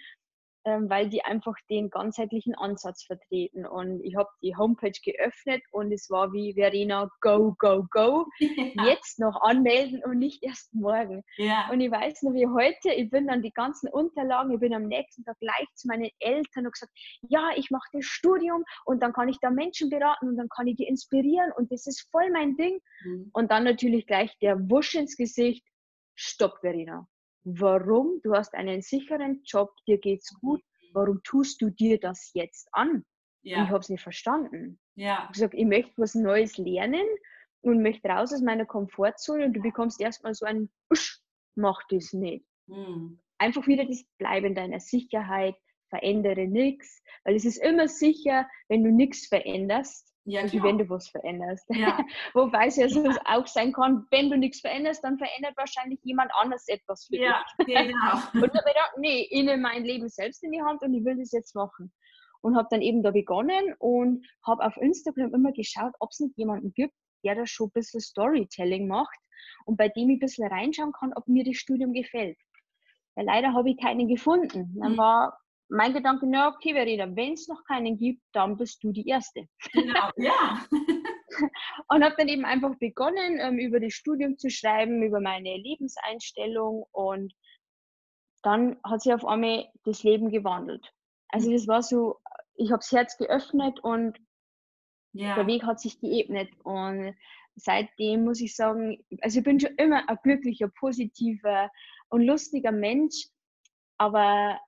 ähm, 0.66 0.90
weil 0.90 1.08
die 1.08 1.24
einfach 1.24 1.54
den 1.70 1.90
ganzheitlichen 1.90 2.56
Ansatz 2.56 3.04
vertreten. 3.04 3.64
Und 3.64 4.02
ich 4.02 4.16
habe 4.16 4.28
die 4.42 4.56
Homepage 4.56 4.98
geöffnet 5.04 5.62
und 5.70 5.92
es 5.92 6.10
war 6.10 6.32
wie 6.32 6.54
Verena, 6.54 7.08
go, 7.20 7.54
go, 7.58 7.86
go. 7.90 8.26
Ja. 8.76 8.86
Jetzt 8.86 9.18
noch 9.18 9.40
anmelden 9.42 10.02
und 10.04 10.18
nicht 10.18 10.42
erst 10.42 10.74
morgen. 10.74 11.22
Ja. 11.36 11.68
Und 11.70 11.80
ich 11.80 11.90
weiß 11.90 12.22
noch 12.22 12.32
wie 12.32 12.46
heute, 12.46 12.92
ich 12.92 13.08
bin 13.10 13.28
dann 13.28 13.42
die 13.42 13.52
ganzen 13.52 13.88
Unterlagen, 13.88 14.52
ich 14.52 14.60
bin 14.60 14.74
am 14.74 14.86
nächsten 14.86 15.24
Tag 15.24 15.38
gleich 15.38 15.66
zu 15.74 15.86
meinen 15.86 16.10
Eltern 16.18 16.66
und 16.66 16.72
gesagt, 16.72 16.92
ja, 17.22 17.50
ich 17.56 17.70
mache 17.70 17.88
das 17.92 18.04
Studium 18.04 18.64
und 18.84 19.02
dann 19.02 19.12
kann 19.12 19.28
ich 19.28 19.38
da 19.40 19.50
Menschen 19.50 19.88
beraten 19.88 20.28
und 20.28 20.36
dann 20.36 20.48
kann 20.48 20.66
ich 20.66 20.76
die 20.76 20.86
inspirieren 20.86 21.52
und 21.56 21.70
das 21.70 21.86
ist 21.86 22.08
voll 22.10 22.30
mein 22.32 22.56
Ding. 22.56 22.80
Mhm. 23.04 23.30
Und 23.32 23.50
dann 23.50 23.64
natürlich 23.64 24.06
gleich 24.06 24.36
der 24.40 24.58
Wusch 24.68 24.94
ins 24.94 25.16
Gesicht, 25.16 25.64
stopp, 26.16 26.58
Verena 26.60 27.06
warum? 27.46 28.20
Du 28.22 28.34
hast 28.34 28.54
einen 28.54 28.82
sicheren 28.82 29.42
Job, 29.44 29.70
dir 29.86 29.98
geht's 29.98 30.34
gut, 30.40 30.62
warum 30.92 31.22
tust 31.22 31.62
du 31.62 31.70
dir 31.70 31.98
das 31.98 32.30
jetzt 32.34 32.68
an? 32.72 33.04
Ja. 33.42 33.62
Ich 33.62 33.68
habe 33.68 33.78
es 33.78 33.88
nicht 33.88 34.02
verstanden. 34.02 34.80
Ja. 34.96 35.14
Ich 35.14 35.20
habe 35.20 35.32
gesagt, 35.32 35.54
ich 35.54 35.64
möchte 35.64 35.92
was 35.96 36.14
Neues 36.14 36.58
lernen 36.58 37.06
und 37.60 37.82
möchte 37.82 38.08
raus 38.08 38.32
aus 38.32 38.42
meiner 38.42 38.66
Komfortzone 38.66 39.44
und 39.44 39.52
du 39.52 39.62
bekommst 39.62 40.00
erstmal 40.00 40.34
so 40.34 40.44
ein 40.46 40.68
Usch, 40.90 41.20
mach 41.54 41.80
das 41.88 42.12
nicht. 42.12 42.44
Mhm. 42.66 43.20
Einfach 43.38 43.66
wieder 43.66 43.84
das 43.84 44.04
Bleiben 44.18 44.54
deiner 44.54 44.80
Sicherheit, 44.80 45.54
verändere 45.88 46.48
nichts, 46.48 47.02
weil 47.24 47.36
es 47.36 47.44
ist 47.44 47.58
immer 47.58 47.86
sicher, 47.86 48.48
wenn 48.68 48.82
du 48.82 48.90
nichts 48.90 49.28
veränderst, 49.28 50.12
ja, 50.26 50.42
also 50.42 50.60
wenn 50.62 50.76
du 50.76 50.88
was 50.90 51.08
veränderst. 51.08 51.66
Ja. 51.70 51.98
Wobei 52.34 52.66
es 52.66 52.76
ja 52.76 52.88
so 52.88 53.08
auch 53.24 53.46
sein 53.46 53.72
kann, 53.72 54.06
wenn 54.10 54.28
du 54.28 54.36
nichts 54.36 54.60
veränderst, 54.60 55.02
dann 55.04 55.18
verändert 55.18 55.56
wahrscheinlich 55.56 56.00
jemand 56.02 56.32
anders 56.34 56.66
etwas 56.66 57.06
für 57.06 57.16
ja, 57.16 57.44
dich. 57.60 57.66
Genau. 57.66 58.14
und 58.34 58.42
dann 58.42 58.60
habe 58.60 58.68
ich 58.68 58.74
gedacht, 58.74 58.94
nee, 58.98 59.28
ich 59.30 59.44
nehme 59.44 59.58
mein 59.58 59.84
Leben 59.84 60.08
selbst 60.08 60.42
in 60.42 60.50
die 60.50 60.62
Hand 60.62 60.82
und 60.82 60.94
ich 60.94 61.04
will 61.04 61.16
das 61.16 61.30
jetzt 61.30 61.54
machen. 61.54 61.92
Und 62.42 62.56
habe 62.56 62.68
dann 62.70 62.82
eben 62.82 63.02
da 63.02 63.12
begonnen 63.12 63.74
und 63.78 64.26
habe 64.44 64.64
auf 64.64 64.76
Instagram 64.76 65.32
immer 65.32 65.52
geschaut, 65.52 65.94
ob 66.00 66.10
es 66.10 66.20
nicht 66.20 66.36
jemanden 66.36 66.72
gibt, 66.74 66.94
der 67.24 67.34
da 67.34 67.46
schon 67.46 67.68
ein 67.68 67.72
bisschen 67.72 68.00
Storytelling 68.00 68.86
macht 68.88 69.18
und 69.64 69.76
bei 69.76 69.88
dem 69.88 70.10
ich 70.10 70.16
ein 70.16 70.20
bisschen 70.20 70.48
reinschauen 70.48 70.92
kann, 70.92 71.12
ob 71.14 71.26
mir 71.28 71.44
das 71.44 71.56
Studium 71.56 71.92
gefällt. 71.92 72.38
Weil 73.14 73.26
leider 73.26 73.52
habe 73.54 73.70
ich 73.70 73.78
keinen 73.78 74.08
gefunden. 74.08 74.76
Dann 74.78 74.92
mhm. 74.92 74.98
war 74.98 75.38
mein 75.68 75.92
Gedanke, 75.92 76.26
na 76.26 76.48
okay, 76.48 76.74
Verena, 76.74 77.14
wenn 77.16 77.32
es 77.32 77.48
noch 77.48 77.64
keinen 77.64 77.98
gibt, 77.98 78.22
dann 78.32 78.56
bist 78.56 78.82
du 78.84 78.92
die 78.92 79.06
Erste. 79.08 79.48
Genau, 79.72 80.10
ja. 80.16 80.64
und 81.88 82.04
habe 82.04 82.14
dann 82.16 82.28
eben 82.28 82.44
einfach 82.44 82.74
begonnen, 82.78 83.38
ähm, 83.40 83.58
über 83.58 83.80
das 83.80 83.94
Studium 83.94 84.38
zu 84.38 84.48
schreiben, 84.50 85.02
über 85.02 85.20
meine 85.20 85.56
Lebenseinstellung 85.56 86.86
und 86.92 87.34
dann 88.42 88.76
hat 88.84 89.02
sich 89.02 89.12
auf 89.12 89.24
einmal 89.24 89.68
das 89.84 90.04
Leben 90.04 90.30
gewandelt. 90.30 90.92
Also 91.28 91.50
das 91.50 91.66
war 91.66 91.82
so, 91.82 92.20
ich 92.54 92.70
habe 92.70 92.78
das 92.78 92.92
Herz 92.92 93.16
geöffnet 93.16 93.80
und 93.80 94.18
ja. 95.12 95.34
der 95.34 95.46
Weg 95.46 95.64
hat 95.64 95.80
sich 95.80 95.98
geebnet 95.98 96.48
und 96.62 97.16
seitdem 97.56 98.24
muss 98.24 98.40
ich 98.40 98.54
sagen, 98.54 99.04
also 99.20 99.38
ich 99.38 99.44
bin 99.44 99.58
schon 99.58 99.74
immer 99.76 100.08
ein 100.08 100.18
glücklicher, 100.22 100.68
positiver 100.68 101.70
und 102.08 102.22
lustiger 102.22 102.70
Mensch, 102.70 103.28
aber 103.98 104.60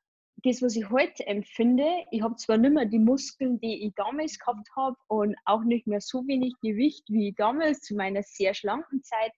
das, 0.45 0.63
was 0.63 0.77
ich 0.77 0.89
heute 0.91 1.27
empfinde, 1.27 1.87
ich 2.11 2.23
habe 2.23 2.37
zwar 2.37 2.59
nicht 2.59 2.73
mehr 2.73 2.85
die 2.85 2.99
Muskeln, 2.99 3.59
die 3.61 3.87
ich 3.87 3.95
damals 3.95 4.39
gehabt 4.39 4.69
habe 4.77 4.97
und 5.09 5.37
auch 5.45 5.65
nicht 5.65 5.87
mehr 5.87 6.01
so 6.01 6.27
wenig 6.27 6.55
Gewicht 6.61 7.05
wie 7.09 7.35
damals 7.37 7.81
zu 7.81 7.95
meiner 7.97 8.23
sehr 8.23 8.55
schlanken 8.55 9.03
Zeit, 9.03 9.33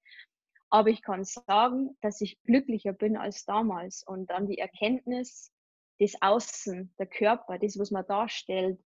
aber 0.69 0.91
ich 0.91 1.03
kann 1.03 1.25
sagen, 1.25 1.97
dass 2.03 2.21
ich 2.21 2.41
glücklicher 2.43 2.93
bin 2.93 3.17
als 3.17 3.45
damals 3.45 4.03
und 4.07 4.31
dann 4.31 4.47
die 4.47 4.59
Erkenntnis, 4.59 5.53
das 5.99 6.15
Außen, 6.21 6.95
der 6.99 7.07
Körper, 7.07 7.59
das, 7.59 7.79
was 7.79 7.91
man 7.91 8.07
darstellt, 8.07 8.79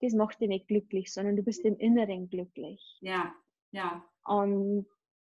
das 0.00 0.14
macht 0.14 0.40
dich 0.40 0.48
nicht 0.48 0.68
glücklich, 0.68 1.12
sondern 1.12 1.36
du 1.36 1.42
bist 1.42 1.64
im 1.64 1.76
Inneren 1.76 2.28
glücklich. 2.28 2.98
Ja, 3.00 3.34
ja. 3.72 4.04
Und 4.24 4.86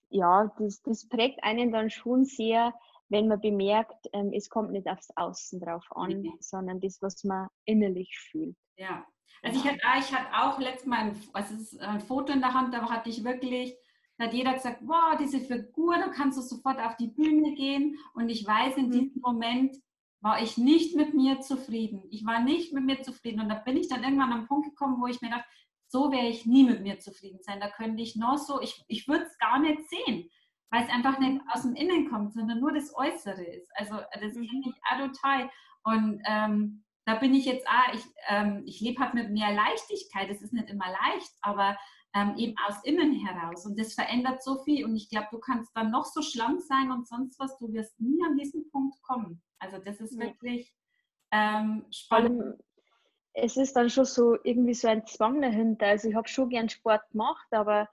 ja, 0.09 0.53
das, 0.59 0.83
das 0.83 1.09
prägt 1.09 1.42
einen 1.42 1.73
dann 1.73 1.90
schon 1.90 2.25
sehr, 2.25 2.75
wenn 3.12 3.29
man 3.29 3.40
bemerkt, 3.40 4.09
ähm, 4.14 4.33
es 4.35 4.48
kommt 4.48 4.72
nicht 4.72 4.88
aufs 4.88 5.11
Außen 5.14 5.61
drauf 5.61 5.85
an, 5.90 6.22
mhm. 6.22 6.33
sondern 6.40 6.81
das, 6.81 7.01
was 7.03 7.22
man 7.25 7.48
innerlich 7.66 8.18
fühlt. 8.31 8.57
Ja, 8.77 9.07
also 9.42 9.61
ich 9.61 9.66
hatte, 9.66 9.81
ich 9.98 10.14
hatte 10.14 10.33
auch 10.33 10.59
letztes 10.59 10.87
Mal 10.87 11.11
ein, 11.11 11.20
also 11.35 11.79
ein 11.81 12.01
Foto 12.01 12.33
in 12.33 12.40
der 12.40 12.55
Hand, 12.55 12.72
da 12.72 12.88
hatte 12.88 13.11
ich 13.11 13.22
wirklich, 13.22 13.77
da 14.16 14.25
hat 14.25 14.33
jeder 14.33 14.55
gesagt, 14.55 14.81
wow, 14.83 15.16
diese 15.20 15.40
Figur, 15.40 15.96
da 15.98 16.09
kannst 16.09 16.38
du 16.38 16.42
sofort 16.42 16.81
auf 16.81 16.96
die 16.96 17.09
Bühne 17.09 17.55
gehen. 17.55 17.98
Und 18.14 18.31
ich 18.31 18.46
weiß, 18.46 18.79
in 18.79 18.87
mhm. 18.87 18.92
diesem 18.92 19.20
Moment 19.20 19.77
war 20.22 20.40
ich 20.40 20.57
nicht 20.57 20.96
mit 20.96 21.12
mir 21.12 21.40
zufrieden. 21.40 22.05
Ich 22.11 22.25
war 22.25 22.40
nicht 22.40 22.72
mit 22.72 22.85
mir 22.85 23.03
zufrieden. 23.03 23.40
Und 23.40 23.51
da 23.51 23.57
bin 23.57 23.77
ich 23.77 23.88
dann 23.88 24.05
irgendwann 24.05 24.33
am 24.33 24.46
Punkt 24.46 24.70
gekommen, 24.70 25.01
wo 25.01 25.07
ich 25.07 25.20
mir 25.20 25.31
dachte, 25.31 25.48
so 25.88 26.11
wäre 26.11 26.29
ich 26.29 26.46
nie 26.46 26.64
mit 26.64 26.81
mir 26.81 26.98
zufrieden 26.98 27.40
sein. 27.42 27.61
Da 27.61 27.68
könnte 27.68 28.03
ich 28.03 28.16
noch 28.16 28.38
so, 28.38 28.62
ich, 28.62 28.83
ich 28.88 29.07
würde 29.07 29.25
es 29.25 29.37
gar 29.38 29.59
nicht 29.59 29.81
sehen 29.90 30.31
weil 30.73 30.85
es 30.85 30.91
einfach 30.91 31.19
nicht 31.19 31.41
aus 31.53 31.63
dem 31.63 31.75
Innen 31.75 32.09
kommt, 32.09 32.33
sondern 32.33 32.59
nur 32.59 32.73
das 32.73 32.97
Äußere 32.97 33.45
ist. 33.45 33.71
Also 33.75 33.97
das 34.21 34.35
mhm. 34.35 34.49
kenne 34.49 34.63
ich 34.67 34.75
auch 34.91 35.07
total. 35.07 35.51
Und 35.85 36.23
ähm, 36.27 36.83
da 37.05 37.17
bin 37.17 37.35
ich 37.35 37.45
jetzt 37.45 37.67
auch, 37.69 37.95
ich, 37.95 38.05
ähm, 38.29 38.63
ich 38.65 38.81
lebe 38.81 39.01
halt 39.01 39.13
mit 39.13 39.31
mehr 39.31 39.53
Leichtigkeit. 39.53 40.31
Es 40.31 40.41
ist 40.41 40.55
nicht 40.55 40.71
immer 40.71 40.87
leicht, 40.87 41.31
aber 41.43 41.77
ähm, 42.15 42.37
eben 42.39 42.55
aus 42.67 42.83
innen 42.85 43.13
heraus. 43.13 43.67
Und 43.67 43.79
das 43.79 43.93
verändert 43.93 44.43
so 44.43 44.63
viel. 44.65 44.87
Und 44.87 44.97
ich 44.97 45.11
glaube, 45.11 45.29
du 45.31 45.39
kannst 45.39 45.71
dann 45.77 45.91
noch 45.91 46.07
so 46.07 46.23
schlank 46.23 46.63
sein 46.63 46.91
und 46.91 47.07
sonst 47.07 47.39
was, 47.39 47.59
du 47.59 47.71
wirst 47.75 48.01
nie 48.01 48.25
an 48.25 48.39
diesen 48.39 48.71
Punkt 48.71 48.97
kommen. 49.03 49.43
Also 49.59 49.77
das 49.79 50.01
ist 50.01 50.19
wirklich 50.19 50.75
ähm, 51.33 51.85
spannend. 51.91 52.63
Es 53.35 53.59
ist 53.59 53.77
dann 53.77 53.91
schon 53.91 54.07
so 54.07 54.37
irgendwie 54.43 54.75
so 54.75 54.89
ein 54.89 55.07
Zwang 55.07 55.43
dahinter. 55.43 55.87
Also 55.87 56.09
ich 56.09 56.15
habe 56.15 56.29
schon 56.29 56.49
gern 56.49 56.71
Sport 56.71 57.03
gemacht, 57.11 57.47
aber 57.51 57.89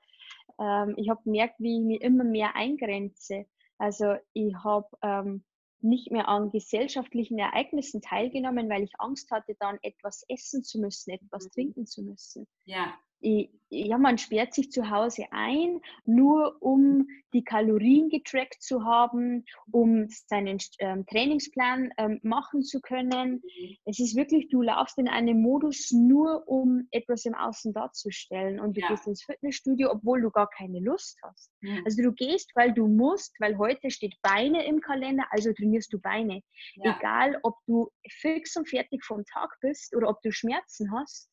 ähm, 0.59 0.93
ich 0.97 1.09
habe 1.09 1.23
gemerkt, 1.23 1.55
wie 1.59 1.79
ich 1.79 1.85
mich 1.85 2.01
immer 2.01 2.23
mehr 2.23 2.55
eingrenze. 2.55 3.45
Also 3.77 4.15
ich 4.33 4.53
habe 4.63 4.87
ähm, 5.01 5.43
nicht 5.81 6.11
mehr 6.11 6.27
an 6.27 6.51
gesellschaftlichen 6.51 7.39
Ereignissen 7.39 8.01
teilgenommen, 8.01 8.69
weil 8.69 8.83
ich 8.83 8.91
Angst 8.97 9.31
hatte, 9.31 9.55
dann 9.59 9.79
etwas 9.81 10.23
essen 10.27 10.63
zu 10.63 10.79
müssen, 10.79 11.11
etwas 11.11 11.45
mhm. 11.45 11.51
trinken 11.51 11.85
zu 11.85 12.03
müssen. 12.03 12.47
Ja 12.65 12.93
ja, 13.21 13.97
man 13.97 14.17
sperrt 14.17 14.53
sich 14.53 14.71
zu 14.71 14.89
Hause 14.89 15.25
ein, 15.31 15.79
nur 16.05 16.57
um 16.61 17.07
die 17.33 17.43
Kalorien 17.43 18.09
getrackt 18.09 18.63
zu 18.63 18.83
haben, 18.83 19.45
um 19.71 20.07
seinen 20.09 20.57
ähm, 20.79 21.05
Trainingsplan 21.05 21.91
ähm, 21.97 22.19
machen 22.23 22.63
zu 22.63 22.81
können. 22.81 23.43
Es 23.85 23.99
ist 23.99 24.15
wirklich, 24.15 24.49
du 24.49 24.63
laufst 24.63 24.97
in 24.97 25.07
einem 25.07 25.41
Modus 25.41 25.91
nur, 25.91 26.47
um 26.47 26.87
etwas 26.89 27.25
im 27.25 27.35
Außen 27.35 27.73
darzustellen. 27.73 28.59
Und 28.59 28.75
du 28.75 28.81
ja. 28.81 28.87
gehst 28.87 29.05
ins 29.05 29.23
Fitnessstudio, 29.23 29.91
obwohl 29.91 30.21
du 30.21 30.31
gar 30.31 30.49
keine 30.49 30.79
Lust 30.79 31.19
hast. 31.21 31.51
Mhm. 31.61 31.83
Also 31.85 32.01
du 32.01 32.11
gehst, 32.13 32.51
weil 32.55 32.73
du 32.73 32.87
musst, 32.87 33.35
weil 33.39 33.57
heute 33.59 33.91
steht 33.91 34.15
Beine 34.23 34.65
im 34.65 34.81
Kalender, 34.81 35.25
also 35.29 35.53
trainierst 35.53 35.93
du 35.93 35.99
Beine. 35.99 36.41
Ja. 36.75 36.97
Egal, 36.97 37.37
ob 37.43 37.55
du 37.67 37.89
fix 38.09 38.55
und 38.55 38.67
fertig 38.67 39.05
vom 39.05 39.23
Tag 39.25 39.55
bist 39.61 39.95
oder 39.95 40.09
ob 40.09 40.21
du 40.23 40.31
Schmerzen 40.31 40.91
hast 40.91 41.29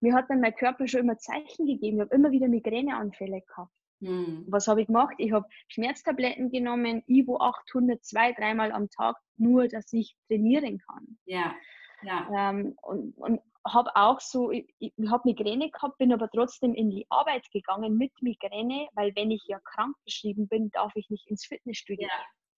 mir 0.00 0.14
hat 0.14 0.28
dann 0.28 0.40
mein 0.40 0.54
Körper 0.54 0.86
schon 0.86 1.00
immer 1.00 1.18
Zeichen 1.18 1.66
gegeben. 1.66 1.96
Ich 1.96 2.00
habe 2.00 2.14
immer 2.14 2.30
wieder 2.30 2.48
Migräneanfälle 2.48 3.42
gehabt. 3.42 3.72
Hm. 4.00 4.44
Was 4.48 4.68
habe 4.68 4.82
ich 4.82 4.88
gemacht? 4.88 5.14
Ich 5.18 5.32
habe 5.32 5.46
Schmerztabletten 5.68 6.50
genommen, 6.50 7.02
Ivo 7.06 7.38
800, 7.40 8.04
zwei, 8.04 8.32
dreimal 8.32 8.72
am 8.72 8.90
Tag, 8.90 9.16
nur 9.36 9.68
dass 9.68 9.92
ich 9.92 10.16
trainieren 10.28 10.78
kann. 10.78 11.18
Ja, 11.24 11.54
ja. 12.02 12.50
Ähm, 12.50 12.76
und 12.82 13.16
und 13.16 13.40
habe 13.72 13.90
auch 13.94 14.20
so, 14.20 14.50
ich, 14.50 14.72
ich 14.78 14.92
habe 15.08 15.28
Migräne 15.28 15.70
gehabt, 15.70 15.98
bin 15.98 16.12
aber 16.12 16.28
trotzdem 16.30 16.74
in 16.74 16.90
die 16.90 17.06
Arbeit 17.10 17.50
gegangen 17.50 17.96
mit 17.96 18.12
Migräne, 18.20 18.88
weil 18.94 19.14
wenn 19.16 19.30
ich 19.30 19.42
ja 19.46 19.58
krank 19.60 19.96
geschrieben 20.04 20.48
bin, 20.48 20.70
darf 20.70 20.92
ich 20.94 21.10
nicht 21.10 21.26
ins 21.28 21.46
Fitnessstudio. 21.46 22.06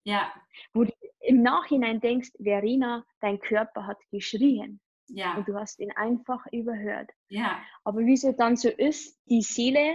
Ja. 0.04 0.12
ja. 0.14 0.32
Wo 0.72 0.84
du 0.84 0.92
im 1.20 1.42
Nachhinein 1.42 2.00
denkst, 2.00 2.30
Verena, 2.42 3.04
dein 3.20 3.38
Körper 3.38 3.86
hat 3.86 3.98
geschrien. 4.10 4.80
Ja. 5.08 5.36
Und 5.36 5.48
du 5.48 5.54
hast 5.54 5.80
ihn 5.80 5.92
einfach 5.92 6.44
überhört. 6.52 7.10
Ja. 7.28 7.60
Aber 7.84 8.00
wie 8.00 8.14
es 8.14 8.26
dann 8.36 8.56
so 8.56 8.68
ist, 8.68 9.18
die 9.26 9.42
Seele 9.42 9.94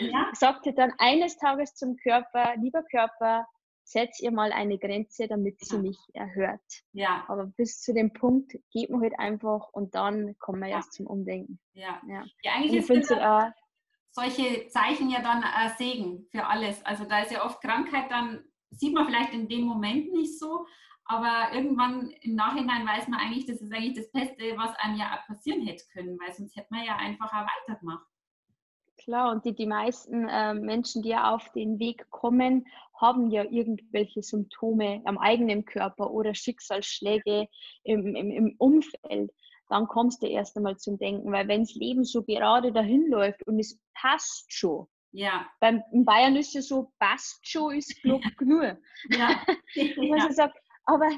ja. 0.00 0.30
sagte 0.34 0.72
dann 0.72 0.92
eines 0.98 1.36
Tages 1.36 1.74
zum 1.74 1.96
Körper, 1.96 2.54
lieber 2.56 2.82
Körper, 2.84 3.46
setz 3.84 4.20
ihr 4.20 4.30
mal 4.30 4.52
eine 4.52 4.78
Grenze, 4.78 5.26
damit 5.26 5.58
sie 5.60 5.76
ja. 5.76 5.82
mich 5.82 5.98
erhört. 6.14 6.60
Ja. 6.92 7.24
Aber 7.28 7.46
bis 7.46 7.80
zu 7.80 7.92
dem 7.92 8.12
Punkt 8.12 8.52
geht 8.72 8.90
man 8.90 9.02
halt 9.02 9.18
einfach 9.18 9.68
und 9.72 9.94
dann 9.94 10.36
kommen 10.38 10.60
wir 10.60 10.68
ja. 10.68 10.76
erst 10.76 10.92
zum 10.92 11.06
Umdenken. 11.06 11.58
Ja. 11.72 12.00
Ja, 12.06 12.24
ja 12.42 12.52
eigentlich 12.52 12.88
ist 12.88 13.10
äh, 13.10 13.50
solche 14.12 14.68
Zeichen 14.68 15.10
ja 15.10 15.20
dann 15.22 15.42
äh, 15.42 15.70
Segen 15.76 16.26
für 16.30 16.46
alles. 16.46 16.84
Also 16.84 17.04
da 17.04 17.20
ist 17.22 17.32
ja 17.32 17.44
oft 17.44 17.60
Krankheit 17.60 18.10
dann, 18.10 18.44
sieht 18.70 18.94
man 18.94 19.06
vielleicht 19.06 19.34
in 19.34 19.48
dem 19.48 19.62
Moment 19.62 20.12
nicht 20.12 20.38
so, 20.38 20.66
aber 21.10 21.52
irgendwann 21.52 22.10
im 22.22 22.36
Nachhinein 22.36 22.86
weiß 22.86 23.08
man 23.08 23.18
eigentlich, 23.18 23.44
das 23.44 23.60
ist 23.60 23.72
eigentlich 23.72 23.96
das 23.96 24.12
Beste, 24.12 24.56
was 24.56 24.72
einem 24.78 24.96
ja 24.96 25.18
passieren 25.26 25.66
hätte 25.66 25.84
können, 25.92 26.16
weil 26.20 26.32
sonst 26.32 26.54
hätte 26.54 26.68
man 26.70 26.84
ja 26.84 26.96
einfach 26.96 27.32
auch 27.32 27.46
weitergemacht. 27.66 28.06
Klar, 28.96 29.32
und 29.32 29.44
die, 29.44 29.54
die 29.54 29.66
meisten 29.66 30.28
äh, 30.28 30.54
Menschen, 30.54 31.02
die 31.02 31.08
ja 31.08 31.34
auf 31.34 31.50
den 31.52 31.80
Weg 31.80 32.08
kommen, 32.10 32.66
haben 33.00 33.30
ja 33.30 33.42
irgendwelche 33.42 34.22
Symptome 34.22 35.02
am 35.04 35.18
eigenen 35.18 35.64
Körper 35.64 36.12
oder 36.12 36.32
Schicksalsschläge 36.34 37.48
im, 37.82 38.14
im, 38.14 38.30
im 38.30 38.54
Umfeld. 38.58 39.32
Dann 39.68 39.88
kommst 39.88 40.22
du 40.22 40.26
erst 40.26 40.56
einmal 40.56 40.76
zum 40.76 40.96
Denken, 40.98 41.32
weil 41.32 41.48
wenn 41.48 41.62
das 41.62 41.74
Leben 41.74 42.04
so 42.04 42.22
gerade 42.22 42.72
dahin 42.72 43.08
läuft 43.08 43.44
und 43.48 43.58
es 43.58 43.80
passt 43.94 44.52
schon, 44.52 44.86
ja. 45.12 45.50
Beim 45.58 45.82
in 45.92 46.04
Bayern 46.04 46.36
ist 46.36 46.54
es 46.54 46.68
so, 46.68 46.92
passt 47.00 47.40
schon, 47.48 47.74
ist 47.76 48.00
genug. 48.02 48.22
Ja. 49.10 49.40
ja. 49.74 50.16
ja. 50.16 50.32
sagt, 50.32 50.56
aber 50.90 51.10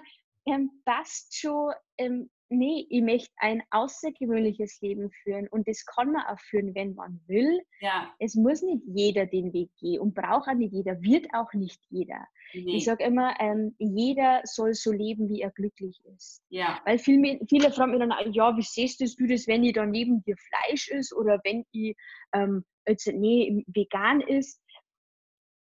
ähm, 0.47 0.71
passt 0.85 1.39
schon, 1.39 1.73
ähm, 1.99 2.31
nee, 2.49 2.87
ich 2.91 3.03
möchte 3.03 3.33
ein 3.37 3.63
außergewöhnliches 3.71 4.81
Leben 4.81 5.11
führen 5.11 5.49
und 5.49 5.67
das 5.67 5.85
kann 5.87 6.13
man 6.13 6.23
auch 6.27 6.39
führen, 6.41 6.75
wenn 6.75 6.95
man 6.95 7.21
will. 7.27 7.61
Ja. 7.81 8.13
Es 8.19 8.35
muss 8.35 8.63
nicht 8.63 8.83
jeder 8.87 9.27
den 9.27 9.53
Weg 9.53 9.71
gehen 9.81 10.01
und 10.01 10.15
braucht 10.15 10.49
auch 10.49 10.55
nicht 10.55 10.73
jeder, 10.73 11.01
wird 11.01 11.27
auch 11.33 11.53
nicht 11.55 11.81
jeder. 11.89 12.27
Nee. 12.53 12.77
Ich 12.77 12.85
sage 12.85 13.05
immer, 13.05 13.35
ähm, 13.41 13.75
jeder 13.79 14.43
soll 14.45 14.75
so 14.75 14.93
leben, 14.93 15.29
wie 15.29 15.41
er 15.41 15.51
glücklich 15.51 16.01
ist. 16.15 16.43
ja. 16.51 16.81
Weil 16.85 16.99
viele, 16.99 17.41
viele 17.49 17.71
fragen 17.73 17.93
mich 17.93 18.01
dann, 18.01 18.33
ja, 18.33 18.57
wie 18.57 18.63
siehst 18.63 19.01
du 19.01 19.27
das, 19.27 19.47
wenn 19.47 19.65
ich 19.65 19.73
da 19.73 19.87
neben 19.87 20.23
dir 20.25 20.37
Fleisch 20.37 20.89
ist 20.89 21.15
oder 21.15 21.41
wenn 21.45 21.65
ich 21.73 21.97
ähm, 22.35 22.65
jetzt 22.87 23.07
nee, 23.07 23.65
vegan 23.69 24.21
ist? 24.21 24.61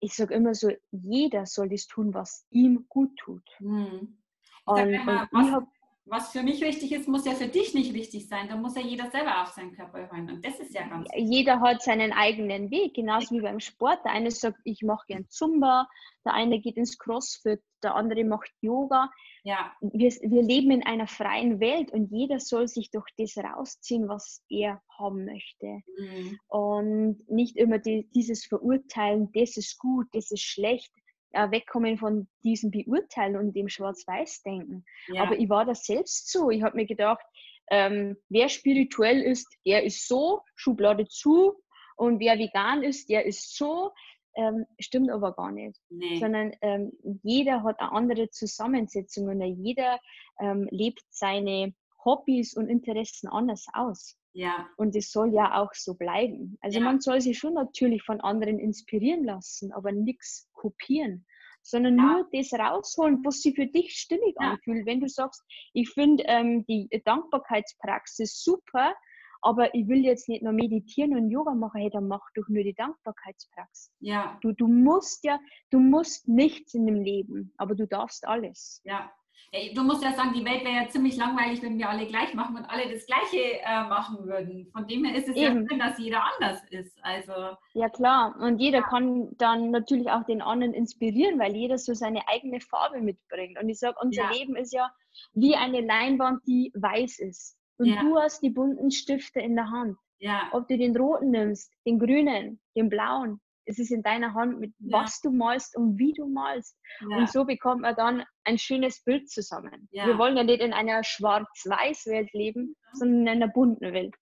Ich 0.00 0.14
sage 0.14 0.34
immer 0.34 0.54
so, 0.54 0.70
jeder 0.90 1.46
soll 1.46 1.68
das 1.68 1.86
tun, 1.86 2.14
was 2.14 2.46
ihm 2.50 2.86
gut 2.88 3.16
tut. 3.16 3.44
Hm. 3.58 4.18
Und, 4.64 4.80
und 4.80 4.88
immer, 4.88 5.24
ich 5.24 5.30
was, 5.32 5.62
was 6.06 6.32
für 6.32 6.42
mich 6.42 6.60
wichtig 6.60 6.90
ist, 6.92 7.06
muss 7.06 7.24
ja 7.24 7.32
für 7.32 7.46
dich 7.46 7.72
nicht 7.72 7.94
wichtig 7.94 8.26
sein. 8.26 8.48
Da 8.48 8.56
muss 8.56 8.74
ja 8.74 8.82
jeder 8.82 9.10
selber 9.10 9.42
auf 9.42 9.50
seinen 9.50 9.72
Körper 9.76 9.98
hören. 9.98 10.28
Und 10.28 10.44
das 10.44 10.58
ist 10.58 10.74
ja 10.74 10.86
ganz 10.88 11.08
jeder 11.14 11.60
hat 11.60 11.82
seinen 11.82 12.12
eigenen 12.12 12.70
Weg, 12.70 12.94
genauso 12.94 13.34
wie 13.36 13.40
beim 13.40 13.60
Sport. 13.60 14.04
Der 14.04 14.12
eine 14.12 14.30
sagt, 14.30 14.58
ich 14.64 14.82
mache 14.82 15.06
gern 15.06 15.28
Zumba, 15.28 15.86
der 16.24 16.34
eine 16.34 16.60
geht 16.60 16.76
ins 16.76 16.98
Crossfit, 16.98 17.62
der 17.82 17.94
andere 17.94 18.24
macht 18.24 18.50
Yoga. 18.60 19.10
Ja, 19.44 19.72
Wir, 19.81 20.11
wir 20.11 20.42
leben 20.42 20.70
in 20.70 20.83
einer 20.85 21.07
freien 21.07 21.61
Welt 21.61 21.90
und 21.92 22.11
jeder 22.11 22.40
soll 22.40 22.68
sich 22.68 22.90
doch 22.90 23.07
das 23.16 23.37
rausziehen, 23.37 24.09
was 24.09 24.44
er 24.48 24.83
haben 24.98 25.24
möchte. 25.24 25.83
hm. 25.98 26.38
Und 26.48 27.29
nicht 27.29 27.57
immer 27.57 27.79
die, 27.79 28.09
dieses 28.14 28.44
Verurteilen, 28.44 29.31
das 29.33 29.57
ist 29.57 29.79
gut, 29.79 30.07
das 30.12 30.31
ist 30.31 30.42
schlecht. 30.42 30.92
Ja, 31.33 31.53
wegkommen 31.53 31.96
von 31.96 32.26
diesem 32.42 32.72
Beurteilen 32.72 33.37
und 33.37 33.55
dem 33.55 33.68
Schwarz-Weiß-Denken. 33.68 34.85
ja. 35.12 35.22
Aber 35.22 35.38
ich 35.38 35.48
war 35.48 35.64
da 35.64 35.76
selbst 35.76 36.29
so. 36.33 36.50
Ich 36.50 36.61
habe 36.62 36.76
mir 36.76 36.87
gedacht, 36.87 37.24
ähm, 37.70 38.16
wer 38.29 38.48
spirituell 38.48 39.22
ist, 39.22 39.46
der 39.64 39.85
ist 39.85 40.09
so, 40.09 40.40
Schublade 40.57 41.07
zu. 41.07 41.55
Und 41.96 42.18
wer 42.18 42.37
vegan 42.38 42.83
ist, 42.83 43.09
der 43.11 43.26
ist 43.26 43.57
so. 43.57 43.92
Ähm, 44.36 44.64
stimmt 44.78 45.10
aber 45.10 45.32
gar 45.34 45.50
nicht. 45.52 45.78
nee. 45.90 46.18
Sondern 46.18 46.52
ähm, 46.62 46.92
jeder 47.22 47.62
hat 47.62 47.80
eine 47.80 47.92
andere 47.92 48.30
Zusammensetzung 48.30 49.28
und 49.28 49.40
jeder 49.42 49.98
ähm, 50.40 50.68
lebt 50.70 51.02
seine 51.10 51.74
Hobbys 52.04 52.54
und 52.56 52.68
Interessen 52.68 53.28
anders 53.28 53.66
aus. 53.74 54.16
ja, 54.32 54.68
Und 54.76 54.94
es 54.96 55.10
soll 55.12 55.34
ja 55.34 55.60
auch 55.60 55.74
so 55.74 55.94
bleiben. 55.94 56.56
Also 56.60 56.78
Ja. 56.78 56.84
man 56.84 57.00
soll 57.00 57.20
sich 57.20 57.38
schon 57.38 57.54
natürlich 57.54 58.02
von 58.02 58.20
anderen 58.20 58.58
inspirieren 58.58 59.24
lassen, 59.24 59.72
aber 59.72 59.92
nichts 59.92 60.48
kopieren, 60.52 61.26
sondern 61.62 61.96
Ja. 61.98 62.02
nur 62.02 62.28
das 62.32 62.52
rausholen, 62.52 63.20
was 63.24 63.42
sich 63.42 63.54
für 63.54 63.66
dich 63.66 63.92
stimmig 63.98 64.36
Ja. 64.40 64.52
anfühlt. 64.52 64.86
Wenn 64.86 65.00
du 65.00 65.08
sagst, 65.08 65.42
ich 65.74 65.90
finde 65.90 66.22
ähm, 66.26 66.64
die 66.66 66.88
Dankbarkeitspraxis 67.04 68.42
super, 68.42 68.94
aber 69.42 69.74
ich 69.74 69.88
will 69.88 70.05
jetzt 70.05 70.29
nicht 70.29 70.42
nur 70.42 70.53
meditieren 70.53 71.16
und 71.16 71.31
Yoga 71.31 71.55
machen, 71.55 71.81
hey, 71.81 71.90
dann 71.90 72.09
mach 72.09 72.20
doch 72.35 72.48
nur 72.48 72.62
die 72.62 72.74
Dankbarkeitspraxis. 72.74 73.92
ja, 74.00 74.38
Du, 74.42 74.53
du 74.53 74.66
musst 74.68 75.24
ja, 75.24 75.38
du 75.70 75.79
musst 75.81 76.29
nichts 76.29 76.74
in 76.74 76.87
dem 76.87 77.00
Leben, 77.03 77.53
aber 77.57 77.74
du 77.74 77.87
darfst 77.87 78.26
alles. 78.26 78.81
ja. 78.85 79.11
Ja, 79.53 79.72
Du 79.74 79.83
musst 79.83 80.05
ja 80.05 80.12
sagen, 80.12 80.33
die 80.35 80.44
Welt 80.44 80.62
wäre 80.64 80.85
ja 80.85 80.88
ziemlich 80.88 81.16
langweilig, 81.16 81.61
wenn 81.62 81.76
wir 81.79 81.88
alle 81.88 82.07
gleich 82.07 82.35
machen 82.35 82.57
und 82.57 82.64
alle 82.66 82.88
das 82.92 83.05
Gleiche 83.07 83.59
äh, 83.62 83.83
machen 83.88 84.24
würden. 84.24 84.68
Von 84.70 84.87
dem 84.87 85.05
her 85.05 85.16
ist 85.16 85.29
es 85.29 85.35
Eben. 85.35 85.62
ja 85.62 85.68
schön, 85.68 85.79
dass 85.81 85.98
jeder 85.98 86.22
anders 86.35 86.62
ist. 86.70 86.96
Also, 87.03 87.33
Ja 87.72 87.88
klar, 87.88 88.37
und 88.38 88.59
jeder 88.61 88.83
kann 88.83 89.31
dann 89.38 89.70
natürlich 89.72 90.09
auch 90.11 90.24
den 90.24 90.40
anderen 90.42 90.72
inspirieren, 90.74 91.38
weil 91.40 91.57
jeder 91.57 91.79
so 91.79 91.94
seine 91.94 92.29
eigene 92.29 92.61
Farbe 92.61 93.00
mitbringt. 93.00 93.59
Und 93.61 93.68
ich 93.70 93.79
sage, 93.81 93.96
unser 94.00 94.24
Ja. 94.24 94.31
Leben 94.31 94.55
ist 94.55 94.72
ja 94.72 94.88
wie 95.33 95.57
eine 95.57 95.81
Leinwand, 95.81 96.46
die 96.46 96.70
weiß 96.76 97.18
ist. 97.18 97.57
Und 97.80 97.86
Ja. 97.88 98.02
du 98.02 98.16
hast 98.18 98.42
die 98.42 98.50
bunten 98.50 98.90
Stifte 98.90 99.40
in 99.40 99.56
der 99.56 99.70
Hand. 99.70 99.96
ja, 100.22 100.48
Ob 100.52 100.68
du 100.68 100.76
den 100.76 100.94
roten 100.94 101.30
nimmst, 101.30 101.72
den 101.86 101.98
grünen, 101.98 102.60
den 102.76 102.90
blauen, 102.90 103.40
es 103.64 103.78
ist 103.78 103.90
in 103.90 104.02
deiner 104.02 104.34
Hand, 104.34 104.60
mit 104.60 104.74
Ja. 104.78 104.98
was 105.00 105.20
du 105.22 105.30
malst 105.30 105.74
und 105.78 105.98
wie 105.98 106.12
du 106.12 106.26
malst. 106.26 106.76
ja, 107.08 107.16
Und 107.16 107.30
so 107.30 107.44
bekommt 107.46 107.80
man 107.82 107.94
dann 107.96 108.24
ein 108.44 108.58
schönes 108.58 109.02
Bild 109.02 109.30
zusammen. 109.30 109.88
Ja. 109.92 110.06
Wir 110.06 110.18
wollen 110.18 110.36
ja 110.36 110.44
nicht 110.44 110.60
in 110.60 110.74
einer 110.74 111.02
Schwarz-Weiß-Welt 111.04 112.32
leben, 112.34 112.76
sondern 112.92 113.20
in 113.22 113.28
einer 113.28 113.48
bunten 113.48 113.92
Welt. 113.94 114.14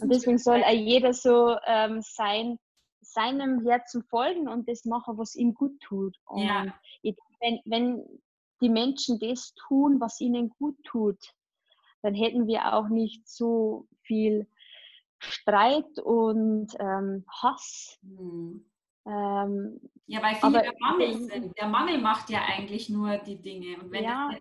Und 0.00 0.10
deswegen 0.12 0.38
soll 0.38 0.62
auch 0.64 0.70
jeder 0.70 1.12
so 1.12 1.56
ähm, 1.66 2.00
sein, 2.02 2.58
seinem 3.00 3.66
Herzen 3.66 4.02
folgen 4.04 4.48
und 4.48 4.68
das 4.68 4.84
machen, 4.84 5.18
was 5.18 5.34
ihm 5.34 5.52
gut 5.54 5.78
tut. 5.80 6.16
Und 6.26 6.42
wenn, 7.40 7.60
wenn 7.64 8.04
die 8.60 8.68
Menschen 8.70 9.18
das 9.20 9.54
tun, 9.54 10.00
was 10.00 10.20
ihnen 10.20 10.50
gut 10.58 10.76
tut, 10.84 11.18
dann 12.02 12.14
hätten 12.14 12.46
wir 12.46 12.74
auch 12.74 12.88
nicht 12.88 13.28
so 13.28 13.86
viel 14.02 14.46
Streit 15.18 15.98
und 16.02 16.68
ähm, 16.78 17.24
Hass. 17.28 17.98
Hm. 18.02 18.64
Ähm, 19.06 19.80
Ja, 20.06 20.22
weil 20.22 20.34
viele 20.34 20.46
Aber 20.46 20.62
der 20.62 20.74
Mangel 20.78 21.14
sind. 21.14 21.58
Der 21.58 21.68
Mangel 21.68 21.98
macht 21.98 22.30
ja 22.30 22.42
eigentlich 22.46 22.88
nur 22.88 23.18
die 23.18 23.40
Dinge. 23.40 23.78
Und 23.80 23.90
wenn 23.90 24.04
ja, 24.04 24.30
das 24.30 24.40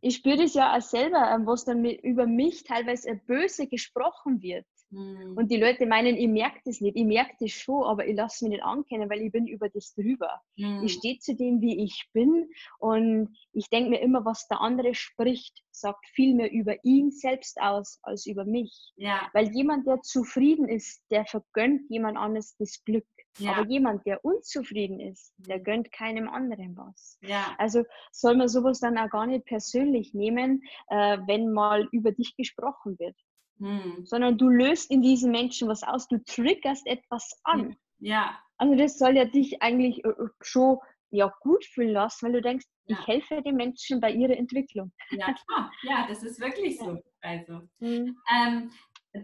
ich 0.00 0.16
spüre 0.16 0.36
das 0.36 0.54
ja 0.54 0.76
auch 0.76 0.82
selber, 0.82 1.30
ähm, 1.32 1.46
was 1.46 1.64
dann 1.64 1.82
mit, 1.82 2.02
über 2.02 2.26
mich 2.26 2.64
teilweise 2.64 3.16
böse 3.26 3.66
gesprochen 3.66 4.40
wird. 4.40 4.66
Hm, 4.90 5.38
Und 5.38 5.50
die 5.50 5.56
Leute 5.58 5.86
meinen, 5.86 6.16
ich 6.16 6.28
merke 6.28 6.60
das 6.64 6.80
nicht. 6.80 6.96
Ich 6.96 7.04
merke 7.04 7.34
das 7.40 7.50
schon, 7.52 7.84
aber 7.84 8.06
ich 8.06 8.16
lasse 8.16 8.44
mich 8.44 8.52
nicht 8.52 8.64
ankennen, 8.64 9.10
weil 9.10 9.20
ich 9.22 9.32
bin 9.32 9.46
über 9.46 9.68
das 9.68 9.94
drüber. 9.94 10.42
hm, 10.58 10.66
Ich 10.78 10.94
stehe 10.94 11.18
zu 11.18 11.34
dem, 11.34 11.60
wie 11.60 11.84
ich 11.84 12.08
bin. 12.12 12.48
Und 12.78 13.36
ich 13.52 13.68
denke 13.68 13.90
mir 13.90 14.00
immer, 14.00 14.24
was 14.24 14.46
der 14.48 14.60
andere 14.60 14.94
spricht, 14.94 15.62
sagt 15.70 16.06
viel 16.08 16.34
mehr 16.34 16.50
über 16.52 16.82
ihn 16.84 17.10
selbst 17.10 17.60
aus 17.60 17.98
als 18.02 18.26
über 18.26 18.44
mich. 18.44 18.92
ja, 18.96 19.30
Weil 19.32 19.48
jemand, 19.54 19.86
der 19.86 20.00
zufrieden 20.02 20.68
ist, 20.68 21.02
der 21.10 21.26
vergönnt 21.26 21.90
jemand 21.90 22.16
anderes 22.16 22.56
das 22.58 22.82
Glück. 22.84 23.06
ja, 23.38 23.52
Aber 23.52 23.62
jemand, 23.68 24.06
der 24.06 24.24
unzufrieden 24.24 24.98
ist, 25.00 25.34
der 25.48 25.58
Mhm. 25.58 25.64
gönnt 25.64 25.92
keinem 25.92 26.28
anderen 26.28 26.76
was. 26.76 27.18
ja, 27.20 27.58
Also 27.58 27.84
soll 28.10 28.36
man 28.36 28.48
sowas 28.48 28.80
dann 28.80 28.96
auch 28.98 29.10
gar 29.10 29.26
nicht 29.26 29.44
persönlich 29.44 30.14
nehmen, 30.14 30.62
äh, 30.88 31.18
wenn 31.26 31.52
mal 31.52 31.86
über 31.92 32.12
dich 32.12 32.34
gesprochen 32.36 32.98
wird 32.98 33.16
hm, 33.58 34.04
sondern 34.04 34.36
du 34.38 34.48
löst 34.48 34.90
in 34.90 35.02
diesen 35.02 35.30
Menschen 35.32 35.68
was 35.68 35.82
aus, 35.82 36.08
du 36.08 36.18
triggerst 36.24 36.86
etwas 36.86 37.38
an. 37.44 37.76
ja, 37.98 38.38
Also 38.58 38.74
das 38.74 38.98
soll 38.98 39.16
ja 39.16 39.24
dich 39.24 39.62
eigentlich 39.62 40.04
äh, 40.04 40.08
äh, 40.08 40.28
schon 40.42 40.78
ja, 41.10 41.32
gut 41.40 41.64
fühlen 41.64 41.92
lassen, 41.92 42.26
weil 42.26 42.32
du 42.34 42.42
denkst, 42.42 42.66
Ja. 42.86 42.98
ich 43.00 43.06
helfe 43.06 43.42
den 43.42 43.56
Menschen 43.56 44.00
bei 44.00 44.10
ihrer 44.12 44.36
Entwicklung. 44.36 44.92
ja, 45.10 45.26
klar. 45.46 45.70
Ja, 45.82 46.06
das 46.08 46.22
ist 46.22 46.40
wirklich 46.40 46.78
so. 46.78 47.00
Also. 47.22 47.62
Mhm. 47.80 48.16
Ähm, 48.34 48.70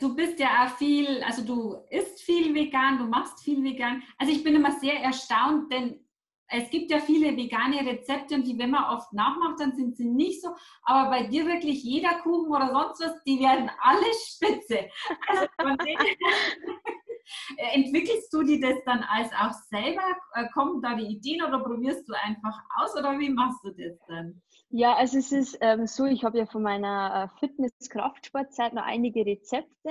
du 0.01 0.15
bist 0.17 0.39
ja 0.41 0.65
auch 0.65 0.77
viel, 0.79 1.23
also 1.23 1.45
du 1.45 1.77
isst 1.91 2.23
viel 2.23 2.55
vegan, 2.55 2.99
du 2.99 3.05
machst 3.05 3.43
viel 3.45 3.63
vegan. 3.63 4.03
Also 4.19 4.33
ich 4.33 4.43
bin 4.43 4.55
immer 4.55 4.73
sehr 4.73 5.01
erstaunt, 5.01 5.73
denn 5.73 6.01
es 6.49 6.71
gibt 6.71 6.91
ja 6.91 7.01
viele 7.01 7.37
vegane 7.37 7.81
Rezepte 7.81 8.35
und 8.35 8.47
die, 8.47 8.59
wenn 8.59 8.71
man 8.71 8.85
oft 8.85 9.13
nachmacht, 9.13 9.61
dann 9.61 9.75
sind 9.75 9.97
sie 9.97 10.09
nicht 10.09 10.43
so. 10.43 10.51
Aber 10.83 11.11
bei 11.11 11.23
dir 11.25 11.47
wirklich 11.47 11.83
jeder 11.83 12.19
Kuchen 12.21 12.51
oder 12.51 12.71
sonst 12.71 13.01
was, 13.01 13.23
die 13.25 13.41
werden 13.41 13.71
alle 13.81 14.07
spitze. 14.29 14.89
Also 15.27 15.47
her, 15.85 15.99
entwickelst 17.75 18.33
du 18.33 18.43
die 18.43 18.61
das 18.61 18.77
dann 18.85 19.03
als 19.03 19.31
auch 19.33 19.53
selber? 19.71 20.03
Äh, 20.35 20.49
Kommen 20.53 20.83
da 20.83 20.95
die 20.95 21.07
Ideen 21.07 21.43
oder 21.43 21.61
probierst 21.61 22.09
du 22.09 22.15
einfach 22.15 22.59
aus 22.77 22.95
oder 22.97 23.19
wie 23.19 23.31
machst 23.31 23.65
du 23.65 23.71
das 23.71 23.99
dann? 24.09 24.43
Ja, 24.75 24.97
also 24.97 25.19
es 25.19 25.33
ist 25.33 25.59
ähm, 25.61 25.87
so, 25.87 26.07
ich 26.07 26.25
habe 26.25 26.39
ja 26.39 26.47
von 26.47 26.63
meiner 26.63 27.31
äh, 27.31 27.39
Fitness-Kraftsportzeit 27.39 28.73
noch 28.73 28.85
einige 28.85 29.27
Rezepte 29.27 29.91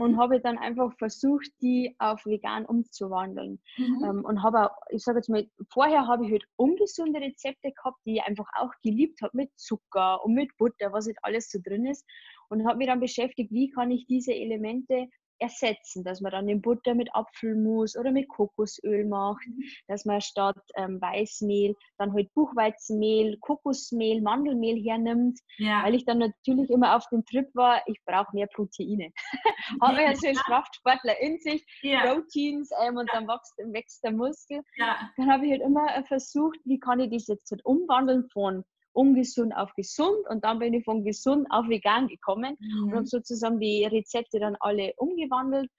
und 0.00 0.16
habe 0.16 0.40
dann 0.40 0.56
einfach 0.56 0.90
versucht, 0.96 1.50
die 1.60 1.94
auf 1.98 2.24
vegan 2.24 2.64
umzuwandeln. 2.64 3.60
Mhm. 3.76 4.04
Ähm, 4.04 4.24
und 4.24 4.42
habe 4.42 4.64
auch, 4.64 4.76
ich 4.88 5.02
sage 5.02 5.18
jetzt 5.18 5.28
mal, 5.28 5.46
vorher 5.70 6.06
habe 6.06 6.24
ich 6.24 6.32
halt 6.32 6.46
ungesunde 6.56 7.20
Rezepte 7.20 7.72
gehabt, 7.72 7.98
die 8.06 8.14
ich 8.14 8.22
einfach 8.22 8.48
auch 8.58 8.72
geliebt 8.82 9.20
habe 9.20 9.36
mit 9.36 9.50
Zucker 9.56 10.24
und 10.24 10.32
mit 10.32 10.56
Butter, 10.56 10.94
was 10.94 11.04
halt 11.04 11.18
alles 11.20 11.50
so 11.50 11.58
drin 11.62 11.84
ist. 11.84 12.06
Und 12.48 12.66
habe 12.66 12.78
mich 12.78 12.86
dann 12.86 13.00
beschäftigt, 13.00 13.52
wie 13.52 13.68
kann 13.68 13.90
ich 13.90 14.06
diese 14.06 14.32
Elemente 14.32 15.08
ersetzen, 15.42 16.04
dass 16.04 16.20
man 16.20 16.32
dann 16.32 16.46
den 16.46 16.62
Butter 16.62 16.94
mit 16.94 17.14
Apfelmus 17.14 17.96
oder 17.96 18.10
mit 18.10 18.28
Kokosöl 18.28 19.04
macht, 19.04 19.44
dass 19.88 20.04
man 20.04 20.20
statt 20.20 20.56
ähm, 20.76 21.00
Weißmehl 21.00 21.74
dann 21.98 22.12
halt 22.12 22.32
Buchweizenmehl, 22.34 23.36
Kokosmehl, 23.40 24.22
Mandelmehl 24.22 24.82
hernimmt, 24.82 25.38
ja. 25.58 25.82
weil 25.84 25.94
ich 25.94 26.04
dann 26.04 26.18
natürlich 26.18 26.70
immer 26.70 26.96
auf 26.96 27.06
dem 27.10 27.24
Trip 27.24 27.48
war, 27.54 27.82
ich 27.86 27.98
brauche 28.06 28.34
mehr 28.34 28.46
Proteine. 28.46 29.12
Man 29.78 29.96
ja 29.96 30.14
so 30.14 30.28
als 30.28 30.38
Kraftsportler 30.44 31.20
in 31.20 31.38
sich, 31.38 31.64
ja, 31.82 32.00
Proteins 32.00 32.70
ähm, 32.82 32.96
und 32.96 33.10
dann 33.12 33.26
wächst, 33.28 33.54
wächst 33.58 34.04
der 34.04 34.12
Muskel. 34.12 34.62
ja, 34.76 35.10
Dann 35.16 35.30
habe 35.30 35.46
ich 35.46 35.52
halt 35.52 35.62
immer 35.62 35.86
äh, 35.94 36.02
versucht, 36.04 36.58
wie 36.64 36.78
kann 36.78 37.00
ich 37.00 37.10
das 37.10 37.26
jetzt 37.26 37.50
halt 37.50 37.64
umwandeln 37.64 38.28
von 38.32 38.64
ungesund 38.92 39.54
auf 39.56 39.72
gesund 39.74 40.26
und 40.28 40.44
dann 40.44 40.58
bin 40.58 40.74
ich 40.74 40.84
von 40.84 41.04
gesund 41.04 41.46
auf 41.50 41.68
vegan 41.68 42.08
gekommen 42.08 42.56
und 42.84 42.90
habe 42.92 43.00
Mhm. 43.02 43.06
sozusagen 43.06 43.58
die 43.60 43.84
Rezepte 43.84 44.38
dann 44.38 44.56
alle 44.60 44.92
umgewandelt 44.96 45.70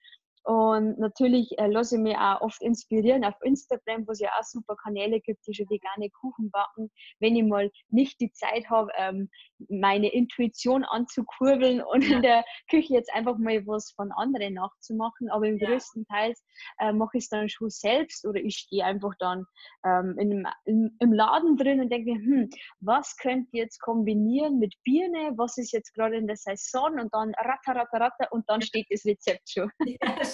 Und 0.44 0.98
natürlich 0.98 1.58
äh, 1.58 1.68
lasse 1.68 1.96
ich 1.96 2.02
mich 2.02 2.16
auch 2.16 2.42
oft 2.42 2.62
inspirieren 2.62 3.24
auf 3.24 3.34
Instagram, 3.42 4.06
wo 4.06 4.12
es 4.12 4.20
ja 4.20 4.28
auch 4.38 4.44
super 4.44 4.76
Kanäle 4.76 5.20
gibt, 5.20 5.46
die 5.46 5.54
schon 5.54 5.68
vegane 5.70 6.10
Kuchen 6.10 6.50
backen. 6.50 6.90
Wenn 7.18 7.34
ich 7.34 7.44
mal 7.44 7.70
nicht 7.88 8.20
die 8.20 8.30
Zeit 8.30 8.68
habe, 8.68 8.90
ähm, 8.98 9.30
meine 9.70 10.12
Intuition 10.12 10.84
anzukurbeln 10.84 11.82
und 11.82 12.04
in 12.04 12.20
der 12.20 12.44
Küche 12.70 12.92
jetzt 12.92 13.12
einfach 13.14 13.38
mal 13.38 13.66
was 13.66 13.92
von 13.92 14.12
anderen 14.12 14.54
nachzumachen. 14.54 15.30
Aber 15.30 15.46
im 15.46 15.56
ja. 15.56 15.68
größten 15.68 16.04
Teil 16.06 16.34
äh, 16.78 16.92
mache 16.92 17.16
ich 17.16 17.24
es 17.24 17.30
dann 17.30 17.48
schon 17.48 17.70
selbst 17.70 18.26
oder 18.26 18.38
ich 18.38 18.56
stehe 18.56 18.84
einfach 18.84 19.12
dann 19.18 19.46
ähm, 19.86 20.16
in, 20.18 20.46
in, 20.66 20.94
im 21.00 21.12
Laden 21.14 21.56
drin 21.56 21.80
und 21.80 21.90
denke, 21.90 22.12
hm, 22.12 22.50
was 22.80 23.16
könnt 23.16 23.48
ihr 23.52 23.62
jetzt 23.62 23.80
kombinieren 23.80 24.58
mit 24.58 24.74
Birne? 24.84 25.32
Was 25.36 25.56
ist 25.56 25.72
jetzt 25.72 25.94
gerade 25.94 26.16
in 26.16 26.26
der 26.26 26.36
Saison? 26.36 27.00
Und 27.00 27.14
dann 27.14 27.32
ratter, 27.38 27.80
ratter, 27.80 28.00
ratter 28.00 28.28
und 28.30 28.44
dann 28.48 28.60
steht 28.60 28.86
das 28.90 29.06
Rezept 29.06 29.48
schon. 29.48 29.70
Ja, 29.86 30.24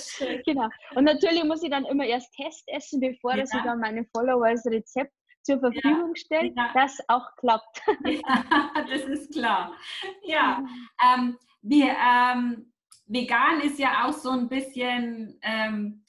genau. 0.46 0.68
Und 0.94 1.04
natürlich 1.04 1.44
muss 1.44 1.62
ich 1.62 1.70
dann 1.70 1.84
immer 1.84 2.04
erst 2.04 2.32
Test 2.34 2.64
essen, 2.68 3.00
bevor 3.00 3.36
ja. 3.36 3.44
ich 3.44 3.50
dann 3.50 3.80
meinen 3.80 4.06
Followers 4.14 4.64
Rezept 4.66 5.12
zur 5.42 5.58
Verfügung 5.58 6.12
ja, 6.14 6.16
stelle, 6.16 6.52
ja. 6.54 6.70
das 6.74 6.98
auch 7.08 7.34
klappt. 7.36 7.82
Ja, 8.04 8.70
das 8.88 9.02
ist 9.02 9.32
klar. 9.32 9.74
Ja, 10.22 10.62
ähm, 11.02 11.38
wir, 11.62 11.94
ähm, 11.96 12.72
vegan 13.06 13.60
ist 13.60 13.78
ja 13.78 14.06
auch 14.06 14.12
so 14.12 14.30
ein 14.30 14.48
bisschen, 14.48 15.38
ähm, 15.42 16.04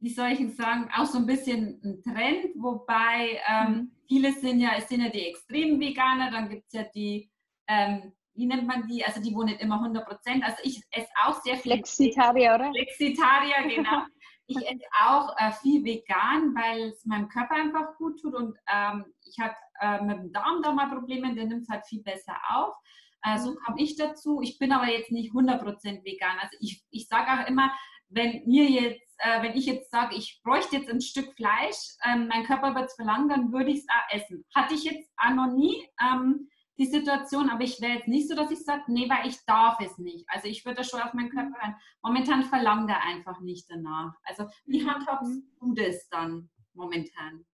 wie 0.00 0.10
soll 0.10 0.28
ich 0.28 0.56
sagen, 0.56 0.88
auch 0.94 1.06
so 1.06 1.18
ein 1.18 1.26
bisschen 1.26 1.80
ein 1.84 2.02
Trend, 2.02 2.54
wobei 2.56 3.40
ähm, 3.46 3.72
mhm. 3.72 3.90
viele 4.08 4.32
sind 4.32 4.60
ja, 4.60 4.70
es 4.76 4.88
sind 4.88 5.02
ja 5.02 5.10
die 5.10 5.26
extremen 5.26 5.78
Veganer, 5.78 6.30
dann 6.30 6.48
gibt 6.48 6.66
es 6.68 6.72
ja 6.72 6.84
die 6.84 7.30
ähm, 7.68 8.12
wie 8.34 8.46
nennt 8.46 8.66
man 8.66 8.86
die? 8.86 9.04
Also 9.04 9.20
die, 9.20 9.34
wo 9.34 9.42
nicht 9.42 9.60
immer 9.60 9.76
100 9.76 10.06
Prozent. 10.06 10.44
Also 10.44 10.58
ich 10.62 10.82
esse 10.90 11.10
auch 11.24 11.40
sehr 11.42 11.56
viel. 11.56 11.72
Flexitarier, 11.72 12.54
oder? 12.54 12.70
Flexitarier, 12.70 13.68
genau. 13.76 14.02
Ich 14.46 14.56
esse 14.56 14.84
auch 15.00 15.32
äh, 15.38 15.52
viel 15.52 15.84
vegan, 15.84 16.54
weil 16.54 16.88
es 16.88 17.04
meinem 17.04 17.28
Körper 17.28 17.54
einfach 17.54 17.96
gut 17.98 18.20
tut 18.20 18.34
und 18.34 18.56
ähm, 18.72 19.04
ich 19.22 19.38
habe 19.38 19.54
äh, 19.80 20.02
mit 20.02 20.18
dem 20.18 20.32
Darm 20.32 20.60
da 20.62 20.72
mal 20.72 20.90
Probleme, 20.90 21.32
der 21.34 21.44
nimmt 21.44 21.62
es 21.62 21.68
halt 21.68 21.86
viel 21.86 22.02
besser 22.02 22.36
auf. 22.48 22.74
Äh, 23.22 23.38
so 23.38 23.52
mhm. 23.52 23.56
komme 23.64 23.80
ich 23.80 23.96
dazu. 23.96 24.40
Ich 24.42 24.58
bin 24.58 24.72
aber 24.72 24.88
jetzt 24.88 25.12
nicht 25.12 25.32
100% 25.32 26.04
vegan. 26.04 26.38
Also 26.40 26.56
ich, 26.60 26.82
ich 26.90 27.06
sage 27.06 27.30
auch 27.30 27.46
immer, 27.46 27.70
wenn 28.08 28.42
mir 28.44 28.68
jetzt, 28.68 29.14
äh, 29.18 29.42
wenn 29.42 29.56
ich 29.56 29.66
jetzt 29.66 29.90
sage, 29.90 30.16
ich 30.16 30.40
bräuchte 30.42 30.76
jetzt 30.76 30.90
ein 30.90 31.00
Stück 31.00 31.32
Fleisch, 31.36 31.96
ähm, 32.04 32.28
mein 32.28 32.44
Körper 32.44 32.74
wird 32.74 32.86
es 32.86 32.94
verlangen, 32.94 33.28
dann 33.28 33.52
würde 33.52 33.70
ich 33.70 33.78
es 33.78 33.86
auch 33.88 34.14
essen. 34.14 34.44
Hatte 34.54 34.74
ich 34.74 34.84
jetzt 34.84 35.12
auch 35.16 35.34
noch 35.34 35.52
nie. 35.52 35.86
Ähm, 36.00 36.48
die 36.80 36.86
Situation, 36.86 37.50
aber 37.50 37.62
ich 37.62 37.80
wäre 37.80 37.94
jetzt 37.94 38.08
nicht 38.08 38.26
so, 38.26 38.34
dass 38.34 38.50
ich 38.50 38.64
sage, 38.64 38.84
nee, 38.88 39.08
weil 39.08 39.28
ich 39.28 39.44
darf 39.44 39.78
es 39.80 39.98
nicht. 39.98 40.24
Also 40.28 40.48
ich 40.48 40.64
würde 40.64 40.82
schon 40.82 41.00
auf 41.00 41.12
meinen 41.12 41.28
Körper 41.28 41.54
hören. 41.60 41.76
Momentan 42.02 42.42
verlangt 42.44 42.88
er 42.88 43.02
einfach 43.02 43.40
nicht 43.40 43.66
danach. 43.68 44.14
Also 44.24 44.46
wie 44.64 44.82
mhm. 44.82 44.90
handhabst 44.90 45.42
du 45.60 45.74
das 45.74 46.08
dann 46.08 46.48
momentan? 46.72 47.44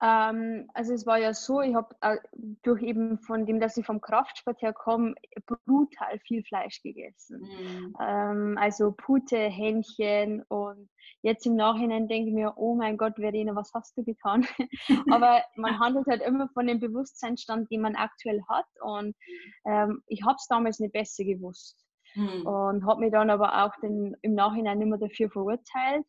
Ähm, 0.00 0.70
also 0.74 0.92
es 0.92 1.06
war 1.06 1.18
ja 1.18 1.34
so, 1.34 1.60
ich 1.60 1.74
habe 1.74 1.94
äh, 2.02 2.18
durch 2.62 2.82
eben 2.82 3.18
von 3.18 3.46
dem, 3.46 3.58
dass 3.58 3.76
ich 3.76 3.84
vom 3.84 4.00
Kraftsport 4.00 4.62
her 4.62 4.72
komme, 4.72 5.14
brutal 5.66 6.18
viel 6.20 6.44
Fleisch 6.44 6.80
gegessen. 6.82 7.40
Mhm. 7.40 7.96
Ähm, 8.00 8.58
also 8.58 8.92
Pute, 8.92 9.36
Hähnchen 9.36 10.42
und 10.48 10.88
jetzt 11.22 11.46
im 11.46 11.56
Nachhinein 11.56 12.06
denke 12.06 12.28
ich 12.28 12.34
mir, 12.34 12.54
oh 12.56 12.76
mein 12.76 12.96
Gott, 12.96 13.16
Verena, 13.16 13.56
was 13.56 13.72
hast 13.74 13.96
du 13.96 14.04
getan? 14.04 14.46
Aber 15.10 15.42
man 15.56 15.78
handelt 15.80 16.06
halt 16.06 16.22
immer 16.22 16.48
von 16.50 16.66
dem 16.66 16.78
Bewusstseinsstand, 16.78 17.70
den 17.70 17.80
man 17.80 17.96
aktuell 17.96 18.42
hat 18.48 18.66
und 18.82 19.16
ähm, 19.66 20.02
ich 20.06 20.22
habe 20.24 20.36
es 20.36 20.46
damals 20.48 20.78
nicht 20.78 20.92
besser 20.92 21.24
gewusst. 21.24 21.84
Mhm. 22.14 22.46
Und 22.46 22.86
habe 22.86 23.00
mich 23.00 23.12
dann 23.12 23.30
aber 23.30 23.64
auch 23.64 23.74
den, 23.80 24.16
im 24.22 24.34
Nachhinein 24.34 24.80
immer 24.80 24.96
dafür 24.96 25.28
verurteilt. 25.28 26.06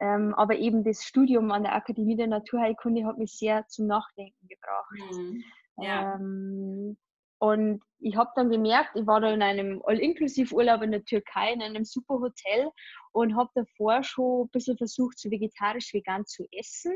Ähm, 0.00 0.34
aber 0.34 0.56
eben 0.56 0.84
das 0.84 1.04
Studium 1.04 1.50
an 1.52 1.62
der 1.62 1.74
Akademie 1.74 2.16
der 2.16 2.26
Naturheilkunde 2.26 3.06
hat 3.06 3.18
mich 3.18 3.32
sehr 3.32 3.66
zum 3.68 3.86
Nachdenken 3.86 4.48
gebracht. 4.48 5.16
Mhm. 5.16 5.44
Ja. 5.78 6.14
Ähm, 6.14 6.96
und 7.38 7.82
ich 7.98 8.16
habe 8.16 8.30
dann 8.36 8.50
gemerkt, 8.50 8.90
ich 8.94 9.06
war 9.06 9.20
da 9.20 9.30
in 9.32 9.42
einem 9.42 9.82
All-Inklusiv-Urlaub 9.84 10.82
in 10.82 10.92
der 10.92 11.04
Türkei, 11.04 11.52
in 11.52 11.62
einem 11.62 11.84
super 11.84 12.20
Hotel 12.20 12.70
und 13.12 13.36
habe 13.36 13.50
davor 13.54 14.02
schon 14.02 14.46
ein 14.46 14.48
bisschen 14.50 14.76
versucht, 14.78 15.18
so 15.18 15.30
vegetarisch-vegan 15.30 16.24
zu 16.26 16.46
essen. 16.52 16.94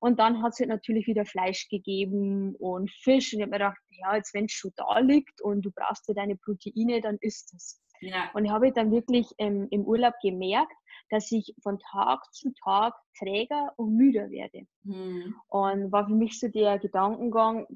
Und 0.00 0.18
dann 0.18 0.42
hat 0.42 0.52
es 0.52 0.60
halt 0.60 0.68
natürlich 0.68 1.06
wieder 1.06 1.24
Fleisch 1.24 1.68
gegeben 1.68 2.54
und 2.56 2.90
Fisch. 2.90 3.32
Und 3.32 3.38
ich 3.38 3.42
habe 3.42 3.50
mir 3.50 3.58
gedacht, 3.58 3.78
ja, 3.90 4.16
jetzt 4.16 4.34
wenn 4.34 4.46
es 4.46 4.52
schon 4.52 4.72
da 4.76 4.98
liegt 4.98 5.40
und 5.40 5.62
du 5.62 5.70
brauchst 5.70 6.06
ja 6.08 6.14
deine 6.14 6.36
Proteine, 6.36 7.00
dann 7.00 7.18
isst 7.20 7.54
es. 7.54 7.80
Ja. 8.00 8.30
Und 8.34 8.44
ich 8.44 8.50
habe 8.50 8.72
dann 8.72 8.90
wirklich 8.90 9.26
ähm, 9.38 9.68
im 9.70 9.84
Urlaub 9.84 10.14
gemerkt, 10.22 10.72
dass 11.10 11.30
ich 11.32 11.54
von 11.62 11.78
Tag 11.78 12.22
zu 12.32 12.52
Tag 12.62 12.94
träger 13.18 13.72
und 13.76 13.96
müder 13.96 14.30
werde. 14.30 14.66
Mhm. 14.84 15.34
Und 15.48 15.92
war 15.92 16.06
für 16.06 16.14
mich 16.14 16.38
so 16.38 16.48
der 16.48 16.78
Gedankengang, 16.78 17.66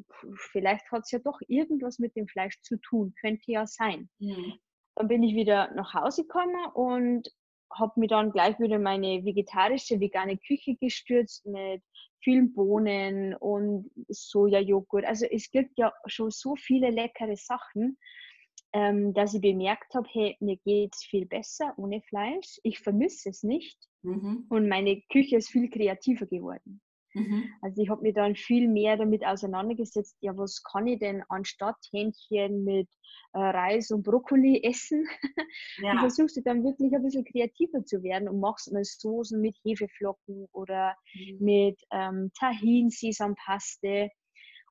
vielleicht 0.53 0.90
hat 0.90 1.03
es 1.05 1.11
ja 1.11 1.18
doch 1.18 1.40
irgendwas 1.49 1.99
mit 1.99 2.16
dem 2.16 2.29
Fleisch 2.29 2.61
zu 2.62 2.77
tun, 2.79 3.14
könnte 3.21 3.51
ja 3.51 3.66
sein. 3.66 4.09
Mhm. 4.18 4.55
Dann 4.95 5.09
bin 5.09 5.23
ich 5.23 5.35
wieder 5.35 5.73
nach 5.75 5.95
Hause 5.95 6.23
gekommen 6.23 6.66
und 6.75 7.29
habe 7.73 7.99
mir 7.99 8.09
dann 8.09 8.33
gleich 8.33 8.59
wieder 8.61 8.79
meine 8.79 9.25
vegetarische, 9.25 9.99
vegane 9.99 10.37
Küche 10.37 10.77
gestürzt 10.77 11.47
mit 11.47 11.83
vielen 12.23 12.53
Bohnen 12.53 13.35
und 13.35 13.90
Sojajoghurt. 14.09 15.05
Also 15.05 15.27
es 15.27 15.51
gibt 15.51 15.79
ja 15.79 15.92
schon 16.07 16.31
so 16.31 16.55
viele 16.57 16.90
leckere 16.90 17.37
Sachen 17.37 17.99
ähm, 18.73 19.13
dass 19.15 19.35
ich 19.35 19.41
bemerkt 19.41 19.95
habe, 19.95 20.09
hey, 20.11 20.37
mir 20.41 20.57
geht 20.57 20.95
es 20.95 21.05
viel 21.05 21.27
besser 21.27 21.75
ohne 21.77 22.01
Fleisch. 22.03 22.59
Ich 22.63 22.81
vermisse 22.81 23.31
es 23.31 23.43
nicht. 23.43 23.79
Mhm. 24.03 24.47
Und 24.49 24.69
meine 24.69 25.03
Küche 25.11 25.37
ist 25.37 25.51
viel 25.51 25.69
kreativer 25.69 26.27
geworden. 26.27 26.81
Mhm. 27.15 27.45
Also 27.61 27.83
ich 27.83 27.91
habe 27.91 28.03
mir 28.03 28.13
dann 28.13 28.35
viel 28.35 28.69
mehr 28.69 28.97
damit 28.97 29.25
auseinandergesetzt, 29.25 30.17
ja, 30.21 30.37
was 30.37 30.63
kann 30.63 30.87
ich 30.87 30.99
denn 30.99 31.23
anstatt 31.29 31.77
Hähnchen 31.91 32.65
mit 32.65 32.89
äh, 33.35 33.39
Reis 33.39 33.91
und 33.91 34.03
Brokkoli 34.03 34.63
essen? 34.65 35.07
Ja. 35.79 35.93
Und 35.93 35.99
versuchst 35.99 36.37
du 36.37 36.43
dann 36.43 36.65
wirklich 36.65 36.95
ein 36.95 37.03
bisschen 37.03 37.25
kreativer 37.25 37.85
zu 37.85 38.03
werden 38.03 38.29
und 38.29 38.41
machst 38.41 38.73
mal 38.73 38.85
Soßen 38.85 39.41
mit 39.41 39.57
Hefeflocken 39.65 40.47
oder 40.53 40.97
mhm. 41.15 41.37
mit 41.41 41.81
ähm, 41.91 42.31
Tahin, 42.39 42.91
Sesampaste 42.91 44.11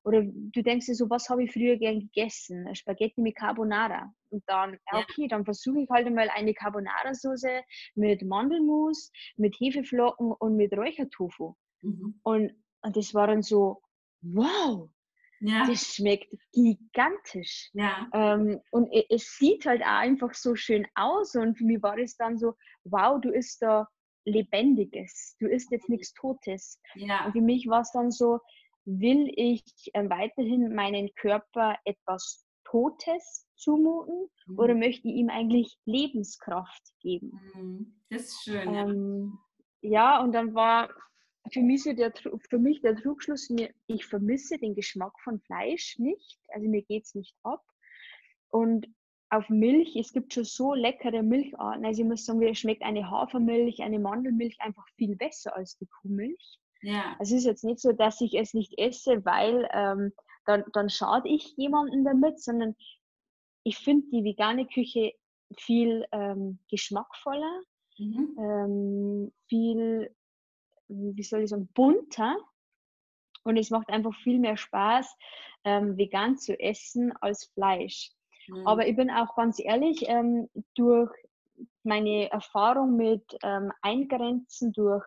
oder 0.04 0.22
du 0.22 0.62
denkst 0.62 0.86
dir 0.86 0.94
so, 0.94 1.08
was 1.10 1.28
habe 1.28 1.44
ich 1.44 1.52
früher 1.52 1.76
gern 1.76 2.00
gegessen? 2.00 2.74
Spaghetti 2.74 3.20
mit 3.20 3.36
Carbonara. 3.36 4.12
Und 4.30 4.42
dann, 4.46 4.78
okay, 4.92 5.28
dann 5.28 5.44
versuche 5.44 5.80
ich 5.82 5.90
halt 5.90 6.06
einmal 6.06 6.28
eine 6.30 6.54
Carbonara-Soße 6.54 7.62
mit 7.94 8.22
Mandelmus, 8.22 9.12
mit 9.36 9.54
Hefeflocken 9.58 10.32
und 10.32 10.56
mit 10.56 10.72
Räuchertofu. 10.72 11.54
Mhm. 11.82 12.20
Und, 12.22 12.52
und 12.82 12.96
das 12.96 13.14
war 13.14 13.28
dann 13.28 13.42
so, 13.42 13.80
wow, 14.22 14.88
ja. 15.40 15.66
das 15.66 15.94
schmeckt 15.94 16.34
gigantisch. 16.52 17.70
Ja. 17.74 18.08
Ähm, 18.12 18.60
und 18.70 18.88
es 19.10 19.36
sieht 19.36 19.66
halt 19.66 19.82
auch 19.82 19.86
einfach 19.86 20.34
so 20.34 20.56
schön 20.56 20.86
aus. 20.94 21.34
Und 21.34 21.56
für 21.56 21.64
mich 21.64 21.82
war 21.82 21.96
das 21.96 22.16
dann 22.16 22.38
so, 22.38 22.54
wow, 22.84 23.20
du 23.20 23.30
isst 23.30 23.62
da 23.62 23.88
Lebendiges. 24.24 25.36
Du 25.40 25.46
isst 25.46 25.70
jetzt 25.70 25.88
nichts 25.88 26.12
Totes. 26.14 26.80
Ja. 26.94 27.26
Und 27.26 27.32
für 27.32 27.40
mich 27.40 27.66
war 27.68 27.80
es 27.80 27.90
dann 27.92 28.10
so, 28.10 28.38
will 28.84 29.32
ich 29.36 29.62
äh, 29.94 30.08
weiterhin 30.08 30.74
meinen 30.74 31.14
Körper 31.14 31.76
etwas 31.84 32.46
Totes 32.64 33.46
zumuten 33.56 34.28
mhm. 34.46 34.58
oder 34.58 34.74
möchte 34.74 35.08
ich 35.08 35.14
ihm 35.14 35.28
eigentlich 35.28 35.78
Lebenskraft 35.84 36.82
geben? 37.00 37.32
Mhm. 37.54 38.00
Das 38.10 38.22
ist 38.22 38.42
schön. 38.44 38.74
Ähm, 38.74 39.38
ja. 39.80 40.22
und 40.22 40.32
dann 40.32 40.54
war 40.54 40.90
für 41.52 41.60
mich, 41.60 41.82
so 41.82 41.92
der, 41.92 42.12
für 42.48 42.58
mich 42.58 42.80
der 42.82 42.96
Trugschluss, 42.96 43.52
ich 43.86 44.06
vermisse 44.06 44.58
den 44.58 44.74
Geschmack 44.74 45.12
von 45.22 45.40
Fleisch 45.40 45.98
nicht, 45.98 46.38
also 46.48 46.68
mir 46.68 46.82
geht 46.82 47.04
es 47.04 47.14
nicht 47.14 47.34
ab. 47.42 47.62
Und 48.48 48.86
auf 49.32 49.48
Milch, 49.48 49.96
es 49.96 50.12
gibt 50.12 50.34
schon 50.34 50.44
so 50.44 50.74
leckere 50.74 51.22
Milcharten. 51.22 51.86
Also 51.86 52.02
ich 52.02 52.08
muss 52.08 52.26
sagen, 52.26 52.38
mir 52.38 52.54
schmeckt 52.54 52.82
eine 52.82 53.10
Hafermilch, 53.10 53.82
eine 53.82 53.98
Mandelmilch 53.98 54.60
einfach 54.60 54.86
viel 54.96 55.16
besser 55.16 55.56
als 55.56 55.78
die 55.78 55.86
Kuhmilch. 55.86 56.60
Ja. 56.82 57.16
Es 57.20 57.30
ist 57.30 57.44
jetzt 57.44 57.64
nicht 57.64 57.80
so, 57.80 57.92
dass 57.92 58.20
ich 58.20 58.34
es 58.34 58.54
nicht 58.54 58.78
esse, 58.78 59.24
weil 59.24 59.68
ähm, 59.72 60.12
dann, 60.46 60.64
dann 60.72 60.90
schade 60.90 61.28
ich 61.28 61.56
jemanden 61.56 62.04
damit, 62.04 62.40
sondern 62.40 62.76
ich 63.62 63.78
finde 63.78 64.08
die 64.10 64.24
vegane 64.24 64.66
Küche 64.66 65.12
viel 65.56 66.04
ähm, 66.12 66.58
geschmackvoller, 66.68 67.60
mhm. 67.98 68.36
ähm, 68.38 69.32
viel, 69.48 70.14
wie 70.88 71.22
soll 71.22 71.42
ich 71.42 71.50
sagen, 71.50 71.68
bunter. 71.74 72.36
Und 73.44 73.56
es 73.56 73.70
macht 73.70 73.88
einfach 73.88 74.14
viel 74.22 74.38
mehr 74.38 74.56
Spaß, 74.56 75.16
ähm, 75.64 75.96
vegan 75.96 76.36
zu 76.36 76.58
essen 76.58 77.12
als 77.20 77.46
Fleisch. 77.54 78.10
Mhm. 78.48 78.66
Aber 78.66 78.86
ich 78.86 78.96
bin 78.96 79.10
auch 79.10 79.34
ganz 79.36 79.60
ehrlich, 79.60 80.04
ähm, 80.08 80.48
durch 80.74 81.10
meine 81.84 82.30
Erfahrung 82.30 82.96
mit 82.96 83.36
ähm, 83.42 83.72
Eingrenzen 83.82 84.72
durch 84.72 85.04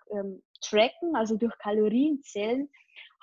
Tracken, 0.62 1.16
also 1.16 1.38
durch 1.38 1.58
Kalorienzellen, 1.60 2.70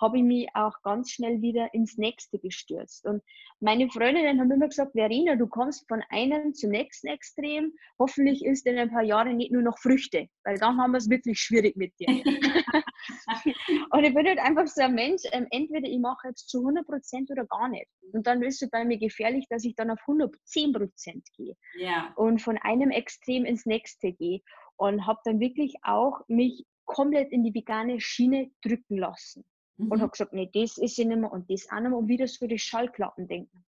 habe 0.02 0.18
ich 0.18 0.24
mich 0.24 0.48
auch 0.54 0.74
ganz 0.82 1.12
schnell 1.12 1.40
wieder 1.40 1.72
ins 1.72 1.96
nächste 1.96 2.38
gestürzt. 2.38 3.06
Und 3.06 3.22
meine 3.60 3.88
Freundinnen 3.88 4.40
haben 4.40 4.50
immer 4.50 4.68
gesagt, 4.68 4.92
Verena, 4.92 5.36
du 5.36 5.46
kommst 5.46 5.86
von 5.86 6.02
einem 6.10 6.54
zum 6.54 6.70
nächsten 6.70 7.06
Extrem. 7.06 7.72
Hoffentlich 7.98 8.44
ist 8.44 8.66
in 8.66 8.78
ein 8.78 8.90
paar 8.90 9.04
Jahren 9.04 9.36
nicht 9.36 9.52
nur 9.52 9.62
noch 9.62 9.78
Früchte, 9.78 10.28
weil 10.44 10.58
dann 10.58 10.76
haben 10.76 10.90
wir 10.90 10.98
es 10.98 11.08
wirklich 11.08 11.38
schwierig 11.38 11.76
mit 11.76 11.92
dir. 12.00 12.08
und 13.90 14.04
ich 14.04 14.14
bin 14.14 14.26
halt 14.26 14.40
einfach 14.40 14.66
so 14.66 14.82
ein 14.82 14.94
Mensch, 14.94 15.22
ähm, 15.30 15.46
entweder 15.50 15.88
ich 15.88 16.00
mache 16.00 16.28
jetzt 16.28 16.48
zu 16.48 16.58
100 16.58 16.84
Prozent 16.84 17.30
oder 17.30 17.46
gar 17.46 17.68
nicht. 17.68 17.86
Und 18.12 18.26
dann 18.26 18.42
ist 18.42 18.60
es 18.60 18.70
bei 18.70 18.84
mir 18.84 18.98
gefährlich, 18.98 19.46
dass 19.48 19.64
ich 19.64 19.76
dann 19.76 19.90
auf 19.90 20.00
110 20.00 20.72
Prozent 20.72 21.28
gehe. 21.36 21.54
Ja. 21.78 22.12
Und 22.16 22.42
von 22.42 22.58
einem 22.58 22.90
Extrem 22.90 23.44
ins 23.44 23.66
nächste 23.66 24.12
gehe. 24.12 24.40
Und 24.76 25.06
habe 25.06 25.20
dann 25.24 25.38
wirklich 25.38 25.76
auch 25.82 26.22
mich 26.26 26.66
komplett 26.92 27.32
in 27.32 27.42
die 27.44 27.54
vegane 27.54 28.00
Schiene 28.00 28.50
drücken 28.62 28.98
lassen. 28.98 29.44
Mhm. 29.76 29.90
Und 29.90 30.00
habe 30.00 30.10
gesagt, 30.10 30.32
nee, 30.32 30.50
das 30.52 30.78
ist 30.78 30.96
ja 30.98 31.04
nicht 31.04 31.18
mehr 31.18 31.32
und 31.32 31.50
das 31.50 31.68
auch 31.70 31.80
nicht 31.80 31.90
mehr 31.90 31.98
und 31.98 32.08
wieder 32.08 32.26
so 32.26 32.46
die 32.46 32.58
Schallklappen 32.58 33.26
denken. 33.26 33.64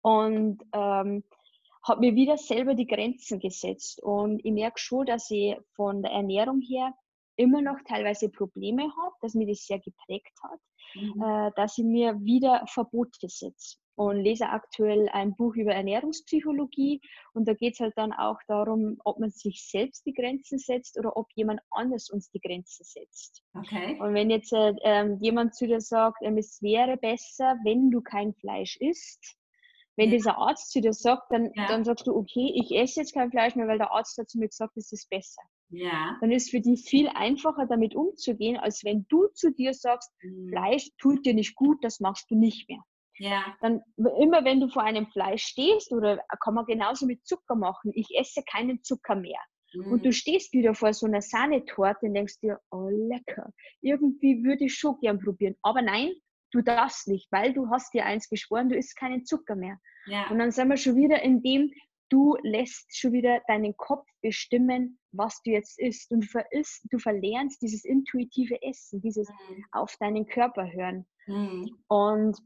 Und 0.00 0.62
ähm, 0.72 1.24
habe 1.82 2.00
mir 2.00 2.14
wieder 2.14 2.36
selber 2.36 2.74
die 2.74 2.86
Grenzen 2.86 3.40
gesetzt. 3.40 4.02
Und 4.02 4.44
ich 4.44 4.52
merke 4.52 4.78
schon, 4.78 5.06
dass 5.06 5.30
ich 5.30 5.56
von 5.74 6.02
der 6.02 6.12
Ernährung 6.12 6.60
her 6.60 6.94
immer 7.36 7.62
noch 7.62 7.78
teilweise 7.86 8.28
Probleme 8.28 8.82
habe, 8.82 9.14
dass 9.20 9.34
mir 9.34 9.46
das 9.46 9.64
sehr 9.64 9.78
geprägt 9.78 10.36
hat, 10.42 10.60
mhm. 10.94 11.22
äh, 11.22 11.50
dass 11.56 11.78
ich 11.78 11.84
mir 11.84 12.14
wieder 12.20 12.64
Verbote 12.66 13.28
setze 13.28 13.76
und 13.98 14.22
lese 14.22 14.48
aktuell 14.48 15.08
ein 15.08 15.34
Buch 15.34 15.56
über 15.56 15.74
Ernährungspsychologie 15.74 17.00
und 17.34 17.48
da 17.48 17.54
geht 17.54 17.74
es 17.74 17.80
halt 17.80 17.94
dann 17.96 18.12
auch 18.12 18.38
darum, 18.46 19.00
ob 19.04 19.18
man 19.18 19.30
sich 19.30 19.68
selbst 19.68 20.06
die 20.06 20.14
Grenzen 20.14 20.58
setzt 20.58 20.96
oder 20.98 21.16
ob 21.16 21.26
jemand 21.34 21.60
anders 21.70 22.08
uns 22.08 22.30
die 22.30 22.40
Grenzen 22.40 22.84
setzt. 22.84 23.42
Okay. 23.54 23.98
Und 24.00 24.14
wenn 24.14 24.30
jetzt 24.30 24.52
äh, 24.52 24.72
ähm, 24.82 25.18
jemand 25.20 25.56
zu 25.56 25.66
dir 25.66 25.80
sagt, 25.80 26.18
ähm, 26.22 26.38
es 26.38 26.62
wäre 26.62 26.96
besser, 26.96 27.56
wenn 27.64 27.90
du 27.90 28.00
kein 28.00 28.34
Fleisch 28.34 28.76
isst, 28.76 29.36
wenn 29.96 30.10
ja. 30.10 30.16
dieser 30.16 30.38
Arzt 30.38 30.70
zu 30.70 30.80
dir 30.80 30.92
sagt, 30.92 31.32
dann, 31.32 31.50
ja. 31.56 31.66
dann 31.66 31.84
sagst 31.84 32.06
du, 32.06 32.14
okay, 32.14 32.52
ich 32.54 32.70
esse 32.70 33.00
jetzt 33.00 33.14
kein 33.14 33.32
Fleisch 33.32 33.56
mehr, 33.56 33.66
weil 33.66 33.78
der 33.78 33.90
Arzt 33.90 34.16
hat 34.16 34.30
zu 34.30 34.38
mir 34.38 34.46
gesagt, 34.46 34.76
es 34.76 34.92
ist 34.92 35.10
besser. 35.10 35.42
Ja. 35.70 36.16
Dann 36.20 36.30
ist 36.30 36.50
für 36.50 36.60
dich 36.60 36.88
viel 36.88 37.08
einfacher, 37.08 37.66
damit 37.66 37.96
umzugehen, 37.96 38.56
als 38.58 38.84
wenn 38.84 39.06
du 39.08 39.26
zu 39.34 39.50
dir 39.50 39.74
sagst, 39.74 40.12
mhm. 40.22 40.50
Fleisch 40.50 40.88
tut 40.98 41.26
dir 41.26 41.34
nicht 41.34 41.56
gut, 41.56 41.78
das 41.82 41.98
machst 41.98 42.30
du 42.30 42.36
nicht 42.36 42.68
mehr. 42.68 42.80
Ja. 43.18 43.56
Dann 43.60 43.82
immer 43.96 44.44
wenn 44.44 44.60
du 44.60 44.68
vor 44.68 44.82
einem 44.82 45.06
Fleisch 45.08 45.44
stehst, 45.44 45.92
oder 45.92 46.22
kann 46.42 46.54
man 46.54 46.66
genauso 46.66 47.06
mit 47.06 47.26
Zucker 47.26 47.54
machen, 47.54 47.92
ich 47.94 48.08
esse 48.18 48.42
keinen 48.42 48.82
Zucker 48.82 49.16
mehr. 49.16 49.40
Mhm. 49.74 49.92
Und 49.92 50.04
du 50.04 50.12
stehst 50.12 50.52
wieder 50.52 50.74
vor 50.74 50.92
so 50.92 51.06
einer 51.06 51.22
Sahnetorte 51.22 52.06
und 52.06 52.14
denkst 52.14 52.40
dir, 52.40 52.60
oh 52.70 52.88
lecker, 52.88 53.52
irgendwie 53.80 54.42
würde 54.44 54.64
ich 54.64 54.74
schon 54.74 54.98
gern 55.00 55.18
probieren. 55.18 55.56
Aber 55.62 55.82
nein, 55.82 56.12
du 56.52 56.62
darfst 56.62 57.08
nicht, 57.08 57.30
weil 57.30 57.52
du 57.52 57.68
hast 57.70 57.92
dir 57.92 58.06
eins 58.06 58.28
geschworen, 58.28 58.68
du 58.68 58.76
isst 58.76 58.96
keinen 58.96 59.24
Zucker 59.24 59.56
mehr. 59.56 59.78
Ja. 60.06 60.28
Und 60.30 60.38
dann 60.38 60.50
sind 60.50 60.68
wir 60.68 60.76
schon 60.76 60.96
wieder 60.96 61.20
in 61.22 61.42
dem, 61.42 61.70
du 62.10 62.36
lässt 62.42 62.96
schon 62.96 63.12
wieder 63.12 63.40
deinen 63.48 63.76
Kopf 63.76 64.06
bestimmen, 64.22 64.98
was 65.12 65.42
du 65.42 65.50
jetzt 65.50 65.78
isst. 65.78 66.10
Und 66.10 66.22
du, 66.22 66.26
verisst, 66.26 66.86
du 66.90 66.98
verlernst 66.98 67.60
dieses 67.60 67.84
intuitive 67.84 68.62
Essen, 68.62 69.00
dieses 69.02 69.28
mhm. 69.28 69.64
auf 69.72 69.94
deinen 69.98 70.26
Körper 70.26 70.72
hören. 70.72 71.06
Mhm. 71.26 71.76
Und 71.88 72.38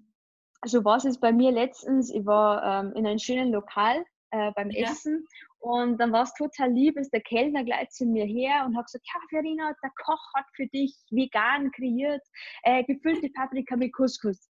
so 0.65 0.85
war 0.85 0.97
es 0.97 1.19
bei 1.19 1.33
mir 1.33 1.51
letztens. 1.51 2.11
Ich 2.11 2.25
war 2.25 2.63
ähm, 2.63 2.93
in 2.95 3.07
einem 3.07 3.19
schönen 3.19 3.53
Lokal 3.53 4.05
äh, 4.31 4.53
beim 4.53 4.71
ja. 4.71 4.91
Essen 4.91 5.27
und 5.63 5.99
dann 5.99 6.11
war 6.11 6.25
es 6.25 6.35
total 6.35 6.73
lieb, 6.73 6.97
ist 6.97 7.13
der 7.13 7.21
Kellner 7.21 7.63
gleich 7.63 7.91
zu 7.91 8.05
mir 8.05 8.25
her 8.25 8.65
und 8.67 8.77
hat 8.77 8.87
gesagt, 8.87 9.07
ja 9.07 9.21
Verena, 9.29 9.73
der 9.81 9.93
Koch 10.05 10.35
hat 10.35 10.47
für 10.57 10.67
dich 10.67 10.97
vegan 11.11 11.71
kreiert, 11.71 12.23
äh, 12.65 12.83
gefüllte 12.83 13.29
Paprika 13.31 13.77
mit 13.77 13.93
Couscous. 13.95 14.51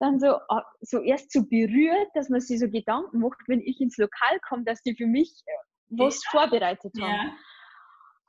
Dann 0.00 0.18
so, 0.18 0.34
äh, 0.34 0.62
so 0.80 1.00
erst 1.00 1.30
so 1.30 1.46
berührt, 1.46 2.08
dass 2.14 2.28
man 2.28 2.40
sich 2.40 2.58
so 2.58 2.68
Gedanken 2.68 3.20
macht, 3.20 3.38
wenn 3.46 3.60
ich 3.60 3.80
ins 3.80 3.96
Lokal 3.98 4.40
komme, 4.48 4.64
dass 4.64 4.82
die 4.82 4.96
für 4.96 5.06
mich 5.06 5.32
äh, 5.46 5.52
was 5.90 6.20
ja. 6.24 6.30
vorbereitet 6.40 6.92
haben. 7.00 7.12
Ja. 7.12 7.36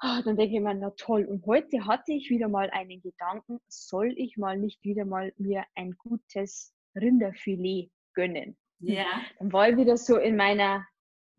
Oh, 0.04 0.22
dann 0.24 0.38
denke 0.38 0.56
ich 0.56 0.62
mir, 0.62 0.76
na 0.76 0.92
toll. 0.92 1.26
Und 1.26 1.44
heute 1.48 1.88
hatte 1.88 2.14
ich 2.14 2.30
wieder 2.30 2.48
mal 2.48 2.70
einen 2.70 3.02
Gedanken, 3.02 3.60
soll 3.68 4.14
ich 4.16 4.38
mal 4.38 4.56
nicht 4.56 4.84
wieder 4.84 5.06
mal 5.06 5.34
mir 5.38 5.66
ein 5.74 5.98
gutes 5.98 6.77
Rinderfilet 6.98 7.92
gönnen. 8.14 8.58
Ja. 8.80 9.06
Dann 9.40 9.54
war 9.54 9.70
ich 9.70 9.78
wieder 9.78 9.98
so 9.98 10.18
in 10.18 10.36
meiner 10.36 10.86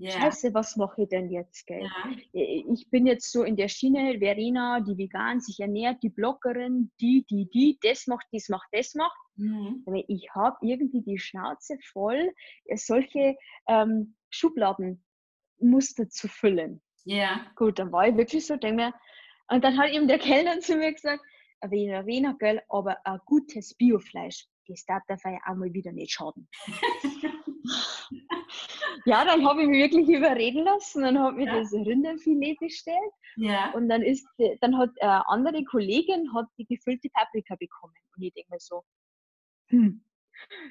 ja. 0.00 0.12
Scheiße, 0.12 0.54
was 0.54 0.76
mache 0.76 1.02
ich 1.02 1.08
denn 1.08 1.28
jetzt, 1.28 1.66
gell? 1.66 1.82
Ja. 1.82 2.16
Ich 2.32 2.88
bin 2.88 3.06
jetzt 3.06 3.32
so 3.32 3.42
in 3.42 3.56
der 3.56 3.66
Schiene, 3.68 4.18
Verena, 4.20 4.80
die 4.80 4.96
vegan 4.96 5.40
sich 5.40 5.58
ernährt, 5.58 6.02
die 6.04 6.08
Bloggerin, 6.08 6.92
die, 7.00 7.26
die, 7.28 7.50
die, 7.50 7.78
das 7.82 8.06
macht, 8.06 8.26
das 8.30 8.48
macht, 8.48 8.68
das 8.70 8.94
macht. 8.94 9.18
Mhm. 9.34 9.84
Ich 10.06 10.28
habe 10.34 10.56
irgendwie 10.62 11.02
die 11.02 11.18
Schnauze 11.18 11.78
voll, 11.92 12.32
solche 12.74 13.36
ähm, 13.66 14.14
Schubladenmuster 14.30 16.08
zu 16.10 16.28
füllen. 16.28 16.80
Ja. 17.04 17.46
Gut, 17.56 17.80
dann 17.80 17.90
war 17.90 18.06
ich 18.06 18.16
wirklich 18.16 18.46
so, 18.46 18.54
denke 18.54 18.76
mir, 18.76 18.94
und 19.48 19.64
dann 19.64 19.78
hat 19.78 19.90
eben 19.90 20.06
der 20.06 20.18
Kellner 20.18 20.60
zu 20.60 20.76
mir 20.76 20.92
gesagt, 20.92 21.24
Verena, 21.60 22.04
Verena, 22.04 22.36
gell, 22.38 22.62
aber 22.68 23.04
ein 23.04 23.18
gutes 23.24 23.74
Biofleisch, 23.74 24.46
das 24.68 24.84
darf 24.84 25.02
dabei 25.08 25.38
auch 25.46 25.56
mal 25.56 25.72
wieder 25.72 25.92
nicht 25.92 26.12
schaden. 26.12 26.48
ja, 29.04 29.24
dann 29.24 29.46
habe 29.46 29.62
ich 29.62 29.68
mich 29.68 29.82
wirklich 29.82 30.08
überreden 30.08 30.64
lassen 30.64 31.04
und 31.04 31.18
habe 31.18 31.36
mir 31.36 31.46
ja. 31.46 31.58
das 31.60 31.72
Rinderfilet 31.72 32.58
bestellt. 32.58 33.12
Ja. 33.36 33.72
Und 33.72 33.88
dann 33.88 34.02
ist, 34.02 34.26
dann 34.60 34.76
hat 34.76 34.90
eine 35.00 35.26
andere 35.28 35.64
Kollegin 35.64 36.32
hat 36.34 36.46
die 36.58 36.66
gefüllte 36.66 37.08
Paprika 37.10 37.56
bekommen. 37.56 37.94
Und 38.16 38.22
ich 38.22 38.32
denke 38.34 38.50
mir 38.50 38.60
so, 38.60 38.84
hm, 39.68 40.02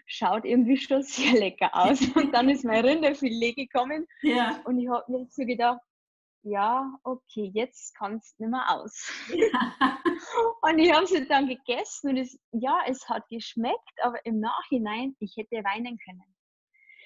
schaut 0.05 0.45
irgendwie 0.45 0.77
schon 0.77 1.03
sehr 1.03 1.33
lecker 1.33 1.69
aus. 1.73 1.99
Und 2.15 2.33
dann 2.33 2.49
ist 2.49 2.65
mein 2.65 2.85
Rinderfilet 2.85 3.55
gekommen. 3.55 4.07
Ja. 4.21 4.61
Und 4.65 4.79
ich 4.79 4.89
habe 4.89 5.11
mir 5.11 5.27
so 5.29 5.45
gedacht, 5.45 5.79
ja, 6.43 6.91
okay, 7.03 7.51
jetzt 7.53 7.95
kannst 7.95 8.39
du 8.39 8.43
nicht 8.43 8.51
mehr 8.51 8.69
aus. 8.69 9.11
Ja. 9.29 9.97
und 10.61 10.79
ich 10.79 10.91
habe 10.93 11.07
sie 11.07 11.27
dann 11.27 11.47
gegessen 11.47 12.09
und 12.09 12.17
es, 12.17 12.39
ja, 12.51 12.79
es 12.87 13.07
hat 13.09 13.27
geschmeckt, 13.29 13.77
aber 14.01 14.25
im 14.25 14.39
Nachhinein, 14.39 15.15
ich 15.19 15.35
hätte 15.37 15.63
weinen 15.63 15.97
können. 15.97 16.35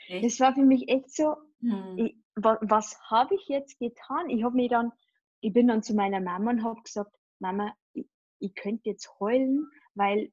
Echt? 0.08 0.26
Das 0.26 0.40
war 0.40 0.54
für 0.54 0.64
mich 0.64 0.88
echt 0.90 1.14
so, 1.14 1.36
hm. 1.60 1.98
ich, 1.98 2.18
was, 2.36 2.58
was 2.62 3.00
habe 3.10 3.36
ich 3.36 3.48
jetzt 3.48 3.78
getan? 3.80 4.30
Ich 4.30 4.44
habe 4.44 4.56
mir 4.56 4.70
dann, 4.70 4.92
ich 5.42 5.54
bin 5.54 5.68
dann 5.68 5.84
zu 5.84 5.94
meiner 5.94 6.20
Mama 6.20 6.52
und 6.52 6.64
habe 6.64 6.82
gesagt, 6.82 7.12
Mama, 7.40 7.74
ich, 7.94 8.08
ich 8.40 8.54
könnte 8.56 8.90
jetzt 8.90 9.10
heulen, 9.20 9.68
weil 9.96 10.32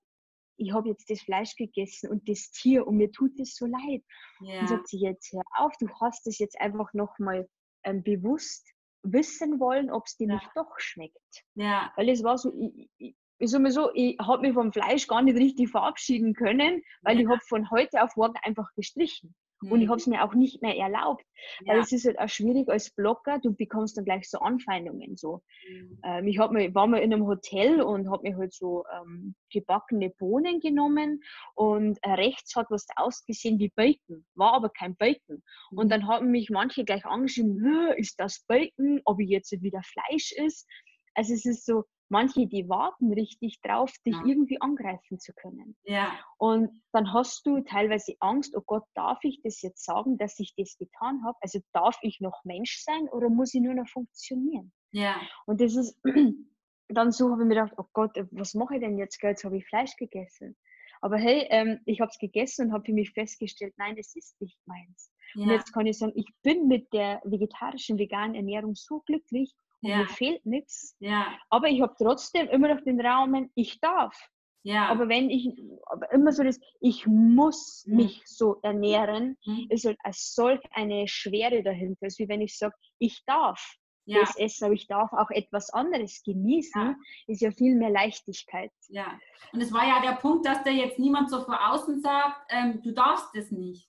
ich 0.56 0.72
habe 0.72 0.88
jetzt 0.88 1.08
das 1.08 1.20
Fleisch 1.20 1.54
gegessen 1.54 2.10
und 2.10 2.28
das 2.28 2.50
Tier 2.50 2.86
und 2.86 2.96
mir 2.96 3.12
tut 3.12 3.38
es 3.38 3.54
so 3.54 3.66
leid. 3.66 4.02
Ja. 4.40 4.60
Und 4.60 4.68
sagt 4.68 4.88
sie 4.88 4.98
jetzt, 4.98 5.32
hör 5.32 5.42
auf, 5.56 5.72
du 5.78 5.88
hast 6.00 6.26
es 6.26 6.38
jetzt 6.38 6.60
einfach 6.60 6.92
nochmal 6.94 7.48
ähm, 7.84 8.02
bewusst 8.02 8.68
wissen 9.12 9.60
wollen, 9.60 9.90
ob 9.90 10.06
es 10.06 10.16
dir 10.16 10.28
ja. 10.28 10.34
nicht 10.34 10.50
doch 10.54 10.78
schmeckt. 10.78 11.44
Ja. 11.54 11.92
Weil 11.96 12.08
es 12.08 12.22
war 12.22 12.38
so, 12.38 12.52
ich, 12.58 12.90
ich, 12.98 13.16
ich 13.38 13.50
sag 13.50 13.62
mal 13.62 13.70
so, 13.70 13.90
ich 13.94 14.18
habe 14.18 14.42
mich 14.42 14.54
vom 14.54 14.72
Fleisch 14.72 15.06
gar 15.06 15.22
nicht 15.22 15.36
richtig 15.36 15.70
verabschieden 15.70 16.34
können, 16.34 16.82
weil 17.02 17.16
ja. 17.16 17.22
ich 17.22 17.28
habe 17.28 17.40
von 17.46 17.70
heute 17.70 18.02
auf 18.02 18.16
morgen 18.16 18.36
einfach 18.42 18.72
gestrichen. 18.74 19.34
Mhm. 19.60 19.72
Und 19.72 19.80
ich 19.80 19.86
mhm. 19.86 19.90
habe 19.90 20.00
es 20.00 20.06
mir 20.06 20.24
auch 20.24 20.34
nicht 20.34 20.62
mehr 20.62 20.76
erlaubt. 20.76 21.24
Ja. 21.60 21.74
Weil 21.74 21.80
es 21.80 21.92
ist 21.92 22.06
halt 22.06 22.18
auch 22.18 22.28
schwierig 22.28 22.68
als 22.68 22.90
Blogger, 22.90 23.38
du 23.38 23.52
bekommst 23.54 23.96
dann 23.96 24.04
gleich 24.04 24.28
so 24.28 24.38
Anfeindungen. 24.38 25.16
So. 25.16 25.42
Mhm. 25.68 26.00
Ähm, 26.04 26.26
ich 26.28 26.38
hab 26.38 26.52
mir, 26.52 26.74
war 26.74 26.86
mal 26.86 26.98
in 26.98 27.12
einem 27.12 27.26
Hotel 27.26 27.80
und 27.80 28.10
habe 28.10 28.28
mir 28.28 28.36
halt 28.36 28.52
so 28.52 28.84
ähm, 28.92 29.34
gebackene 29.50 30.10
Bohnen 30.10 30.60
genommen 30.60 31.22
und 31.54 31.98
äh, 32.02 32.12
rechts 32.12 32.54
hat 32.56 32.66
was 32.70 32.86
ausgesehen 32.96 33.58
wie 33.58 33.72
Bacon, 33.74 34.24
war 34.34 34.54
aber 34.54 34.70
kein 34.70 34.96
Bacon. 34.96 35.42
Mhm. 35.70 35.78
Und 35.78 35.88
dann 35.90 36.06
haben 36.06 36.30
mich 36.30 36.50
manche 36.50 36.84
gleich 36.84 37.04
angeschrieben, 37.04 37.92
ist 37.96 38.18
das 38.20 38.44
Bacon, 38.46 39.00
ob 39.04 39.20
ich 39.20 39.28
jetzt 39.28 39.50
wieder 39.62 39.82
Fleisch 39.82 40.32
ist. 40.32 40.66
Also 41.14 41.34
es 41.34 41.44
ist 41.44 41.66
so, 41.66 41.84
manche, 42.08 42.46
die 42.46 42.68
warten 42.68 43.12
richtig 43.12 43.60
drauf, 43.62 43.92
dich 44.06 44.14
ja. 44.14 44.22
irgendwie 44.24 44.60
angreifen 44.60 45.18
zu 45.18 45.32
können. 45.34 45.76
Ja. 45.84 46.18
Und 46.38 46.70
dann 46.92 47.12
hast 47.12 47.46
du 47.46 47.60
teilweise 47.60 48.14
Angst, 48.20 48.54
oh 48.56 48.62
Gott, 48.64 48.84
darf 48.94 49.18
ich 49.22 49.40
das 49.42 49.62
jetzt 49.62 49.84
sagen, 49.84 50.16
dass 50.18 50.38
ich 50.38 50.54
das 50.56 50.76
getan 50.78 51.24
habe? 51.24 51.36
Also 51.40 51.60
darf 51.72 51.98
ich 52.02 52.20
noch 52.20 52.44
Mensch 52.44 52.82
sein 52.82 53.08
oder 53.10 53.28
muss 53.28 53.54
ich 53.54 53.60
nur 53.60 53.74
noch 53.74 53.88
funktionieren? 53.88 54.72
Ja. 54.92 55.20
Und 55.46 55.60
das 55.60 55.76
ist, 55.76 55.98
dann 56.88 57.12
so 57.12 57.30
habe 57.30 57.42
ich 57.42 57.48
mir 57.48 57.54
gedacht, 57.54 57.74
oh 57.76 57.86
Gott, 57.92 58.16
was 58.30 58.54
mache 58.54 58.76
ich 58.76 58.80
denn 58.80 58.98
jetzt? 58.98 59.22
Jetzt 59.22 59.44
habe 59.44 59.56
ich 59.56 59.66
Fleisch 59.66 59.96
gegessen. 59.96 60.56
Aber 61.00 61.16
hey, 61.16 61.46
ähm, 61.50 61.80
ich 61.84 62.00
habe 62.00 62.10
es 62.10 62.18
gegessen 62.18 62.66
und 62.66 62.72
habe 62.72 62.84
für 62.84 62.92
mich 62.92 63.12
festgestellt, 63.12 63.74
nein, 63.76 63.96
das 63.96 64.14
ist 64.16 64.40
nicht 64.40 64.58
meins. 64.66 65.12
Ja. 65.34 65.42
Und 65.42 65.50
jetzt 65.50 65.72
kann 65.72 65.86
ich 65.86 65.98
sagen, 65.98 66.12
ich 66.16 66.26
bin 66.42 66.66
mit 66.66 66.92
der 66.92 67.20
vegetarischen, 67.24 67.98
veganen 67.98 68.34
Ernährung 68.34 68.74
so 68.74 69.00
glücklich, 69.00 69.54
ja. 69.80 69.98
mir 69.98 70.08
fehlt 70.08 70.44
nichts. 70.46 70.96
Ja. 70.98 71.38
Aber 71.50 71.68
ich 71.68 71.80
habe 71.80 71.94
trotzdem 71.96 72.48
immer 72.48 72.74
noch 72.74 72.82
den 72.82 73.00
Raum, 73.00 73.50
ich 73.54 73.80
darf. 73.80 74.16
Ja. 74.64 74.88
Aber 74.88 75.08
wenn 75.08 75.30
ich, 75.30 75.48
aber 75.86 76.10
immer 76.12 76.32
so 76.32 76.42
das, 76.42 76.60
ich 76.80 77.06
muss 77.06 77.84
mhm. 77.86 77.96
mich 77.96 78.22
so 78.26 78.58
ernähren, 78.62 79.36
mhm. 79.46 79.66
ist 79.70 79.86
halt 79.86 79.98
als 80.02 80.34
solch 80.34 80.60
eine 80.72 81.06
Schwere 81.08 81.62
dahinter. 81.62 82.06
Es 82.06 82.14
ist 82.14 82.18
wie 82.18 82.28
wenn 82.28 82.40
ich 82.40 82.56
sage, 82.56 82.74
ich 82.98 83.22
darf. 83.24 83.76
ja. 84.04 84.20
das 84.20 84.36
essen, 84.36 84.64
aber 84.64 84.74
ich 84.74 84.86
darf 84.86 85.12
auch 85.12 85.30
etwas 85.30 85.70
anderes 85.70 86.22
genießen, 86.24 86.82
ja. 86.82 86.96
ist 87.26 87.42
ja 87.42 87.50
viel 87.50 87.76
mehr 87.76 87.90
Leichtigkeit. 87.90 88.72
Ja, 88.88 89.18
und 89.52 89.60
es 89.60 89.72
war 89.72 89.86
ja 89.86 90.00
der 90.00 90.16
Punkt, 90.16 90.46
dass 90.46 90.62
da 90.64 90.70
jetzt 90.70 90.98
niemand 90.98 91.30
so 91.30 91.42
vor 91.42 91.58
außen 91.70 92.00
sagt, 92.00 92.40
ähm, 92.50 92.80
du 92.82 92.92
darfst 92.92 93.34
es 93.34 93.50
nicht. 93.50 93.88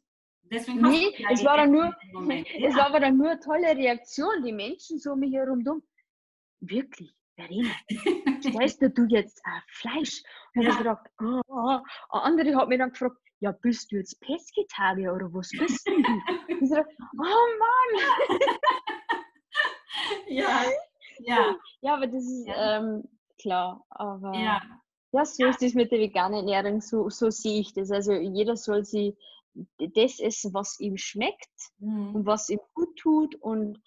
Deswegen 0.52 0.82
nee, 0.82 1.14
es 1.32 1.44
war, 1.44 1.58
dann 1.58 1.72
nur, 1.72 1.96
es 2.64 2.76
war 2.76 2.88
aber 2.88 3.00
dann 3.00 3.18
nur 3.18 3.32
eine 3.32 3.40
tolle 3.40 3.76
Reaktion. 3.76 4.44
Die 4.44 4.52
Menschen 4.52 5.00
so 5.00 5.16
mich 5.16 5.34
herum 5.34 5.64
dumm. 5.64 5.84
Wirklich, 6.62 7.14
Verena, 7.36 7.70
stellst 8.42 8.82
du 8.82 9.06
jetzt 9.08 9.40
äh, 9.46 9.62
Fleisch? 9.68 10.24
Und 10.56 10.64
ja. 10.64 10.72
ich 10.72 10.78
gedacht, 10.78 11.06
oh, 11.22 11.42
oh. 11.48 11.80
Eine 12.10 12.24
andere 12.24 12.56
hat 12.56 12.68
mich 12.68 12.80
dann 12.80 12.92
gefragt, 12.92 13.18
ja, 13.40 13.52
bist 13.52 13.92
du 13.92 13.98
jetzt 13.98 14.20
Pesketarier 14.20 15.14
oder 15.14 15.34
was 15.34 15.50
bist 15.52 15.88
du? 15.88 15.92
ich 16.48 16.70
so, 16.70 16.76
oh 16.78 17.46
Mann! 17.60 18.40
ja, 20.28 20.64
ja. 21.20 21.56
Ja, 21.82 21.94
aber 21.94 22.08
das 22.08 22.24
ist 22.24 22.48
ähm, 22.48 23.04
klar. 23.42 23.86
Aber 23.90 24.34
ja. 24.34 24.62
ja, 25.12 25.26
so 25.26 25.46
ist 25.46 25.64
es 25.64 25.74
mit 25.74 25.92
der 25.92 26.00
veganen 26.00 26.48
Ernährung, 26.48 26.82
so, 26.82 27.10
so 27.10 27.30
sehe 27.30 27.62
ich 27.62 27.74
das. 27.74 27.92
Also 27.92 28.14
jeder 28.14 28.58
soll 28.58 28.84
sie 28.84 29.16
das 29.78 30.20
essen, 30.20 30.54
was 30.54 30.80
ihm 30.80 30.98
schmeckt 30.98 31.50
mhm. 31.80 32.16
und 32.16 32.26
was 32.26 32.50
ihm 32.50 32.60
gut 32.74 32.96
tut 32.98 33.36
und 33.36 33.80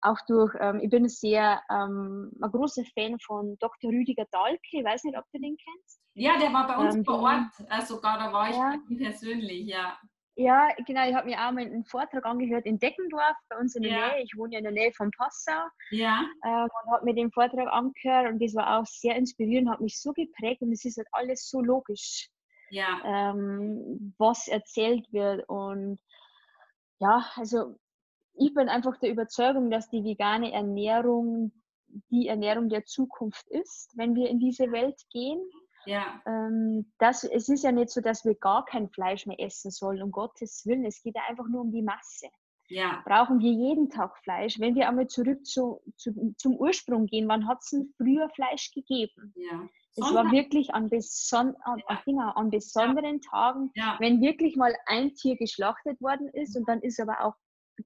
auch 0.00 0.18
durch, 0.28 0.54
ähm, 0.60 0.80
ich 0.80 0.90
bin 0.90 1.08
sehr 1.08 1.60
ähm, 1.70 2.30
ein 2.40 2.50
großer 2.50 2.84
Fan 2.94 3.18
von 3.18 3.56
Dr. 3.58 3.90
Rüdiger 3.90 4.26
Dahlke, 4.30 4.60
ich 4.70 4.84
weiß 4.84 5.04
nicht, 5.04 5.18
ob 5.18 5.24
du 5.32 5.40
den 5.40 5.56
kennst. 5.56 6.00
Ja, 6.14 6.38
der 6.38 6.52
war 6.52 6.66
bei 6.66 6.76
uns 6.76 6.94
ähm, 6.94 7.04
vor 7.04 7.20
Ort, 7.20 7.50
also 7.68 7.96
sogar 7.96 8.18
da 8.18 8.32
war 8.32 8.50
ich 8.50 8.56
ja. 8.56 8.76
persönlich, 8.96 9.66
ja. 9.66 9.98
Ja, 10.40 10.68
genau, 10.86 11.08
ich 11.08 11.14
habe 11.16 11.26
mir 11.26 11.36
auch 11.36 11.50
mal 11.50 11.64
einen 11.64 11.84
Vortrag 11.84 12.24
angehört 12.24 12.64
in 12.64 12.78
Deckendorf, 12.78 13.34
bei 13.48 13.56
uns 13.58 13.74
in 13.74 13.82
der 13.82 13.90
ja. 13.90 14.08
Nähe. 14.08 14.22
Ich 14.22 14.36
wohne 14.36 14.52
ja 14.52 14.58
in 14.58 14.64
der 14.64 14.72
Nähe 14.72 14.92
von 14.92 15.10
Passau. 15.10 15.66
Ja. 15.90 16.24
Ähm, 16.44 16.68
und 16.84 16.92
habe 16.92 17.04
mir 17.04 17.14
den 17.14 17.32
Vortrag 17.32 17.66
angehört 17.66 18.32
und 18.32 18.40
das 18.40 18.54
war 18.54 18.78
auch 18.78 18.86
sehr 18.86 19.16
inspirierend, 19.16 19.68
hat 19.68 19.80
mich 19.80 20.00
so 20.00 20.12
geprägt 20.12 20.62
und 20.62 20.70
es 20.70 20.84
ist 20.84 20.96
halt 20.96 21.08
alles 21.10 21.50
so 21.50 21.60
logisch, 21.60 22.28
ja. 22.70 23.00
ähm, 23.04 24.14
was 24.18 24.48
erzählt 24.48 25.12
wird. 25.12 25.48
Und 25.48 26.00
ja, 26.98 27.26
also 27.36 27.78
ich 28.34 28.54
bin 28.54 28.68
einfach 28.68 28.98
der 28.98 29.10
Überzeugung, 29.10 29.70
dass 29.70 29.90
die 29.90 30.04
vegane 30.04 30.52
Ernährung 30.52 31.52
die 32.10 32.28
Ernährung 32.28 32.68
der 32.68 32.84
Zukunft 32.84 33.46
ist, 33.48 33.90
wenn 33.96 34.14
wir 34.14 34.28
in 34.28 34.38
diese 34.38 34.70
Welt 34.72 35.00
gehen. 35.10 35.40
Ja. 35.86 36.20
Ähm, 36.26 36.92
das, 36.98 37.24
es 37.24 37.48
ist 37.48 37.64
ja 37.64 37.72
nicht 37.72 37.90
so, 37.90 38.00
dass 38.00 38.24
wir 38.24 38.34
gar 38.34 38.64
kein 38.64 38.88
Fleisch 38.90 39.26
mehr 39.26 39.40
essen 39.40 39.70
sollen, 39.70 40.02
um 40.02 40.10
Gottes 40.10 40.66
Willen. 40.66 40.84
Es 40.84 41.02
geht 41.02 41.16
ja 41.16 41.22
einfach 41.28 41.48
nur 41.48 41.62
um 41.62 41.72
die 41.72 41.82
Masse. 41.82 42.28
Ja. 42.68 43.02
Brauchen 43.04 43.40
wir 43.40 43.52
jeden 43.52 43.88
Tag 43.90 44.16
Fleisch? 44.18 44.58
Wenn 44.60 44.74
wir 44.74 44.88
einmal 44.88 45.08
zurück 45.08 45.44
zu, 45.46 45.80
zu, 45.96 46.34
zum 46.36 46.56
Ursprung 46.56 47.06
gehen, 47.06 47.28
wann 47.28 47.48
hat 47.48 47.58
es 47.62 47.74
früher 47.96 48.28
Fleisch 48.30 48.70
gegeben? 48.72 49.32
Ja. 49.36 49.68
Es 49.96 50.14
war 50.14 50.30
wirklich 50.30 50.72
an, 50.74 50.88
beson 50.88 51.56
an, 51.62 51.82
ja. 51.88 52.00
genau, 52.04 52.30
an 52.30 52.50
besonderen. 52.50 53.20
Tagen, 53.20 53.72
wenn 53.98 54.20
wirklich 54.20 54.54
mal 54.54 54.72
ein 54.86 55.14
Tier 55.14 55.36
geschlachtet 55.36 56.00
worden 56.00 56.28
ist 56.28 56.56
und 56.56 56.68
dann 56.68 56.80
ist 56.82 57.00
aber 57.00 57.24
auch 57.24 57.34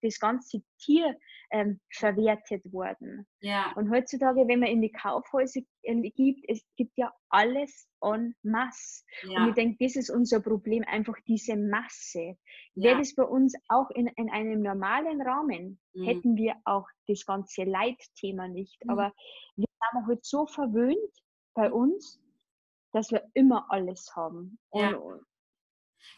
das 0.00 0.18
ganze 0.18 0.62
Tier 0.78 1.16
ähm, 1.50 1.80
verwertet 1.90 2.62
worden. 2.72 3.26
Ja. 3.40 3.72
Und 3.76 3.90
heutzutage, 3.90 4.46
wenn 4.48 4.60
man 4.60 4.68
in 4.68 4.80
die 4.80 4.92
Kaufhäuser 4.92 5.60
äh, 5.82 6.10
gibt, 6.10 6.44
es 6.48 6.64
gibt 6.76 6.96
ja 6.96 7.12
alles 7.28 7.88
en 8.00 8.34
masse. 8.42 9.04
Ja. 9.24 9.42
Und 9.42 9.48
ich 9.50 9.54
denke, 9.54 9.84
das 9.84 9.96
ist 9.96 10.10
unser 10.10 10.40
Problem, 10.40 10.84
einfach 10.86 11.16
diese 11.26 11.56
Masse. 11.56 12.36
Ja. 12.74 12.90
Wäre 12.90 12.98
das 12.98 13.14
bei 13.14 13.24
uns 13.24 13.54
auch 13.68 13.90
in, 13.90 14.06
in 14.16 14.30
einem 14.30 14.62
normalen 14.62 15.20
Rahmen, 15.20 15.78
mhm. 15.94 16.04
hätten 16.04 16.36
wir 16.36 16.56
auch 16.64 16.86
das 17.06 17.24
ganze 17.26 17.64
Leitthema 17.64 18.48
nicht. 18.48 18.82
Mhm. 18.84 18.90
Aber 18.90 19.12
wir 19.56 19.66
sind 19.66 20.06
halt 20.06 20.24
so 20.24 20.46
verwöhnt 20.46 20.96
bei 21.54 21.70
uns, 21.70 22.20
dass 22.92 23.10
wir 23.10 23.28
immer 23.34 23.66
alles 23.70 24.14
haben. 24.14 24.58
Ja. 24.72 24.96
Und, 24.96 25.24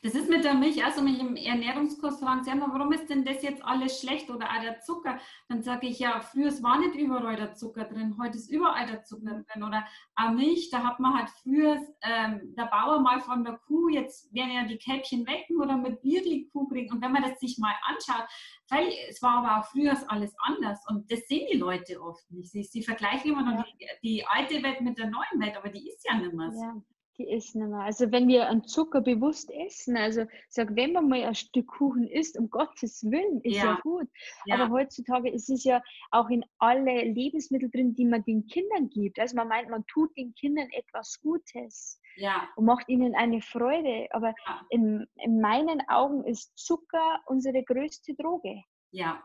das 0.05 0.15
ist 0.15 0.29
mit 0.29 0.45
der 0.45 0.53
Milch, 0.53 0.85
also 0.85 1.01
mich 1.01 1.19
im 1.19 1.35
Ernährungskurs 1.35 2.21
fragen 2.21 2.45
sie 2.45 2.51
immer, 2.51 2.71
warum 2.71 2.93
ist 2.93 3.09
denn 3.09 3.25
das 3.25 3.43
jetzt 3.43 3.65
alles 3.65 4.03
schlecht 4.03 4.29
oder 4.29 4.51
auch 4.51 4.61
der 4.61 4.79
Zucker? 4.81 5.19
Dann 5.49 5.63
sage 5.63 5.87
ich 5.87 5.99
ja, 5.99 6.21
früher 6.21 6.51
war 6.63 6.79
nicht 6.79 6.95
überall 6.95 7.37
der 7.37 7.55
Zucker 7.55 7.85
drin, 7.85 8.15
heute 8.21 8.37
ist 8.37 8.51
überall 8.51 8.87
der 8.87 9.03
Zucker 9.05 9.43
drin. 9.49 9.63
Oder 9.63 9.87
auch 10.15 10.33
Milch, 10.33 10.69
da 10.71 10.85
hat 10.85 11.01
man 11.01 11.15
halt 11.15 11.31
früher 11.43 11.79
ähm, 12.03 12.55
der 12.55 12.67
Bauer 12.67 13.01
mal 13.01 13.19
von 13.21 13.45
der 13.45 13.57
Kuh, 13.67 13.89
jetzt 13.89 14.31
werden 14.35 14.51
ja 14.51 14.65
die 14.65 14.77
Kälbchen 14.77 15.27
wecken 15.27 15.59
oder 15.59 15.79
mit 15.79 16.03
Bier 16.03 16.23
die 16.23 16.51
Kuh 16.53 16.69
kriegen. 16.69 16.93
Und 16.93 17.01
wenn 17.01 17.13
man 17.13 17.23
das 17.23 17.41
sich 17.41 17.57
mal 17.57 17.75
anschaut, 17.85 18.29
weil 18.69 18.93
es 19.09 19.23
war 19.23 19.39
aber 19.39 19.61
auch 19.61 19.71
früher 19.71 19.97
alles 20.09 20.35
anders 20.41 20.85
und 20.87 21.11
das 21.11 21.21
sehen 21.29 21.49
die 21.51 21.57
Leute 21.57 21.99
oft 22.03 22.31
nicht. 22.31 22.53
Sie, 22.53 22.63
sie 22.63 22.83
vergleichen 22.83 23.33
immer 23.33 23.43
noch 23.43 23.65
die, 23.65 23.87
die, 24.03 24.27
alte 24.27 24.63
Welt 24.63 24.83
mit 24.83 24.99
der 24.99 25.07
neuen 25.07 25.41
Welt, 25.41 25.57
aber 25.57 25.71
die 25.71 25.89
ist 25.89 26.05
ja 26.07 26.19
nicht 26.19 26.35
mehr 26.35 26.53
so. 26.53 26.63
Ja. 26.63 26.75
Die 27.17 27.29
essen 27.31 27.69
mehr. 27.71 27.81
Also 27.81 28.11
wenn 28.11 28.27
wir 28.27 28.49
an 28.49 28.65
Zucker 28.65 29.01
bewusst 29.01 29.51
essen, 29.53 29.97
also 29.97 30.25
sag, 30.49 30.75
wenn 30.75 30.93
man 30.93 31.09
mal 31.09 31.23
ein 31.23 31.35
Stück 31.35 31.69
Kuchen 31.69 32.09
isst, 32.09 32.37
um 32.37 32.51
Gottes 32.51 33.05
Willen, 33.05 33.41
ist 33.43 33.57
ja, 33.57 33.65
ja 33.65 33.79
gut. 33.83 34.09
Ja. 34.47 34.57
Aber 34.57 34.71
heutzutage 34.71 35.31
ist 35.31 35.49
es 35.49 35.62
ja 35.62 35.81
auch 36.11 36.29
in 36.29 36.45
alle 36.59 37.05
Lebensmittel 37.05 37.71
drin, 37.71 37.95
die 37.95 38.05
man 38.05 38.25
den 38.25 38.47
Kindern 38.47 38.91
gibt. 38.91 39.21
Also 39.21 39.37
man 39.37 39.49
meint, 39.49 39.71
man 39.71 39.87
tut 39.87 40.17
den 40.17 40.35
Kindern 40.35 40.69
etwas 40.73 41.21
Gutes 41.21 42.01
ja. 42.17 42.49
und 42.57 42.65
macht 42.65 42.89
ihnen 42.89 43.15
eine 43.15 43.41
Freude. 43.41 44.09
Aber 44.11 44.35
in, 44.71 45.07
in 45.23 45.41
meinen 45.41 45.83
Augen 45.89 46.25
ist 46.25 46.53
Zucker 46.57 47.21
unsere 47.27 47.62
größte 47.62 48.15
Droge. 48.15 48.62
Ja, 48.91 49.23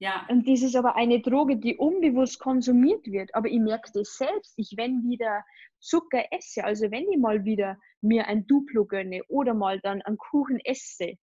ja. 0.00 0.26
Und 0.28 0.48
das 0.48 0.62
ist 0.62 0.74
aber 0.74 0.96
eine 0.96 1.20
Droge, 1.20 1.56
die 1.56 1.76
unbewusst 1.76 2.40
konsumiert 2.40 3.06
wird. 3.06 3.34
Aber 3.34 3.48
ich 3.48 3.60
merke 3.60 3.90
das 3.92 4.16
selbst. 4.16 4.54
Ich, 4.56 4.74
wenn 4.76 5.02
wieder 5.04 5.44
Zucker 5.78 6.24
esse, 6.30 6.64
also 6.64 6.90
wenn 6.90 7.08
ich 7.10 7.18
mal 7.18 7.44
wieder 7.44 7.78
mir 8.00 8.26
ein 8.26 8.46
Duplo 8.46 8.86
gönne 8.86 9.22
oder 9.28 9.54
mal 9.54 9.78
dann 9.80 10.02
einen 10.02 10.16
Kuchen 10.16 10.58
esse 10.64 11.14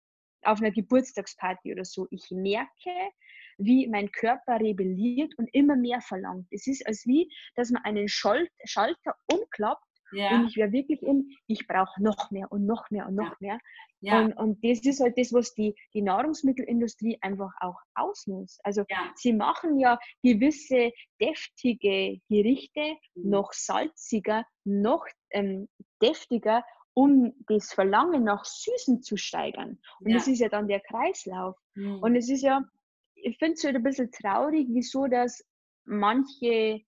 auf 0.43 0.61
einer 0.61 0.71
Geburtstagsparty 0.71 1.73
oder 1.73 1.85
so, 1.85 2.07
ich 2.11 2.31
merke, 2.31 2.91
wie 3.59 3.89
mein 3.89 4.11
Körper 4.13 4.61
rebelliert 4.61 5.33
und 5.39 5.49
immer 5.55 5.77
mehr 5.77 6.01
verlangt. 6.03 6.47
Es 6.51 6.67
ist 6.67 6.87
als 6.87 7.07
wie, 7.07 7.33
dass 7.55 7.71
man 7.71 7.83
einen 7.85 8.09
Schalter 8.09 9.15
umklappt 9.33 9.83
ja. 10.13 10.37
Und 10.37 10.49
ich 10.49 10.57
wäre 10.57 10.73
wirklich 10.73 11.03
in, 11.03 11.31
ich 11.47 11.67
brauche 11.67 12.03
noch 12.03 12.31
mehr 12.31 12.51
und 12.51 12.67
noch 12.67 12.91
mehr 12.91 13.07
und 13.07 13.15
noch 13.15 13.39
mehr. 13.41 13.59
Ja. 14.01 14.21
Und, 14.21 14.33
und 14.35 14.65
das 14.65 14.85
ist 14.85 15.01
halt 15.01 15.19
das, 15.19 15.33
was 15.33 15.55
die, 15.55 15.75
die 15.95 16.03
Nahrungsmittelindustrie 16.03 17.19
einfach 17.21 17.51
auch 17.61 17.79
ausnutzt. 17.95 18.61
Also 18.65 18.85
ja. 18.89 19.13
sie 19.17 19.33
machen 19.33 19.79
ja 19.79 19.99
gewisse 20.23 20.93
deftige 21.21 22.21
Gerichte 22.29 22.97
mhm. 23.15 23.31
noch 23.31 23.53
salziger, 23.53 24.45
noch 24.65 25.05
ähm, 25.31 25.69
deftiger, 26.03 26.65
um 26.95 27.35
das 27.49 27.73
Verlangen 27.73 28.25
nach 28.25 28.45
Süßen 28.45 29.03
zu 29.03 29.17
steigern. 29.17 29.79
Und 30.01 30.13
das 30.13 30.27
ist 30.29 30.39
ja 30.39 30.49
dann 30.49 30.69
der 30.69 30.81
Kreislauf. 30.81 31.57
Mhm. 31.75 31.99
Und 31.99 32.17
es 32.17 32.31
ist 32.31 32.43
ja, 32.43 32.63
ich 33.15 33.37
finde 33.39 33.55
es 33.55 33.65
halt 33.65 33.77
ein 33.77 33.83
bisschen 33.83 34.11
traurig, 34.11 34.67
wieso 34.71 35.07
dass 35.07 35.45
manche 35.85 36.81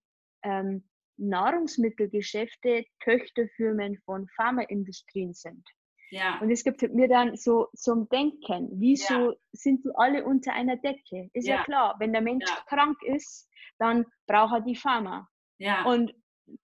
ähm, 0.42 0.88
Nahrungsmittelgeschäfte 1.18 2.84
Töchterfirmen 3.02 3.98
von 4.04 4.26
Pharmaindustrien 4.36 5.34
sind. 5.34 5.64
Ja. 6.10 6.38
Und 6.40 6.50
es 6.50 6.64
gibt 6.64 6.80
mir 6.94 7.08
dann 7.08 7.36
so 7.36 7.68
zum 7.74 8.08
Denken, 8.08 8.70
wieso 8.72 9.32
ja. 9.32 9.36
sind 9.52 9.84
die 9.84 9.90
alle 9.94 10.24
unter 10.24 10.52
einer 10.54 10.76
Decke? 10.76 11.28
Ist 11.32 11.46
ja, 11.46 11.56
ja 11.56 11.64
klar, 11.64 11.96
wenn 11.98 12.12
der 12.12 12.22
Mensch 12.22 12.46
krank 12.66 12.96
ist, 13.02 13.48
dann 13.78 14.06
braucht 14.26 14.54
er 14.54 14.60
die 14.62 14.76
Pharma. 14.76 15.28
Ja. 15.58 15.84
Und 15.84 16.14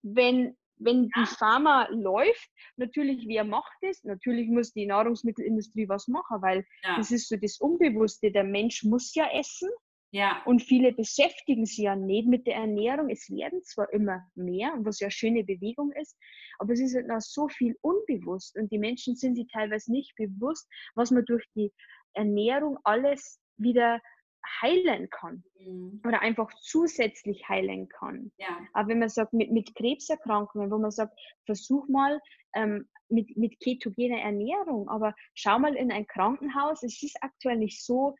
wenn, 0.02 0.56
wenn 0.76 1.08
die 1.08 1.26
Pharma 1.26 1.88
läuft, 1.90 2.48
natürlich, 2.76 3.26
wer 3.28 3.44
macht 3.44 3.76
es? 3.82 4.02
Natürlich 4.04 4.48
muss 4.48 4.72
die 4.72 4.86
Nahrungsmittelindustrie 4.86 5.88
was 5.88 6.08
machen, 6.08 6.40
weil 6.40 6.64
das 6.96 7.10
ist 7.10 7.28
so 7.28 7.36
das 7.36 7.58
Unbewusste. 7.58 8.30
Der 8.32 8.44
Mensch 8.44 8.82
muss 8.82 9.14
ja 9.14 9.28
essen. 9.32 9.68
Ja. 10.14 10.42
Und 10.44 10.62
viele 10.62 10.92
beschäftigen 10.92 11.66
sich 11.66 11.78
ja 11.78 11.96
nicht 11.96 12.28
mit 12.28 12.46
der 12.46 12.54
Ernährung. 12.54 13.10
Es 13.10 13.28
werden 13.30 13.64
zwar 13.64 13.92
immer 13.92 14.24
mehr, 14.36 14.72
was 14.78 15.00
ja 15.00 15.06
eine 15.06 15.10
schöne 15.10 15.42
Bewegung 15.42 15.90
ist, 15.90 16.16
aber 16.60 16.72
es 16.72 16.80
ist 16.80 16.94
halt 16.94 17.08
noch 17.08 17.20
so 17.20 17.48
viel 17.48 17.76
unbewusst 17.80 18.56
und 18.56 18.70
die 18.70 18.78
Menschen 18.78 19.16
sind 19.16 19.34
sich 19.34 19.48
teilweise 19.52 19.90
nicht 19.90 20.14
bewusst, 20.14 20.70
was 20.94 21.10
man 21.10 21.24
durch 21.24 21.44
die 21.56 21.72
Ernährung 22.12 22.78
alles 22.84 23.40
wieder 23.56 24.00
heilen 24.62 25.10
kann 25.10 25.42
mhm. 25.58 26.00
oder 26.06 26.20
einfach 26.20 26.52
zusätzlich 26.60 27.48
heilen 27.48 27.88
kann. 27.88 28.30
Ja. 28.38 28.60
Aber 28.72 28.90
wenn 28.90 29.00
man 29.00 29.08
sagt, 29.08 29.32
mit, 29.32 29.50
mit 29.50 29.74
Krebserkrankungen, 29.74 30.70
wo 30.70 30.78
man 30.78 30.92
sagt, 30.92 31.18
versuch 31.44 31.88
mal 31.88 32.20
ähm, 32.54 32.88
mit, 33.08 33.36
mit 33.36 33.58
ketogener 33.58 34.20
Ernährung, 34.20 34.88
aber 34.88 35.14
schau 35.34 35.58
mal 35.58 35.74
in 35.74 35.90
ein 35.90 36.06
Krankenhaus, 36.06 36.84
es 36.84 37.02
ist 37.02 37.16
aktuell 37.20 37.56
nicht 37.56 37.82
so, 37.82 38.14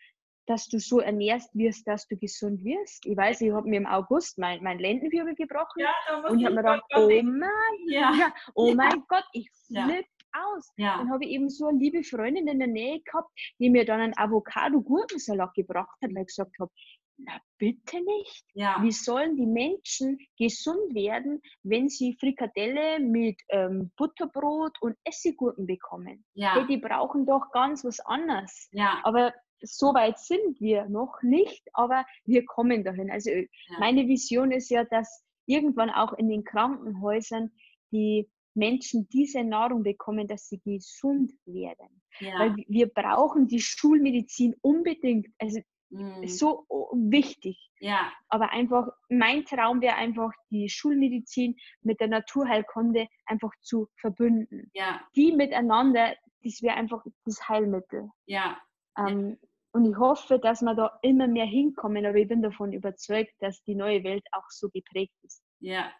dass 0.46 0.66
du 0.68 0.78
so 0.78 1.00
ernährst 1.00 1.54
wirst, 1.54 1.86
dass 1.86 2.06
du 2.08 2.16
gesund 2.16 2.62
wirst. 2.64 3.06
Ich 3.06 3.16
weiß, 3.16 3.40
ich 3.40 3.52
habe 3.52 3.68
mir 3.68 3.76
im 3.76 3.86
August 3.86 4.38
mein, 4.38 4.62
mein 4.62 4.78
Lendenwirbel 4.78 5.34
gebrochen 5.34 5.80
ja, 5.80 5.92
und 6.28 6.38
ich 6.38 6.44
habe 6.44 6.54
mir 6.54 6.62
gedacht, 6.62 6.82
oh 6.94 7.08
mein, 7.08 7.50
ja. 7.88 8.12
ja. 8.14 8.34
oh 8.54 8.74
mein 8.74 9.02
Gott, 9.08 9.24
ich 9.32 9.50
flippe 9.66 10.08
aus. 10.32 10.72
Ja. 10.76 10.98
Dann 10.98 11.10
habe 11.10 11.24
ich 11.24 11.30
eben 11.30 11.48
so 11.48 11.66
eine 11.66 11.78
liebe 11.78 12.02
Freundin 12.02 12.48
in 12.48 12.58
der 12.58 12.68
Nähe 12.68 13.00
gehabt, 13.00 13.30
die 13.58 13.70
mir 13.70 13.84
dann 13.84 14.00
einen 14.00 14.16
Avocado-Gurkensalat 14.16 15.54
gebracht 15.54 15.96
hat, 16.02 16.14
weil 16.14 16.22
ich 16.22 16.28
gesagt 16.28 16.56
habe, 16.58 16.70
na 17.16 17.38
bitte 17.58 18.02
nicht. 18.02 18.44
Ja. 18.54 18.78
Wie 18.82 18.90
sollen 18.90 19.36
die 19.36 19.46
Menschen 19.46 20.18
gesund 20.36 20.94
werden, 20.94 21.40
wenn 21.62 21.88
sie 21.88 22.16
Frikadelle 22.18 22.98
mit 22.98 23.40
ähm, 23.50 23.92
Butterbrot 23.96 24.76
und 24.80 24.96
Essiggurken 25.04 25.66
bekommen? 25.66 26.24
Ja. 26.34 26.54
Hey, 26.54 26.66
die 26.66 26.78
brauchen 26.78 27.26
doch 27.26 27.50
ganz 27.52 27.84
was 27.84 28.00
anderes. 28.00 28.68
Ja. 28.72 29.00
Aber 29.04 29.32
so 29.64 29.94
weit 29.94 30.18
sind 30.18 30.60
wir 30.60 30.88
noch 30.88 31.22
nicht, 31.22 31.62
aber 31.72 32.04
wir 32.24 32.44
kommen 32.44 32.84
dahin. 32.84 33.10
Also 33.10 33.30
ja. 33.30 33.46
meine 33.78 34.06
Vision 34.06 34.50
ist 34.50 34.70
ja, 34.70 34.84
dass 34.84 35.24
irgendwann 35.46 35.90
auch 35.90 36.12
in 36.14 36.28
den 36.28 36.44
Krankenhäusern 36.44 37.50
die 37.90 38.28
Menschen 38.54 39.08
diese 39.08 39.42
Nahrung 39.44 39.82
bekommen, 39.82 40.28
dass 40.28 40.48
sie 40.48 40.60
gesund 40.60 41.32
werden. 41.44 42.02
Ja. 42.20 42.38
Weil 42.38 42.56
wir 42.68 42.86
brauchen 42.86 43.48
die 43.48 43.60
Schulmedizin 43.60 44.54
unbedingt. 44.60 45.26
Also 45.38 45.60
mhm. 45.90 46.26
so 46.26 46.66
wichtig. 46.92 47.70
Ja. 47.80 48.12
Aber 48.28 48.50
einfach, 48.50 48.88
mein 49.08 49.44
Traum 49.44 49.80
wäre 49.80 49.96
einfach, 49.96 50.32
die 50.50 50.68
Schulmedizin 50.68 51.56
mit 51.82 52.00
der 52.00 52.08
Naturheilkunde 52.08 53.08
einfach 53.26 53.52
zu 53.60 53.88
verbünden. 53.96 54.70
Ja. 54.74 55.00
Die 55.16 55.32
miteinander, 55.32 56.14
das 56.42 56.62
wäre 56.62 56.76
einfach 56.76 57.04
das 57.24 57.48
Heilmittel. 57.48 58.08
Ja. 58.26 58.58
Ähm, 58.96 59.38
und 59.74 59.90
ich 59.90 59.96
hoffe, 59.96 60.38
dass 60.38 60.62
wir 60.62 60.74
da 60.74 60.98
immer 61.02 61.26
mehr 61.26 61.46
hinkommen, 61.46 62.06
aber 62.06 62.16
ich 62.16 62.28
bin 62.28 62.42
davon 62.42 62.72
überzeugt, 62.72 63.32
dass 63.40 63.60
die 63.64 63.74
neue 63.74 64.04
Welt 64.04 64.24
auch 64.30 64.48
so 64.48 64.68
geprägt 64.70 65.14
ist. 65.22 65.42
Ja. 65.58 65.90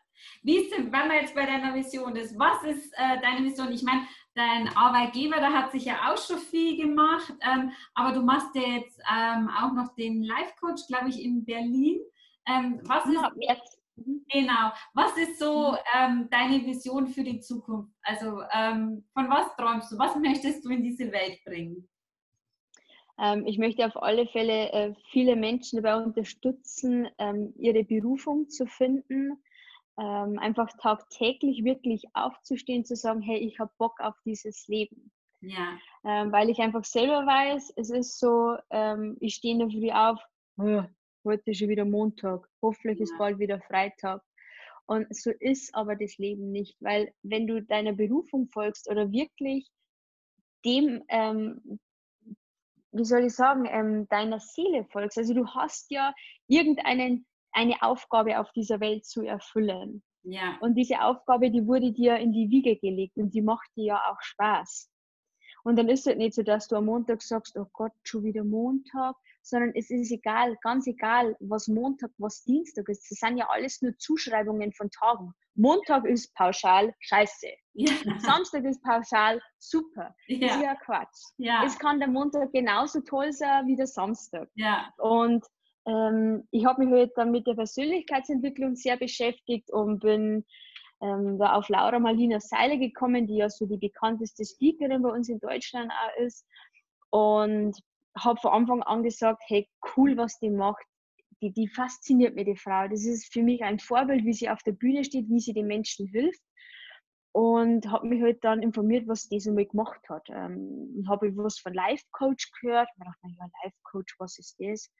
Wie 0.43 0.59
ist 0.59 0.73
denn, 0.73 0.93
wenn 0.93 1.09
man 1.09 1.17
jetzt 1.21 1.35
bei 1.35 1.45
deiner 1.45 1.75
Vision 1.75 2.15
ist, 2.15 2.39
was 2.39 2.63
ist 2.63 2.93
äh, 2.97 3.21
deine 3.21 3.45
Vision? 3.45 3.73
Ich 3.73 3.83
meine, 3.83 4.07
dein 4.37 4.69
Arbeitgeber, 4.77 5.39
da 5.39 5.53
hat 5.53 5.73
sich 5.73 5.87
ja 5.87 5.97
auch 6.09 6.17
schon 6.17 6.39
viel 6.39 6.77
gemacht, 6.77 7.35
ähm, 7.41 7.73
aber 7.95 8.13
du 8.13 8.23
machst 8.23 8.55
ja 8.55 8.63
jetzt 8.63 9.01
ähm, 9.13 9.51
auch 9.51 9.73
noch 9.73 9.93
den 9.97 10.23
Life-Coach, 10.23 10.87
glaube 10.87 11.09
ich, 11.09 11.21
in 11.21 11.45
Berlin. 11.45 12.01
Ähm, 12.47 12.81
was 12.85 13.05
ist, 13.07 13.21
jetzt. 13.41 13.83
Mhm. 13.97 14.25
Genau. 14.33 14.73
Was 14.95 15.17
ist 15.19 15.41
so 15.41 15.73
mhm. 15.73 15.79
ähm, 15.97 16.29
deine 16.31 16.65
Vision 16.65 17.09
für 17.09 17.25
die 17.25 17.41
Zukunft? 17.41 17.93
Also 18.03 18.41
ähm, 18.53 19.05
von 19.15 19.29
was 19.29 19.55
träumst 19.57 19.91
du? 19.91 19.99
Was 19.99 20.15
möchtest 20.15 20.65
du 20.65 20.69
in 20.69 20.85
diese 20.85 21.11
Welt 21.11 21.41
bringen? 21.45 21.89
Ähm, 23.19 23.47
ich 23.47 23.59
möchte 23.59 23.87
auf 23.87 24.01
alle 24.03 24.27
Fälle 24.27 24.73
äh, 24.73 24.95
viele 25.11 25.37
Menschen 25.37 25.83
dabei 25.83 26.03
unterstützen, 26.03 27.09
ähm, 27.19 27.55
ihre 27.57 27.85
Berufung 27.85 28.49
zu 28.49 28.67
finden, 28.67 29.43
ähm, 29.99 30.39
einfach 30.39 30.69
tagtäglich 30.81 31.65
wirklich 31.65 32.05
aufzustehen, 32.15 32.85
zu 32.85 32.97
sagen, 32.97 33.21
hey, 33.23 33.39
ich 33.39 33.59
habe 33.61 33.73
Bock 33.79 34.01
auf 34.01 34.15
dieses 34.25 34.67
Leben. 34.69 35.11
Ja. 35.47 35.77
weil 36.03 36.49
ich 36.49 36.59
einfach 36.61 36.85
selber 36.85 37.27
weiß, 37.27 37.75
es 37.77 37.91
ist 37.91 38.19
so, 38.19 38.57
ich 39.21 39.35
stehe 39.35 39.53
in 39.53 39.59
der 39.59 39.69
Früh 39.69 39.91
auf, 39.91 40.19
heute 41.23 41.51
ist 41.51 41.59
schon 41.59 41.69
wieder 41.69 41.85
Montag, 41.85 42.49
hoffentlich 42.63 42.99
ja. 42.99 43.03
ist 43.03 43.19
bald 43.19 43.39
wieder 43.39 43.61
Freitag. 43.61 44.23
Und 44.87 45.15
so 45.15 45.31
ist 45.41 45.75
aber 45.75 45.97
das 45.97 46.17
Leben 46.17 46.51
nicht, 46.51 46.77
weil 46.81 47.13
wenn 47.23 47.47
du 47.47 47.63
deiner 47.63 47.93
Berufung 47.93 48.49
folgst 48.49 48.91
oder 48.91 49.13
wirklich 49.13 49.69
dem, 50.65 51.03
ähm, 51.09 51.79
wie 52.95 53.05
soll 53.05 53.25
ich 53.25 53.35
sagen, 53.35 53.67
ähm, 53.67 54.09
deiner 54.09 54.41
Seele 54.41 54.85
folgst. 54.91 55.19
Also 55.19 55.35
du 55.35 55.47
hast 55.49 55.91
ja 55.91 56.15
irgendeinen 56.47 57.27
eine 57.53 57.83
Aufgabe 57.83 58.39
auf 58.41 58.51
dieser 58.53 58.81
Welt 58.81 59.05
zu 59.05 59.23
erfüllen. 59.23 60.03
Ja. 60.23 60.57
Und 60.61 60.75
diese 60.75 61.03
Aufgabe, 61.03 61.51
die 61.51 61.67
wurde 61.67 61.93
dir 61.93 62.17
in 62.17 62.33
die 62.33 62.51
Wiege 62.51 62.77
gelegt 62.77 63.17
und 63.17 63.35
die 63.35 63.43
macht 63.43 63.69
dir 63.77 63.85
ja 63.85 64.03
auch 64.11 64.21
Spaß. 64.21 64.91
Und 65.65 65.77
dann 65.77 65.89
ist 65.89 66.07
es 66.07 66.17
nicht 66.17 66.35
so, 66.35 66.43
dass 66.43 66.69
du 66.69 66.77
am 66.77 66.87
Montag 66.87 67.23
sagst, 67.23 67.57
oh 67.57 67.67
Gott, 67.73 67.93
schon 68.03 68.25
wieder 68.25 68.45
Montag, 68.45 69.17
sondern 69.45 69.73
es 69.75 69.91
ist 69.91 70.11
egal, 70.11 70.57
ganz 70.63 70.87
egal, 70.87 71.37
was 71.39 71.69
Montag, 71.69 72.11
was 72.19 72.43
Dienstag 72.45 72.89
ist. 72.89 73.09
Das 73.11 73.19
sind 73.19 73.37
ja 73.37 73.47
alles 73.51 73.83
nur 73.83 73.97
Zuschreibungen 73.99 74.73
von 74.73 74.91
Tagen. 74.91 75.33
Montag 75.55 76.07
ist 76.07 76.35
pauschal 76.35 76.95
scheiße. 77.01 77.49
Ja. 77.75 77.93
Samstag 78.19 78.65
ist 78.65 78.83
pauschal 78.83 79.41
super. 79.59 80.15
Ja. 80.27 80.49
Das 80.49 80.57
ist 80.57 80.63
ja 80.63 80.75
Quatsch. 80.77 81.23
Ja. 81.37 81.63
Es 81.65 81.79
kann 81.79 81.99
der 81.99 82.09
Montag 82.09 82.53
genauso 82.53 83.01
toll 83.03 83.33
sein 83.33 83.67
wie 83.67 83.77
der 83.77 83.87
Samstag. 83.87 84.49
Ja. 84.55 84.93
Und 84.97 85.45
ähm, 85.87 86.49
ich 86.51 86.65
habe 86.65 86.83
mich 86.83 86.91
heute 86.91 87.01
halt 87.01 87.13
dann 87.17 87.31
mit 87.31 87.47
der 87.47 87.55
Persönlichkeitsentwicklung 87.55 88.75
sehr 88.75 88.97
beschäftigt 88.97 89.71
und 89.71 90.01
bin 90.01 90.45
ähm, 91.03 91.39
da 91.39 91.53
auf 91.53 91.69
Laura 91.69 91.99
Marlina 91.99 92.41
Seiler 92.41 92.79
gekommen, 92.79 93.27
die 93.27 93.37
ja 93.37 93.51
so 93.51 93.67
die 93.67 93.77
bekannteste 93.77 94.45
Speakerin 94.45 95.03
bei 95.03 95.11
uns 95.11 95.29
in 95.29 95.39
Deutschland 95.39 95.93
auch 95.93 96.21
ist. 96.23 96.47
Und 97.11 97.77
habe 98.17 98.41
von 98.41 98.53
Anfang 98.53 98.83
an 98.83 99.03
gesagt, 99.03 99.43
hey, 99.47 99.69
cool, 99.97 100.17
was 100.17 100.39
die 100.39 100.51
macht. 100.51 100.85
Die, 101.41 101.53
die 101.53 101.69
fasziniert 101.69 102.35
mich, 102.35 102.47
die 102.47 102.57
Frau. 102.57 102.89
Das 102.89 103.05
ist 103.05 103.33
für 103.33 103.43
mich 103.43 103.63
ein 103.63 103.79
Vorbild, 103.79 104.25
wie 104.25 104.33
sie 104.33 104.49
auf 104.49 104.63
der 104.63 104.73
Bühne 104.73 105.05
steht, 105.05 105.29
wie 105.29 105.41
sie 105.41 105.53
den 105.53 105.67
Menschen 105.67 106.07
hilft. 106.07 106.41
Und 107.33 107.91
habe 107.91 108.07
mich 108.07 108.23
halt 108.23 108.45
dann 108.45 108.63
informiert, 108.63 109.09
was 109.09 109.29
die 109.29 109.41
so 109.41 109.53
mal 109.53 109.67
gemacht 109.67 110.01
hat. 110.09 110.29
Ähm, 110.31 111.05
habe 111.09 111.29
ich 111.29 111.37
was 111.37 111.59
von 111.59 111.75
Life 111.75 112.05
Coach 112.13 112.51
gehört. 112.61 112.89
Ich 112.97 113.05
dachte, 113.05 113.35
ja, 113.37 113.47
Life 113.65 113.77
Coach, 113.83 114.15
was 114.19 114.39
ist 114.39 114.57
das? 114.61 114.91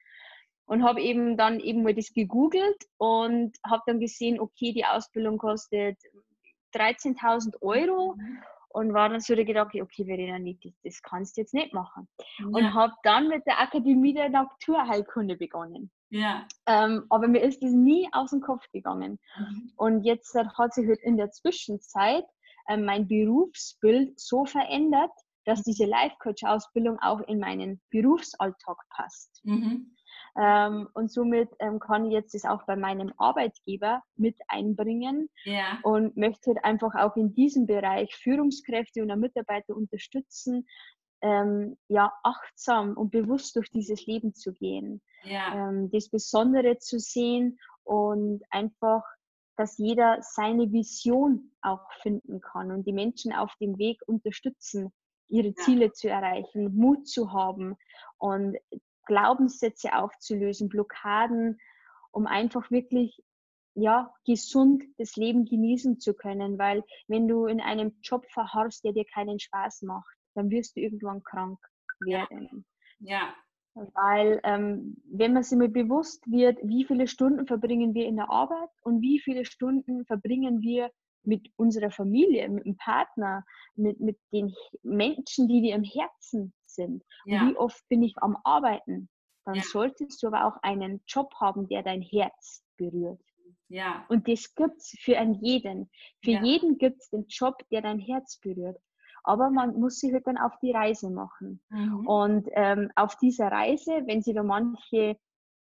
Und 0.65 0.83
habe 0.83 1.01
eben 1.01 1.37
dann 1.37 1.59
eben 1.61 1.83
mal 1.83 1.93
das 1.93 2.11
gegoogelt 2.11 2.83
und 2.97 3.55
habe 3.65 3.83
dann 3.85 3.99
gesehen, 3.99 4.39
okay, 4.39 4.73
die 4.73 4.83
Ausbildung 4.83 5.37
kostet 5.37 5.97
13.000 6.73 7.61
Euro. 7.61 8.15
Mhm 8.17 8.43
und 8.75 8.93
war 8.93 9.07
dann 9.07 9.21
so 9.21 9.35
der 9.35 9.45
Gedanke, 9.45 9.81
okay, 9.81 10.03
Verena, 10.03 10.37
das, 10.37 10.73
das 10.83 11.01
kannst 11.01 11.37
du 11.37 11.41
jetzt 11.41 11.53
nicht 11.53 11.73
machen. 11.73 12.09
Ja. 12.39 12.45
Und 12.45 12.73
habe 12.73 12.93
dann 13.03 13.29
mit 13.29 13.45
der 13.47 13.61
Akademie 13.61 14.13
der 14.13 14.27
Naturheilkunde 14.27 15.37
begonnen. 15.37 15.91
Ja. 16.09 16.45
Ähm, 16.65 17.05
aber 17.09 17.29
mir 17.29 17.39
ist 17.39 17.63
das 17.63 17.71
nie 17.71 18.09
aus 18.11 18.31
dem 18.31 18.41
Kopf 18.41 18.69
gegangen. 18.73 19.17
Mhm. 19.37 19.71
Und 19.77 20.03
jetzt 20.03 20.35
hat 20.35 20.73
sich 20.73 20.87
halt 20.87 20.99
in 21.03 21.15
der 21.15 21.31
Zwischenzeit 21.31 22.25
äh, 22.67 22.75
mein 22.75 23.07
Berufsbild 23.07 24.19
so 24.19 24.43
verändert, 24.43 25.11
dass 25.45 25.63
diese 25.63 25.85
Life-Coach-Ausbildung 25.85 26.99
auch 26.99 27.21
in 27.21 27.39
meinen 27.39 27.79
Berufsalltag 27.91 28.77
passt. 28.89 29.39
Mhm. 29.45 29.95
Ähm, 30.37 30.89
und 30.93 31.11
somit 31.11 31.49
ähm, 31.59 31.79
kann 31.79 32.05
ich 32.05 32.11
jetzt 32.11 32.33
das 32.33 32.43
auch 32.43 32.63
bei 32.65 32.75
meinem 32.75 33.13
Arbeitgeber 33.17 34.03
mit 34.17 34.37
einbringen 34.49 35.29
ja. 35.45 35.79
und 35.83 36.17
möchte 36.17 36.51
halt 36.51 36.65
einfach 36.65 36.93
auch 36.95 37.15
in 37.15 37.33
diesem 37.33 37.67
Bereich 37.67 38.13
Führungskräfte 38.15 39.01
und 39.01 39.17
Mitarbeiter 39.19 39.75
unterstützen, 39.75 40.67
ähm, 41.21 41.77
ja, 41.87 42.11
achtsam 42.23 42.97
und 42.97 43.11
bewusst 43.11 43.55
durch 43.55 43.71
dieses 43.71 44.05
Leben 44.05 44.33
zu 44.35 44.53
gehen, 44.53 45.01
ja. 45.23 45.69
ähm, 45.69 45.89
das 45.91 46.09
Besondere 46.09 46.77
zu 46.79 46.99
sehen 46.99 47.57
und 47.83 48.43
einfach, 48.49 49.03
dass 49.55 49.77
jeder 49.77 50.17
seine 50.21 50.71
Vision 50.71 51.51
auch 51.61 51.89
finden 52.01 52.41
kann 52.41 52.71
und 52.71 52.85
die 52.85 52.93
Menschen 52.93 53.31
auf 53.31 53.55
dem 53.61 53.77
Weg 53.77 54.01
unterstützen, 54.05 54.91
ihre 55.29 55.47
ja. 55.47 55.55
Ziele 55.55 55.91
zu 55.93 56.09
erreichen, 56.09 56.75
Mut 56.75 57.07
zu 57.07 57.31
haben 57.31 57.75
und 58.17 58.57
Glaubenssätze 59.05 59.95
aufzulösen, 59.95 60.69
Blockaden, 60.69 61.59
um 62.11 62.27
einfach 62.27 62.71
wirklich 62.71 63.21
ja, 63.75 64.13
gesund 64.25 64.83
das 64.97 65.17
Leben 65.17 65.45
genießen 65.45 65.99
zu 65.99 66.13
können, 66.13 66.57
weil 66.57 66.83
wenn 67.07 67.27
du 67.27 67.45
in 67.45 67.59
einem 67.59 67.97
Job 68.01 68.25
verharrst, 68.31 68.83
der 68.85 68.93
dir 68.93 69.05
keinen 69.05 69.39
Spaß 69.39 69.81
macht, 69.81 70.15
dann 70.33 70.49
wirst 70.49 70.75
du 70.75 70.81
irgendwann 70.81 71.23
krank 71.23 71.59
werden. 71.99 72.65
Ja. 72.99 73.33
Weil 73.73 74.39
ähm, 74.45 74.95
wenn 75.03 75.33
man 75.33 75.43
sich 75.43 75.57
mal 75.57 75.67
bewusst 75.67 76.23
wird, 76.31 76.57
wie 76.63 76.85
viele 76.85 77.07
Stunden 77.07 77.45
verbringen 77.45 77.93
wir 77.93 78.05
in 78.05 78.15
der 78.15 78.29
Arbeit 78.29 78.69
und 78.83 79.01
wie 79.01 79.19
viele 79.19 79.43
Stunden 79.43 80.05
verbringen 80.05 80.61
wir 80.61 80.89
mit 81.23 81.51
unserer 81.57 81.91
Familie, 81.91 82.47
mit 82.47 82.65
dem 82.65 82.77
Partner, 82.77 83.43
mit, 83.75 83.99
mit 83.99 84.17
den 84.31 84.53
Menschen, 84.83 85.49
die 85.49 85.61
wir 85.61 85.75
im 85.75 85.83
Herzen 85.83 86.53
sind. 86.75 87.03
Ja. 87.25 87.41
Und 87.41 87.49
wie 87.49 87.57
oft 87.57 87.87
bin 87.89 88.03
ich 88.03 88.15
am 88.17 88.37
Arbeiten? 88.43 89.09
Dann 89.45 89.55
ja. 89.55 89.63
solltest 89.63 90.21
du 90.21 90.27
aber 90.27 90.45
auch 90.45 90.57
einen 90.63 91.01
Job 91.07 91.33
haben, 91.39 91.67
der 91.67 91.83
dein 91.83 92.01
Herz 92.01 92.63
berührt. 92.77 93.21
Ja. 93.67 94.05
Und 94.09 94.27
das 94.27 94.53
gibt 94.55 94.77
es 94.77 94.95
für 94.99 95.17
einen 95.17 95.35
jeden. 95.35 95.89
Für 96.23 96.31
ja. 96.31 96.43
jeden 96.43 96.77
gibt 96.77 97.01
es 97.01 97.09
den 97.09 97.25
Job, 97.27 97.57
der 97.71 97.81
dein 97.81 97.99
Herz 97.99 98.39
berührt. 98.39 98.77
Aber 99.23 99.49
man 99.49 99.79
muss 99.79 99.99
sich 99.99 100.13
halt 100.13 100.27
dann 100.27 100.37
auf 100.37 100.53
die 100.61 100.71
Reise 100.71 101.09
machen. 101.09 101.61
Mhm. 101.69 102.07
Und 102.07 102.47
ähm, 102.51 102.91
auf 102.95 103.17
dieser 103.17 103.47
Reise, 103.47 104.03
wenn 104.05 104.21
sich 104.21 104.35
da 104.35 104.43
manche 104.43 105.17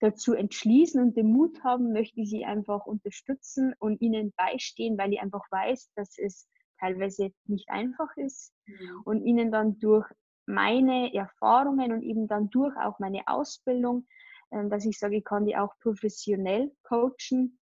dazu 0.01 0.35
entschließen 0.35 1.01
und 1.01 1.17
den 1.17 1.33
Mut 1.33 1.65
haben, 1.65 1.93
möchte 1.93 2.21
ich 2.21 2.29
sie 2.29 2.45
einfach 2.45 2.85
unterstützen 2.85 3.75
und 3.79 4.01
ihnen 4.03 4.33
beistehen, 4.37 4.99
weil 4.99 5.13
ich 5.13 5.21
einfach 5.21 5.45
weiß, 5.51 5.91
dass 5.95 6.19
es 6.19 6.47
teilweise 6.79 7.31
nicht 7.47 7.69
einfach 7.71 8.15
ist 8.17 8.53
mhm. 8.67 9.03
und 9.05 9.25
ihnen 9.25 9.51
dann 9.51 9.79
durch 9.79 10.07
meine 10.47 11.13
Erfahrungen 11.15 11.93
und 11.93 12.03
eben 12.03 12.29
dann 12.29 12.51
durch 12.51 12.77
auch 12.77 12.99
meine 12.99 13.23
Ausbildung, 13.27 14.07
ähm, 14.53 14.71
dass 14.71 14.85
ich 14.85 14.99
sage, 14.99 15.17
ich 15.17 15.25
kann 15.25 15.45
die 15.45 15.57
auch 15.57 15.75
professionell 15.81 16.73
coachen, 16.83 17.59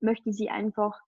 möchte 0.00 0.32
sie 0.32 0.50
einfach 0.50 0.98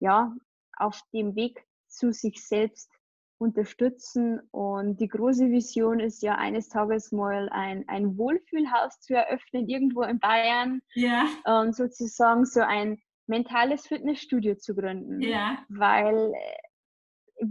ja 0.00 0.34
auf 0.76 1.00
dem 1.12 1.36
Weg 1.36 1.64
zu 1.86 2.12
sich 2.12 2.44
selbst 2.44 2.90
unterstützen. 3.38 4.40
Und 4.50 5.00
die 5.00 5.08
große 5.08 5.50
Vision 5.50 6.00
ist 6.00 6.22
ja 6.22 6.36
eines 6.36 6.68
Tages 6.68 7.12
mal 7.12 7.48
ein, 7.50 7.84
ein 7.88 8.16
Wohlfühlhaus 8.16 9.00
zu 9.00 9.14
eröffnen, 9.14 9.68
irgendwo 9.68 10.02
in 10.02 10.18
Bayern. 10.18 10.80
Ja. 10.94 11.26
Und 11.44 11.76
sozusagen 11.76 12.44
so 12.46 12.60
ein 12.60 12.98
mentales 13.26 13.86
Fitnessstudio 13.86 14.56
zu 14.56 14.74
gründen. 14.74 15.20
Ja. 15.20 15.58
Weil 15.68 16.32
äh, 16.34 16.56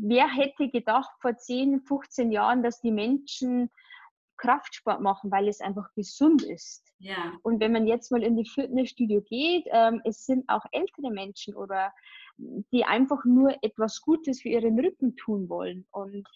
wer 0.02 0.28
hätte 0.28 0.70
gedacht 0.70 1.12
vor 1.22 1.38
10, 1.38 1.82
15 1.82 2.32
Jahren, 2.32 2.64
dass 2.64 2.82
die 2.82 2.92
Menschen 2.92 3.70
Kraftsport 4.38 5.02
machen, 5.02 5.32
weil 5.32 5.48
es 5.48 5.62
einfach 5.62 5.94
gesund 5.96 6.42
ist. 6.44 6.92
Ja. 7.00 7.34
Und 7.44 7.60
wenn 7.60 7.72
man 7.72 7.88
jetzt 7.88 8.12
mal 8.12 8.24
in 8.24 8.36
die 8.36 8.50
Fitnessstudio 8.50 9.22
geht, 9.22 9.66
ähm, 9.72 10.02
es 10.06 10.26
sind 10.26 10.48
auch 10.50 10.66
ältere 10.72 11.12
Menschen 11.12 11.56
oder 11.56 11.94
die 12.38 12.84
einfach 12.84 13.24
nur 13.26 13.56
etwas 13.62 14.02
Gutes 14.02 14.42
für 14.42 14.50
ihren 14.50 14.80
Rücken 14.80 15.16
tun 15.16 15.50
wollen. 15.50 15.86
Und 15.92 16.28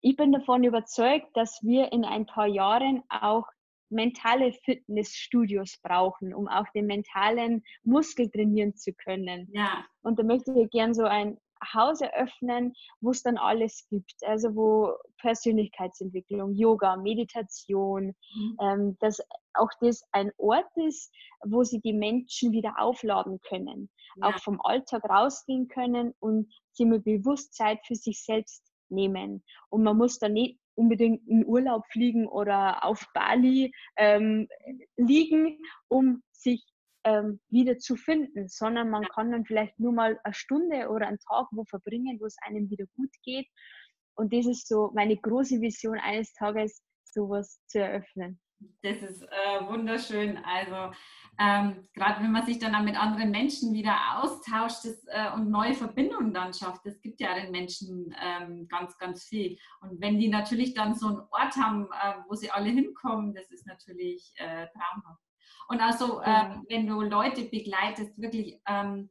ich 0.00 0.16
bin 0.16 0.32
davon 0.32 0.64
überzeugt, 0.64 1.28
dass 1.34 1.62
wir 1.62 1.92
in 1.92 2.04
ein 2.04 2.26
paar 2.26 2.46
Jahren 2.46 3.02
auch 3.08 3.46
mentale 3.90 4.52
Fitnessstudios 4.52 5.78
brauchen, 5.82 6.32
um 6.32 6.48
auch 6.48 6.68
den 6.74 6.86
mentalen 6.86 7.64
Muskel 7.82 8.30
trainieren 8.30 8.76
zu 8.76 8.92
können. 8.92 9.48
Ja. 9.52 9.84
Und 10.02 10.18
da 10.18 10.22
möchte 10.22 10.52
ich 10.52 10.70
gerne 10.70 10.94
so 10.94 11.04
ein 11.04 11.38
Haus 11.74 12.00
eröffnen, 12.00 12.74
wo 13.00 13.10
es 13.10 13.22
dann 13.22 13.36
alles 13.36 13.86
gibt. 13.88 14.14
Also 14.24 14.54
wo 14.54 14.94
Persönlichkeitsentwicklung, 15.18 16.54
Yoga, 16.54 16.96
Meditation, 16.96 18.14
mhm. 18.34 18.56
ähm, 18.60 18.96
dass 19.00 19.20
auch 19.54 19.70
das 19.80 20.02
ein 20.12 20.32
Ort 20.38 20.70
ist, 20.76 21.12
wo 21.44 21.64
sie 21.64 21.80
die 21.80 21.92
Menschen 21.92 22.52
wieder 22.52 22.74
aufladen 22.78 23.40
können, 23.40 23.90
ja. 24.16 24.28
auch 24.28 24.38
vom 24.38 24.60
Alltag 24.60 25.04
rausgehen 25.04 25.68
können 25.68 26.14
und 26.20 26.52
sie 26.72 26.84
mir 26.84 27.00
bewusst 27.00 27.54
Zeit 27.54 27.80
für 27.86 27.96
sich 27.96 28.22
selbst 28.22 28.64
nehmen. 28.88 29.42
Und 29.68 29.82
man 29.82 29.96
muss 29.96 30.18
da 30.18 30.28
nicht 30.28 30.58
unbedingt 30.74 31.26
in 31.28 31.44
Urlaub 31.46 31.84
fliegen 31.92 32.26
oder 32.26 32.84
auf 32.84 33.06
Bali 33.12 33.72
ähm, 33.96 34.48
liegen, 34.96 35.58
um 35.88 36.22
sich 36.32 36.64
ähm, 37.04 37.40
wieder 37.48 37.78
zu 37.78 37.96
finden, 37.96 38.48
sondern 38.48 38.90
man 38.90 39.04
kann 39.04 39.32
dann 39.32 39.44
vielleicht 39.44 39.78
nur 39.78 39.92
mal 39.92 40.18
eine 40.24 40.34
Stunde 40.34 40.88
oder 40.88 41.06
einen 41.06 41.18
Tag 41.18 41.46
wo 41.52 41.64
verbringen, 41.64 42.18
wo 42.20 42.26
es 42.26 42.36
einem 42.42 42.70
wieder 42.70 42.86
gut 42.96 43.10
geht. 43.22 43.48
Und 44.14 44.32
das 44.32 44.46
ist 44.46 44.68
so 44.68 44.90
meine 44.94 45.16
große 45.16 45.60
Vision 45.60 45.98
eines 45.98 46.32
Tages, 46.34 46.82
sowas 47.04 47.60
zu 47.66 47.80
eröffnen. 47.80 48.38
Das 48.82 48.98
ist 48.98 49.22
äh, 49.22 49.66
wunderschön. 49.66 50.38
Also 50.44 50.94
ähm, 51.38 51.88
gerade 51.94 52.22
wenn 52.22 52.32
man 52.32 52.44
sich 52.44 52.58
dann 52.58 52.84
mit 52.84 53.00
anderen 53.00 53.30
Menschen 53.30 53.72
wieder 53.72 53.96
austauscht 54.18 54.84
das, 54.84 55.02
äh, 55.06 55.32
und 55.34 55.50
neue 55.50 55.72
Verbindungen 55.72 56.34
dann 56.34 56.52
schafft, 56.52 56.84
das 56.84 57.00
gibt 57.00 57.20
ja 57.20 57.34
den 57.34 57.50
Menschen 57.50 58.14
ähm, 58.22 58.68
ganz, 58.68 58.98
ganz 58.98 59.24
viel. 59.24 59.58
Und 59.80 60.00
wenn 60.00 60.18
die 60.18 60.28
natürlich 60.28 60.74
dann 60.74 60.94
so 60.94 61.06
einen 61.06 61.20
Ort 61.30 61.56
haben, 61.56 61.86
äh, 61.86 62.16
wo 62.28 62.34
sie 62.34 62.50
alle 62.50 62.68
hinkommen, 62.68 63.34
das 63.34 63.50
ist 63.50 63.66
natürlich 63.66 64.32
äh, 64.36 64.66
traumhaft. 64.68 65.29
Und 65.70 65.80
also, 65.80 66.20
ähm, 66.24 66.66
wenn 66.68 66.84
du 66.88 67.00
Leute 67.00 67.44
begleitest, 67.44 68.20
wirklich, 68.20 68.60
ähm, 68.66 69.08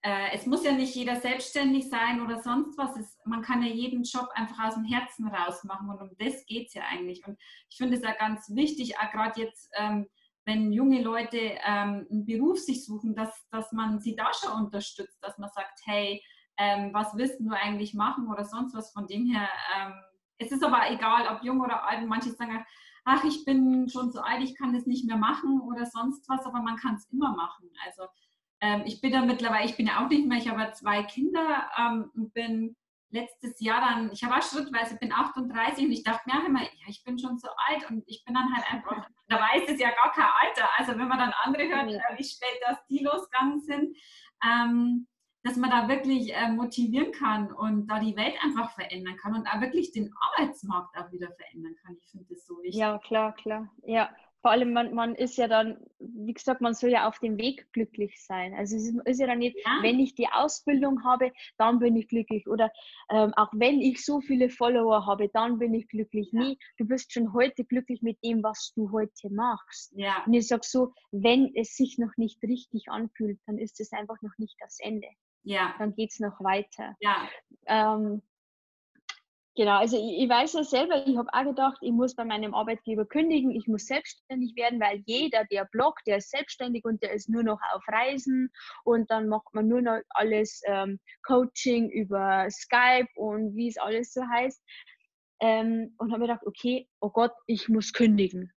äh, 0.00 0.30
es 0.32 0.46
muss 0.46 0.64
ja 0.64 0.72
nicht 0.72 0.94
jeder 0.94 1.16
selbstständig 1.16 1.90
sein 1.90 2.22
oder 2.22 2.40
sonst 2.40 2.78
was. 2.78 2.96
Es, 2.96 3.18
man 3.26 3.42
kann 3.42 3.62
ja 3.62 3.68
jeden 3.68 4.02
Job 4.02 4.26
einfach 4.32 4.68
aus 4.68 4.74
dem 4.74 4.86
Herzen 4.86 5.28
raus 5.28 5.62
machen 5.64 5.90
und 5.90 6.00
um 6.00 6.08
das 6.18 6.46
geht 6.46 6.68
es 6.68 6.74
ja 6.74 6.84
eigentlich. 6.90 7.22
Und 7.26 7.38
ich 7.68 7.76
finde 7.76 7.98
es 7.98 8.02
ja 8.02 8.14
ganz 8.14 8.48
wichtig, 8.54 8.98
auch 8.98 9.10
gerade 9.10 9.38
jetzt, 9.38 9.70
ähm, 9.76 10.08
wenn 10.46 10.72
junge 10.72 11.02
Leute 11.02 11.36
ähm, 11.38 12.06
einen 12.10 12.24
Beruf 12.24 12.58
sich 12.58 12.86
suchen, 12.86 13.14
dass, 13.14 13.46
dass 13.50 13.70
man 13.72 14.00
sie 14.00 14.16
da 14.16 14.30
schon 14.32 14.64
unterstützt, 14.64 15.18
dass 15.22 15.36
man 15.36 15.50
sagt, 15.50 15.78
hey, 15.84 16.24
ähm, 16.56 16.88
was 16.94 17.14
willst 17.18 17.38
du 17.38 17.50
eigentlich 17.50 17.92
machen 17.92 18.28
oder 18.28 18.46
sonst 18.46 18.74
was. 18.74 18.92
Von 18.92 19.06
dem 19.08 19.26
her, 19.26 19.46
ähm, 19.76 19.92
es 20.38 20.50
ist 20.52 20.64
aber 20.64 20.90
egal, 20.90 21.28
ob 21.28 21.44
jung 21.44 21.60
oder 21.60 21.86
alt. 21.86 22.08
Manche 22.08 22.30
sagen, 22.30 22.64
ach, 23.04 23.24
ich 23.24 23.44
bin 23.44 23.88
schon 23.88 24.12
so 24.12 24.20
alt, 24.20 24.42
ich 24.42 24.56
kann 24.56 24.72
das 24.72 24.86
nicht 24.86 25.06
mehr 25.06 25.16
machen 25.16 25.60
oder 25.60 25.86
sonst 25.86 26.28
was, 26.28 26.44
aber 26.46 26.60
man 26.62 26.76
kann 26.76 26.94
es 26.94 27.06
immer 27.10 27.34
machen. 27.34 27.70
Also 27.84 28.04
ähm, 28.60 28.82
ich 28.86 29.00
bin 29.00 29.12
da 29.12 29.22
mittlerweile, 29.22 29.66
ich 29.66 29.76
bin 29.76 29.86
ja 29.86 30.04
auch 30.04 30.08
nicht 30.08 30.26
mehr, 30.26 30.38
ich 30.38 30.48
habe 30.48 30.72
zwei 30.72 31.02
Kinder 31.02 31.68
ähm, 31.78 32.10
und 32.14 32.32
bin 32.32 32.76
letztes 33.10 33.60
Jahr 33.60 33.80
dann, 33.80 34.10
ich 34.12 34.24
habe 34.24 34.36
auch 34.36 34.42
schrittweise, 34.42 34.96
bin 34.96 35.12
38 35.12 35.84
und 35.84 35.92
ich 35.92 36.02
dachte 36.02 36.22
mir 36.26 36.40
auch 36.40 36.46
immer, 36.46 36.62
ja, 36.62 36.86
ich 36.88 37.04
bin 37.04 37.18
schon 37.18 37.38
so 37.38 37.48
alt 37.68 37.88
und 37.90 38.04
ich 38.06 38.24
bin 38.24 38.34
dann 38.34 38.54
halt 38.54 38.72
einfach, 38.72 39.06
da 39.28 39.36
weiß 39.36 39.64
es 39.68 39.80
ja 39.80 39.90
gar 39.90 40.12
kein 40.12 40.28
Alter. 40.40 40.68
Also 40.76 40.92
wenn 40.92 41.08
man 41.08 41.18
dann 41.18 41.34
andere 41.42 41.68
hört, 41.68 41.90
ja. 41.90 42.00
wie 42.16 42.24
spät 42.24 42.58
das 42.66 42.78
die 42.88 43.04
losgegangen 43.04 43.60
sind, 43.60 43.96
ähm, 44.44 45.06
dass 45.44 45.56
man 45.56 45.70
da 45.70 45.88
wirklich 45.88 46.34
äh, 46.34 46.50
motivieren 46.50 47.12
kann 47.12 47.52
und 47.52 47.86
da 47.88 47.98
die 47.98 48.16
Welt 48.16 48.34
einfach 48.42 48.72
verändern 48.72 49.16
kann 49.16 49.34
und 49.34 49.46
auch 49.46 49.60
wirklich 49.60 49.92
den 49.92 50.12
Arbeitsmarkt 50.20 50.96
auch 50.96 51.10
wieder 51.10 51.30
verändern 51.32 51.74
kann. 51.84 51.96
Ich 52.00 52.10
finde 52.10 52.26
das 52.28 52.46
so 52.46 52.56
wichtig. 52.62 52.80
Ja, 52.80 52.98
klar, 52.98 53.34
klar. 53.34 53.68
Ja, 53.84 54.10
vor 54.42 54.50
allem, 54.50 54.72
man, 54.72 54.92
man 54.92 55.14
ist 55.14 55.36
ja 55.36 55.46
dann, 55.46 55.78
wie 56.00 56.34
gesagt, 56.34 56.60
man 56.60 56.74
soll 56.74 56.90
ja 56.90 57.08
auf 57.08 57.20
dem 57.20 57.38
Weg 57.38 57.72
glücklich 57.72 58.20
sein. 58.24 58.54
Also 58.54 58.76
es 58.76 58.92
ist, 59.04 59.20
ja 59.20 59.28
dann 59.28 59.38
nicht, 59.38 59.56
ja. 59.56 59.78
wenn 59.82 60.00
ich 60.00 60.16
die 60.16 60.26
Ausbildung 60.26 61.04
habe, 61.04 61.32
dann 61.58 61.78
bin 61.78 61.94
ich 61.94 62.08
glücklich. 62.08 62.48
Oder 62.48 62.72
ähm, 63.08 63.32
auch 63.34 63.50
wenn 63.52 63.80
ich 63.80 64.04
so 64.04 64.20
viele 64.20 64.50
Follower 64.50 65.06
habe, 65.06 65.28
dann 65.32 65.60
bin 65.60 65.72
ich 65.74 65.86
glücklich. 65.86 66.30
Ja. 66.32 66.40
Nee, 66.40 66.58
du 66.76 66.84
bist 66.84 67.12
schon 67.12 67.32
heute 67.32 67.64
glücklich 67.64 68.02
mit 68.02 68.18
dem, 68.24 68.42
was 68.42 68.72
du 68.74 68.90
heute 68.90 69.30
machst. 69.30 69.92
Ja. 69.94 70.24
Und 70.26 70.34
ich 70.34 70.48
sage 70.48 70.62
so, 70.64 70.92
wenn 71.12 71.52
es 71.54 71.76
sich 71.76 71.98
noch 71.98 72.16
nicht 72.16 72.42
richtig 72.42 72.88
anfühlt, 72.88 73.38
dann 73.46 73.58
ist 73.58 73.78
es 73.78 73.92
einfach 73.92 74.20
noch 74.22 74.36
nicht 74.38 74.56
das 74.58 74.78
Ende 74.80 75.06
ja. 75.42 75.74
dann 75.78 75.94
geht 75.94 76.10
es 76.12 76.20
noch 76.20 76.40
weiter. 76.40 76.94
Ja. 77.00 77.28
Ähm, 77.66 78.22
genau, 79.56 79.78
also 79.78 79.96
ich, 79.96 80.22
ich, 80.22 80.28
weiß 80.28 80.54
ja 80.54 80.64
selber, 80.64 81.06
ich 81.06 81.16
habe 81.16 81.28
auch 81.32 81.44
gedacht, 81.44 81.78
ich 81.80 81.92
muss 81.92 82.14
bei 82.14 82.24
meinem 82.24 82.54
Arbeitgeber 82.54 83.04
kündigen, 83.06 83.50
ich 83.50 83.66
muss 83.66 83.86
selbstständig 83.86 84.54
werden, 84.56 84.80
weil 84.80 85.02
jeder, 85.06 85.44
der 85.44 85.66
bloggt, 85.66 86.06
der 86.06 86.18
ist 86.18 86.30
selbstständig 86.30 86.84
und 86.84 87.02
der 87.02 87.12
ist 87.12 87.28
nur 87.28 87.42
noch 87.42 87.60
auf 87.72 87.82
Reisen 87.88 88.50
und 88.84 89.10
dann 89.10 89.28
macht 89.28 89.52
man 89.52 89.68
nur 89.68 89.82
noch 89.82 90.00
alles 90.10 90.60
ähm, 90.66 90.98
Coaching 91.26 91.90
über 91.90 92.48
Skype 92.50 93.08
und 93.16 93.54
wie 93.54 93.68
es 93.68 93.78
alles 93.78 94.12
so 94.12 94.22
heißt. 94.22 94.62
Ähm, 95.40 95.94
und 95.98 96.12
habe 96.12 96.20
mir 96.20 96.28
gedacht, 96.28 96.46
okay, 96.46 96.88
oh 97.00 97.10
Gott, 97.10 97.32
ich 97.46 97.68
muss 97.68 97.92
kündigen. 97.92 98.52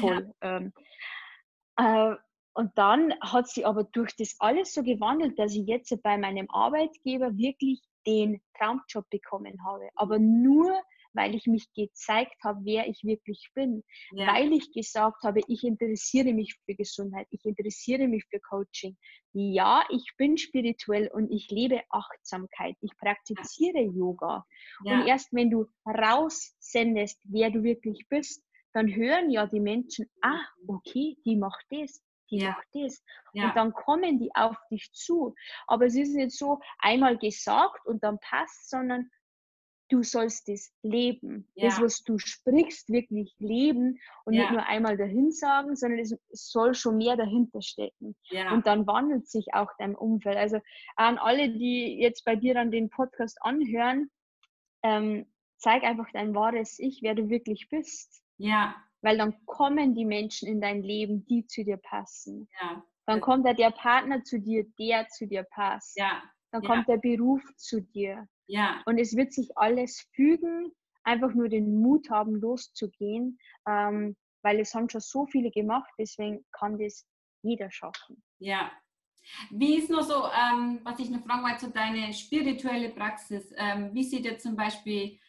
Toll. 0.00 0.32
Ja. 0.42 0.56
Ähm, 0.56 0.72
äh, 1.76 2.16
und 2.56 2.76
dann 2.78 3.12
hat 3.20 3.48
sie 3.48 3.66
aber 3.66 3.84
durch 3.84 4.16
das 4.16 4.34
alles 4.38 4.72
so 4.72 4.82
gewandelt, 4.82 5.38
dass 5.38 5.54
ich 5.54 5.66
jetzt 5.66 5.94
bei 6.02 6.16
meinem 6.16 6.48
Arbeitgeber 6.50 7.36
wirklich 7.36 7.82
den 8.06 8.40
Traumjob 8.56 9.04
bekommen 9.10 9.62
habe. 9.62 9.90
Aber 9.94 10.18
nur, 10.18 10.72
weil 11.12 11.34
ich 11.34 11.46
mich 11.46 11.70
gezeigt 11.74 12.36
habe, 12.42 12.60
wer 12.64 12.88
ich 12.88 13.04
wirklich 13.04 13.50
bin. 13.54 13.84
Ja. 14.10 14.28
Weil 14.32 14.54
ich 14.54 14.72
gesagt 14.72 15.22
habe, 15.22 15.40
ich 15.48 15.64
interessiere 15.64 16.32
mich 16.32 16.56
für 16.64 16.74
Gesundheit, 16.74 17.26
ich 17.30 17.44
interessiere 17.44 18.08
mich 18.08 18.24
für 18.30 18.40
Coaching. 18.40 18.96
Ja, 19.34 19.84
ich 19.90 20.14
bin 20.16 20.38
spirituell 20.38 21.10
und 21.12 21.30
ich 21.30 21.50
lebe 21.50 21.82
Achtsamkeit. 21.90 22.76
Ich 22.80 22.96
praktiziere 22.96 23.82
ja. 23.82 23.90
Yoga. 23.90 24.46
Ja. 24.82 25.00
Und 25.00 25.08
erst 25.08 25.30
wenn 25.34 25.50
du 25.50 25.66
raussendest, 25.84 27.20
wer 27.24 27.50
du 27.50 27.62
wirklich 27.62 28.06
bist, 28.08 28.42
dann 28.72 28.94
hören 28.94 29.30
ja 29.30 29.46
die 29.46 29.60
Menschen, 29.60 30.06
ah, 30.22 30.40
okay, 30.66 31.18
die 31.26 31.36
macht 31.36 31.66
das, 31.70 32.02
die 32.30 32.38
ja. 32.38 32.50
macht 32.50 32.66
das. 32.72 33.02
Ja. 33.32 33.48
Und 33.48 33.56
dann 33.56 33.72
kommen 33.72 34.18
die 34.18 34.30
auf 34.34 34.56
dich 34.70 34.90
zu. 34.92 35.34
Aber 35.66 35.86
es 35.86 35.94
ist 35.94 36.14
nicht 36.14 36.32
so 36.32 36.60
einmal 36.78 37.18
gesagt 37.18 37.86
und 37.86 38.02
dann 38.02 38.18
passt, 38.20 38.70
sondern 38.70 39.10
du 39.88 40.02
sollst 40.02 40.48
das 40.48 40.72
leben. 40.82 41.48
Ja. 41.54 41.68
Das, 41.68 41.80
was 41.80 42.02
du 42.02 42.18
sprichst, 42.18 42.88
wirklich 42.88 43.34
leben 43.38 43.98
und 44.24 44.34
ja. 44.34 44.42
nicht 44.42 44.52
nur 44.52 44.66
einmal 44.66 44.96
dahin 44.96 45.30
sagen, 45.30 45.76
sondern 45.76 46.00
es 46.00 46.18
soll 46.30 46.74
schon 46.74 46.96
mehr 46.96 47.16
dahinter 47.16 47.62
stecken. 47.62 48.16
Ja. 48.30 48.52
Und 48.52 48.66
dann 48.66 48.86
wandelt 48.86 49.28
sich 49.28 49.46
auch 49.52 49.70
dein 49.78 49.94
Umfeld. 49.94 50.36
Also 50.36 50.60
an 50.96 51.18
alle, 51.18 51.50
die 51.50 51.98
jetzt 52.00 52.24
bei 52.24 52.36
dir 52.36 52.54
dann 52.54 52.70
den 52.70 52.90
Podcast 52.90 53.38
anhören, 53.42 54.10
ähm, 54.82 55.32
zeig 55.58 55.84
einfach 55.84 56.10
dein 56.12 56.34
wahres 56.34 56.78
Ich, 56.78 57.00
wer 57.02 57.14
du 57.14 57.28
wirklich 57.28 57.68
bist. 57.68 58.22
Ja 58.38 58.74
weil 59.06 59.18
dann 59.18 59.36
kommen 59.46 59.94
die 59.94 60.04
Menschen 60.04 60.48
in 60.48 60.60
dein 60.60 60.82
Leben, 60.82 61.24
die 61.26 61.46
zu 61.46 61.62
dir 61.62 61.76
passen. 61.76 62.48
Ja. 62.60 62.82
Dann 63.06 63.20
kommt 63.20 63.46
ja 63.46 63.54
der 63.54 63.70
Partner 63.70 64.24
zu 64.24 64.40
dir, 64.40 64.66
der 64.80 65.06
zu 65.06 65.28
dir 65.28 65.44
passt. 65.44 65.96
Ja. 65.96 66.24
Dann 66.50 66.62
ja. 66.62 66.68
kommt 66.68 66.88
der 66.88 66.96
Beruf 66.96 67.40
zu 67.56 67.80
dir. 67.80 68.26
Ja. 68.48 68.82
Und 68.84 68.98
es 68.98 69.16
wird 69.16 69.32
sich 69.32 69.56
alles 69.56 70.08
fügen, 70.12 70.72
einfach 71.04 71.32
nur 71.34 71.48
den 71.48 71.80
Mut 71.80 72.10
haben, 72.10 72.34
loszugehen, 72.34 73.38
ähm, 73.68 74.16
weil 74.42 74.58
es 74.58 74.74
haben 74.74 74.88
schon 74.88 75.00
so 75.00 75.24
viele 75.26 75.52
gemacht, 75.52 75.92
deswegen 76.00 76.44
kann 76.50 76.76
das 76.76 77.06
jeder 77.42 77.70
schaffen. 77.70 78.24
Ja. 78.40 78.72
Wie 79.50 79.76
ist 79.76 79.88
nur 79.88 80.02
so, 80.02 80.24
ähm, 80.24 80.80
was 80.82 80.98
ich 80.98 81.10
noch 81.10 81.24
fragen 81.24 81.44
wollte, 81.44 81.70
deine 81.70 82.12
spirituelle 82.12 82.88
Praxis? 82.88 83.52
Ähm, 83.56 83.90
wie 83.94 84.02
sieht 84.02 84.24
jetzt 84.24 84.42
zum 84.42 84.56
Beispiel 84.56 85.20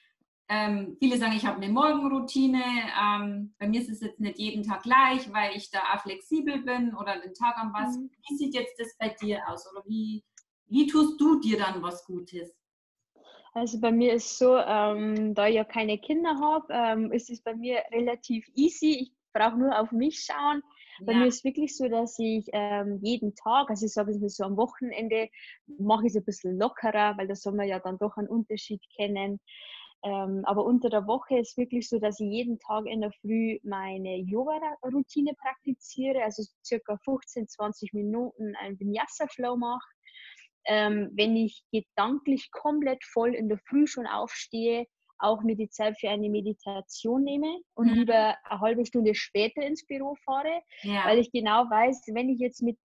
ähm, 0.50 0.96
viele 1.00 1.18
sagen, 1.18 1.36
ich 1.36 1.46
habe 1.46 1.58
eine 1.58 1.72
Morgenroutine. 1.72 2.64
Ähm, 3.00 3.54
bei 3.60 3.68
mir 3.68 3.82
ist 3.82 3.90
es 3.90 4.02
jetzt 4.02 4.20
nicht 4.20 4.40
jeden 4.40 4.64
Tag 4.64 4.84
gleich, 4.84 5.32
weil 5.34 5.56
ich 5.56 5.72
da 5.72 5.80
auch 5.94 6.02
flexibel 6.02 6.62
bin 6.62 6.96
oder 6.96 7.20
den 7.20 7.34
Tag 7.34 7.58
am 7.58 7.74
was. 7.74 7.98
Mhm. 7.98 8.10
Wie 8.28 8.38
sieht 8.38 8.54
jetzt 8.54 8.80
das 8.80 8.96
bei 8.98 9.10
dir 9.10 9.42
aus? 9.50 9.70
Oder 9.72 9.84
wie, 9.86 10.24
wie 10.68 10.88
tust 10.88 11.20
du 11.20 11.40
dir 11.40 11.58
dann 11.58 11.82
was 11.82 12.06
Gutes? 12.06 12.56
Also 13.54 13.80
bei 13.80 13.92
mir 13.92 14.14
ist 14.14 14.38
so, 14.38 14.56
ähm, 14.58 15.34
da 15.34 15.48
ich 15.48 15.56
ja 15.56 15.64
keine 15.64 15.98
Kinder 15.98 16.38
habe, 16.40 16.68
ähm, 16.70 17.12
ist 17.12 17.30
es 17.30 17.42
bei 17.42 17.56
mir 17.56 17.82
relativ 17.92 18.48
easy. 18.54 19.00
Ich 19.02 19.12
brauche 19.34 19.58
nur 19.58 19.78
auf 19.78 19.92
mich 19.92 20.24
schauen. 20.24 20.62
Bei 21.02 21.14
ja. 21.14 21.20
mir 21.20 21.28
ist 21.28 21.38
es 21.38 21.44
wirklich 21.44 21.76
so, 21.76 21.88
dass 21.88 22.18
ich 22.20 22.48
ähm, 22.54 23.00
jeden 23.02 23.36
Tag, 23.36 23.70
also 23.70 23.86
ich 23.86 23.94
sage 23.94 24.12
es 24.12 24.20
mal 24.20 24.30
so 24.30 24.44
am 24.44 24.58
Wochenende, 24.58 25.30
mache 25.80 26.06
ich 26.06 26.12
es 26.12 26.18
ein 26.18 26.26
bisschen 26.26 26.58
lockerer, 26.58 27.18
weil 27.18 27.28
da 27.28 27.36
soll 27.36 27.54
man 27.54 27.68
ja 27.68 27.80
dann 27.80 27.98
doch 27.98 28.18
einen 28.18 28.30
Unterschied 28.30 28.82
kennen. 28.96 29.40
Ähm, 30.08 30.46
aber 30.46 30.64
unter 30.64 30.90
der 30.90 31.06
Woche 31.06 31.38
ist 31.38 31.52
es 31.52 31.58
wirklich 31.58 31.90
so, 31.90 32.00
dass 32.00 32.20
ich 32.22 32.32
jeden 32.32 32.60
Tag 32.60 32.86
in 32.86 33.02
der 33.02 33.12
Früh 33.12 33.60
meine 33.64 34.16
Yoga-Routine 34.20 35.34
praktiziere, 35.34 36.24
also 36.24 36.44
circa 36.64 36.98
15, 37.04 37.48
20 37.48 37.92
Minuten 37.92 38.56
einen 38.56 38.80
Vinyasa-Flow 38.80 39.58
mache. 39.58 39.86
Ähm, 40.66 41.10
wenn 41.14 41.36
ich 41.36 41.62
gedanklich 41.74 42.52
komplett 42.52 43.04
voll 43.04 43.36
in 43.36 43.50
der 43.50 43.60
Früh 43.68 43.86
schon 43.86 44.08
aufstehe, 44.08 44.86
auch 45.20 45.42
mir 45.42 45.58
die 45.58 45.70
Zeit 45.70 46.00
für 46.00 46.10
eine 46.10 46.30
Meditation 46.30 47.24
nehme 47.24 47.60
und 47.74 47.88
mhm. 47.88 47.94
lieber 47.96 48.36
eine 48.44 48.62
halbe 48.62 48.86
Stunde 48.86 49.14
später 49.14 49.62
ins 49.62 49.86
Büro 49.86 50.16
fahre, 50.24 50.62
ja. 50.84 51.06
weil 51.06 51.20
ich 51.20 51.32
genau 51.32 51.70
weiß, 51.70 52.04
wenn 52.14 52.30
ich 52.30 52.40
jetzt 52.40 52.62
mit 52.62 52.78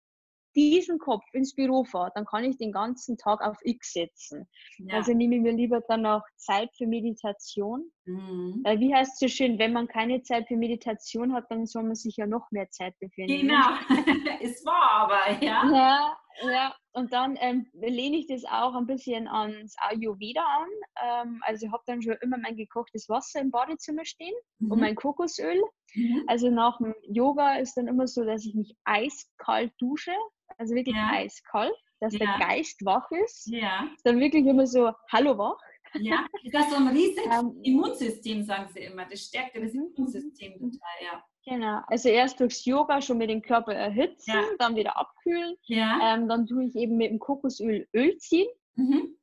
diesen 0.56 0.99
Kopf 0.99 1.24
ins 1.34 1.56
Büro 1.56 1.84
fahre, 1.84 2.12
dann 2.16 2.26
kann 2.26 2.43
ich 2.43 2.58
den 2.58 2.72
ganzen 2.72 3.18
Tag 3.18 3.41
auf 3.41 3.58
X 3.64 3.93
setzen. 3.93 4.47
Ja. 4.78 4.95
Also 4.95 5.14
nehme 5.14 5.36
ich 5.36 5.41
mir 5.41 5.54
lieber 5.54 5.82
dann 5.88 6.06
auch 6.06 6.24
Zeit 6.36 6.70
für 6.76 6.88
Meditation. 6.88 7.91
Mhm. 8.06 8.62
Weil 8.64 8.80
wie 8.80 8.93
heißt 8.93 9.14
es 9.14 9.20
so 9.20 9.28
schön, 9.28 9.60
wenn 9.60 9.74
man 9.74 9.88
keine 9.88 10.22
Zeit 10.24 10.47
für 10.47 10.58
Meditation 10.58 11.34
hat, 11.34 11.45
dann 11.49 11.66
soll 11.66 11.84
man 11.84 11.95
sich 11.95 12.18
ja 12.18 12.26
noch 12.26 12.49
mehr 12.52 12.70
Zeit 12.70 12.95
dafür 12.99 13.26
nehmen. 13.26 13.49
Genau, 13.49 13.68
es 14.41 14.66
war 14.66 14.91
aber, 14.91 15.43
ja. 15.43 15.64
Ja, 15.72 16.18
ja. 16.43 16.76
und 16.93 17.14
dann 17.14 17.38
ähm, 17.39 17.68
lehne 17.74 18.18
ich 18.18 18.28
das 18.28 18.43
auch 18.45 18.76
ein 18.76 18.88
bisschen 18.88 19.28
ans 19.28 19.76
Ayurveda 19.80 20.41
an. 20.41 21.26
Ähm, 21.28 21.41
also 21.45 21.68
ich 21.68 21.72
habe 21.72 21.84
dann 21.86 22.02
schon 22.02 22.18
immer 22.22 22.38
mein 22.38 22.56
gekochtes 22.56 23.08
Wasser 23.08 23.39
im 23.39 23.52
Badezimmer 23.52 24.06
stehen 24.06 24.34
mhm. 24.60 24.72
und 24.72 24.80
mein 24.80 24.95
Kokosöl. 24.95 25.62
Mhm. 25.93 26.24
Also 26.28 26.49
nach 26.49 26.78
dem 26.78 26.95
Yoga 27.04 27.58
ist 27.58 27.76
dann 27.76 27.88
immer 27.88 28.08
so, 28.08 28.24
dass 28.24 28.45
ich 28.45 28.56
mich 28.56 28.76
eiskalt 28.84 29.74
dusche 29.80 30.14
also 30.58 30.76
wirklich 30.76 30.95
ja. 30.95 31.10
eiskalt, 31.12 31.76
dass 31.99 32.14
ja. 32.14 32.20
der 32.20 32.47
Geist 32.47 32.84
wach 32.86 33.10
ist. 33.12 33.47
Ja. 33.47 33.88
Ist 33.95 34.06
dann 34.06 34.20
wirklich 34.20 34.45
immer 34.45 34.68
so, 34.68 34.91
hallo 35.12 35.38
wach. 35.38 35.58
Ja, 35.95 36.26
ist 36.43 36.54
das 36.54 36.70
so 36.70 36.78
ein 36.78 36.88
riesiges 36.88 37.26
ähm, 37.32 37.60
Immunsystem, 37.64 38.43
sagen 38.43 38.70
sie 38.74 38.82
immer. 38.82 39.06
Das 39.06 39.22
stärkt 39.22 39.56
das 39.58 39.74
mhm. 39.74 39.93
Immunsystem 39.95 40.54
total, 40.54 41.04
ja. 41.04 41.24
Genau, 41.45 41.82
also 41.88 42.08
erst 42.08 42.39
durchs 42.39 42.66
Yoga 42.66 43.02
schon 43.02 43.18
mit 43.18 43.30
dem 43.30 43.41
Körper 43.41 43.74
erhitzen, 43.74 44.32
ja. 44.32 44.43
dann 44.60 44.76
wieder 44.76 44.95
abkühlen. 44.97 45.56
Ja. 45.64 46.16
Ähm, 46.16 46.30
dann 46.30 46.45
tue 46.45 46.66
ich 46.66 46.76
eben 46.76 46.97
mit 46.97 47.10
dem 47.10 47.20
Kokosöl 47.20 47.88
Öl 47.93 48.16
ziehen. 48.18 48.47
Mhm. 48.76 49.18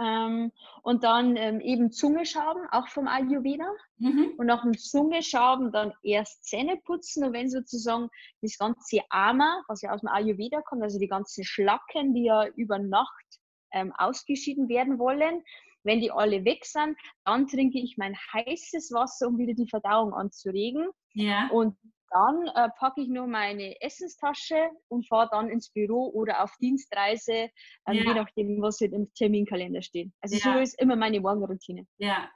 Ähm, 0.00 0.52
und 0.82 1.02
dann 1.02 1.36
ähm, 1.36 1.60
eben 1.60 1.90
Zungeschaben, 1.90 2.62
auch 2.70 2.88
vom 2.88 3.08
Ayurveda. 3.08 3.68
Mhm. 3.96 4.34
Und 4.36 4.46
nach 4.46 4.62
dem 4.62 4.76
Zungeschaben 4.76 5.72
dann 5.72 5.92
erst 6.02 6.44
Zähne 6.44 6.76
putzen 6.84 7.24
und 7.24 7.32
wenn 7.32 7.50
sozusagen 7.50 8.08
das 8.40 8.56
ganze 8.58 9.00
Ama, 9.10 9.62
was 9.66 9.82
ja 9.82 9.92
aus 9.92 10.00
dem 10.00 10.08
Ayurveda 10.08 10.62
kommt, 10.62 10.82
also 10.82 10.98
die 10.98 11.08
ganzen 11.08 11.44
Schlacken, 11.44 12.14
die 12.14 12.24
ja 12.24 12.46
über 12.56 12.78
Nacht 12.78 13.26
ähm, 13.72 13.92
ausgeschieden 13.96 14.68
werden 14.68 14.98
wollen, 14.98 15.42
wenn 15.82 16.00
die 16.00 16.12
alle 16.12 16.44
weg 16.44 16.64
sind, 16.64 16.96
dann 17.24 17.46
trinke 17.46 17.78
ich 17.78 17.96
mein 17.96 18.16
heißes 18.32 18.92
Wasser, 18.92 19.28
um 19.28 19.38
wieder 19.38 19.54
die 19.54 19.68
Verdauung 19.68 20.12
anzuregen. 20.12 20.88
Ja. 21.14 21.48
Und 21.50 21.76
dann 22.10 22.46
äh, 22.54 22.68
packe 22.78 23.00
ich 23.00 23.08
nur 23.08 23.26
meine 23.26 23.80
Essenstasche 23.80 24.70
und 24.88 25.06
fahre 25.06 25.28
dann 25.30 25.48
ins 25.48 25.70
Büro 25.70 26.10
oder 26.14 26.42
auf 26.42 26.54
Dienstreise, 26.60 27.32
ähm, 27.32 27.50
ja. 27.86 28.02
je 28.04 28.14
nachdem, 28.14 28.62
was 28.62 28.80
halt 28.80 28.92
im 28.92 29.12
Terminkalender 29.14 29.82
steht. 29.82 30.10
Also 30.20 30.36
ja. 30.36 30.54
so 30.54 30.58
ist 30.60 30.80
immer 30.80 30.96
meine 30.96 31.20
Morgenroutine. 31.20 31.86
Ja. 31.98 32.30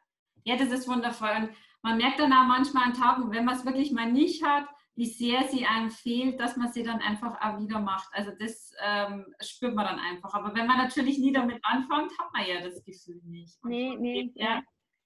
ja, 0.44 0.56
das 0.56 0.70
ist 0.70 0.88
wundervoll. 0.88 1.30
Und 1.36 1.50
man 1.82 1.96
merkt 1.96 2.20
dann 2.20 2.32
auch 2.32 2.46
manchmal 2.46 2.84
an 2.84 2.94
Tagen, 2.94 3.30
wenn 3.30 3.44
man 3.44 3.56
es 3.56 3.64
wirklich 3.64 3.92
mal 3.92 4.10
nicht 4.10 4.44
hat, 4.44 4.66
wie 4.94 5.06
sehr 5.06 5.44
sie 5.48 5.64
einem 5.64 5.90
fehlt, 5.90 6.38
dass 6.38 6.56
man 6.56 6.70
sie 6.70 6.82
dann 6.82 7.00
einfach 7.00 7.40
auch 7.40 7.58
wieder 7.60 7.80
macht. 7.80 8.08
Also 8.12 8.30
das 8.38 8.72
ähm, 8.84 9.24
spürt 9.40 9.74
man 9.74 9.86
dann 9.86 9.98
einfach. 9.98 10.34
Aber 10.34 10.54
wenn 10.54 10.66
man 10.66 10.76
natürlich 10.76 11.18
nie 11.18 11.32
damit 11.32 11.58
anfängt, 11.62 12.12
hat 12.18 12.32
man 12.32 12.46
ja 12.46 12.60
das 12.60 12.84
Gefühl 12.84 13.20
nicht. 13.24 13.58
Und 13.62 13.70
nee, 13.70 13.96
nee. 13.98 14.32
Ja, 14.34 14.62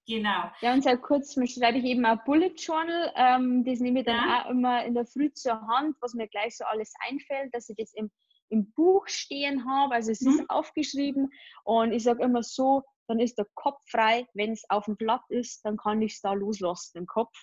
Genau. 0.07 0.51
Ja, 0.61 0.73
und 0.73 0.85
seit 0.85 1.03
kurzem 1.03 1.47
schreibe 1.47 1.79
ich 1.79 1.85
eben 1.85 2.05
ein 2.05 2.21
Bullet 2.25 2.55
Journal. 2.57 3.13
Ähm, 3.17 3.65
das 3.65 3.81
nehme 3.81 4.01
ich 4.01 4.07
dann 4.07 4.17
ja. 4.17 4.45
auch 4.45 4.51
immer 4.51 4.85
in 4.85 4.95
der 4.95 5.05
Früh 5.05 5.33
zur 5.33 5.61
Hand, 5.67 5.97
was 6.01 6.15
mir 6.15 6.29
gleich 6.29 6.57
so 6.57 6.65
alles 6.65 6.93
einfällt, 7.09 7.53
dass 7.53 7.69
ich 7.69 7.77
das 7.77 7.93
im, 7.95 8.11
im 8.49 8.71
Buch 8.73 9.09
stehen 9.09 9.69
habe. 9.69 9.95
Also 9.95 10.13
es 10.13 10.21
mhm. 10.21 10.31
ist 10.31 10.51
aufgeschrieben 10.51 11.31
und 11.65 11.93
ich 11.93 12.05
sage 12.05 12.23
immer 12.23 12.45
so, 12.45 12.83
dann 13.09 13.19
ist 13.19 13.37
der 13.37 13.47
Kopf 13.55 13.81
frei. 13.89 14.27
Wenn 14.35 14.53
es 14.53 14.65
auf 14.69 14.85
dem 14.85 14.97
Blatt 14.97 15.23
ist, 15.29 15.65
dann 15.65 15.77
kann 15.77 16.01
ich 16.03 16.15
es 16.15 16.21
da 16.21 16.35
loslassen 16.35 16.99
im 16.99 17.07
Kopf. 17.07 17.35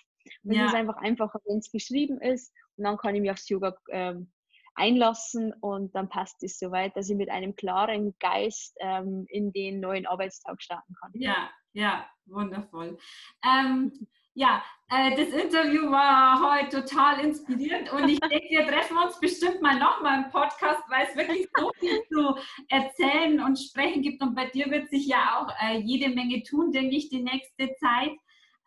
Und 0.43 0.53
ja. 0.53 0.65
ist 0.65 0.75
einfach 0.75 0.97
einfacher, 0.97 1.39
wenn 1.45 1.57
es 1.57 1.69
geschrieben 1.69 2.21
ist. 2.21 2.53
Und 2.77 2.85
dann 2.85 2.97
kann 2.97 3.13
ich 3.13 3.21
mich 3.21 3.31
aufs 3.31 3.49
Yoga 3.49 3.75
ähm, 3.91 4.31
einlassen 4.75 5.53
und 5.61 5.93
dann 5.95 6.09
passt 6.09 6.41
es 6.43 6.57
soweit, 6.57 6.95
dass 6.95 7.09
ich 7.09 7.15
mit 7.15 7.29
einem 7.29 7.55
klaren 7.55 8.15
Geist 8.19 8.75
ähm, 8.79 9.25
in 9.29 9.51
den 9.51 9.79
neuen 9.79 10.07
Arbeitstag 10.07 10.61
starten 10.61 10.95
kann. 10.99 11.11
Ja, 11.13 11.49
ja, 11.73 12.07
wundervoll. 12.25 12.97
Ähm, 13.43 13.91
ja, 14.35 14.63
äh, 14.89 15.15
das 15.15 15.29
Interview 15.29 15.91
war 15.91 16.55
heute 16.55 16.81
total 16.81 17.19
inspirierend 17.23 17.91
und 17.91 18.09
ich 18.09 18.19
denke, 18.19 18.47
wir 18.49 18.65
treffen 18.65 18.97
uns 18.97 19.19
bestimmt 19.19 19.61
mal 19.61 19.77
nochmal 19.77 20.23
im 20.23 20.31
Podcast, 20.31 20.81
weil 20.89 21.07
es 21.07 21.15
wirklich 21.15 21.47
so 21.55 21.71
viel 21.79 22.01
zu 22.11 22.35
erzählen 22.69 23.39
und 23.41 23.59
sprechen 23.59 24.01
gibt 24.01 24.23
und 24.23 24.33
bei 24.33 24.47
dir 24.47 24.71
wird 24.71 24.89
sich 24.89 25.05
ja 25.05 25.39
auch 25.39 25.53
äh, 25.61 25.79
jede 25.79 26.09
Menge 26.09 26.41
tun, 26.43 26.71
denke 26.71 26.95
ich, 26.95 27.09
die 27.09 27.21
nächste 27.21 27.75
Zeit. 27.75 28.13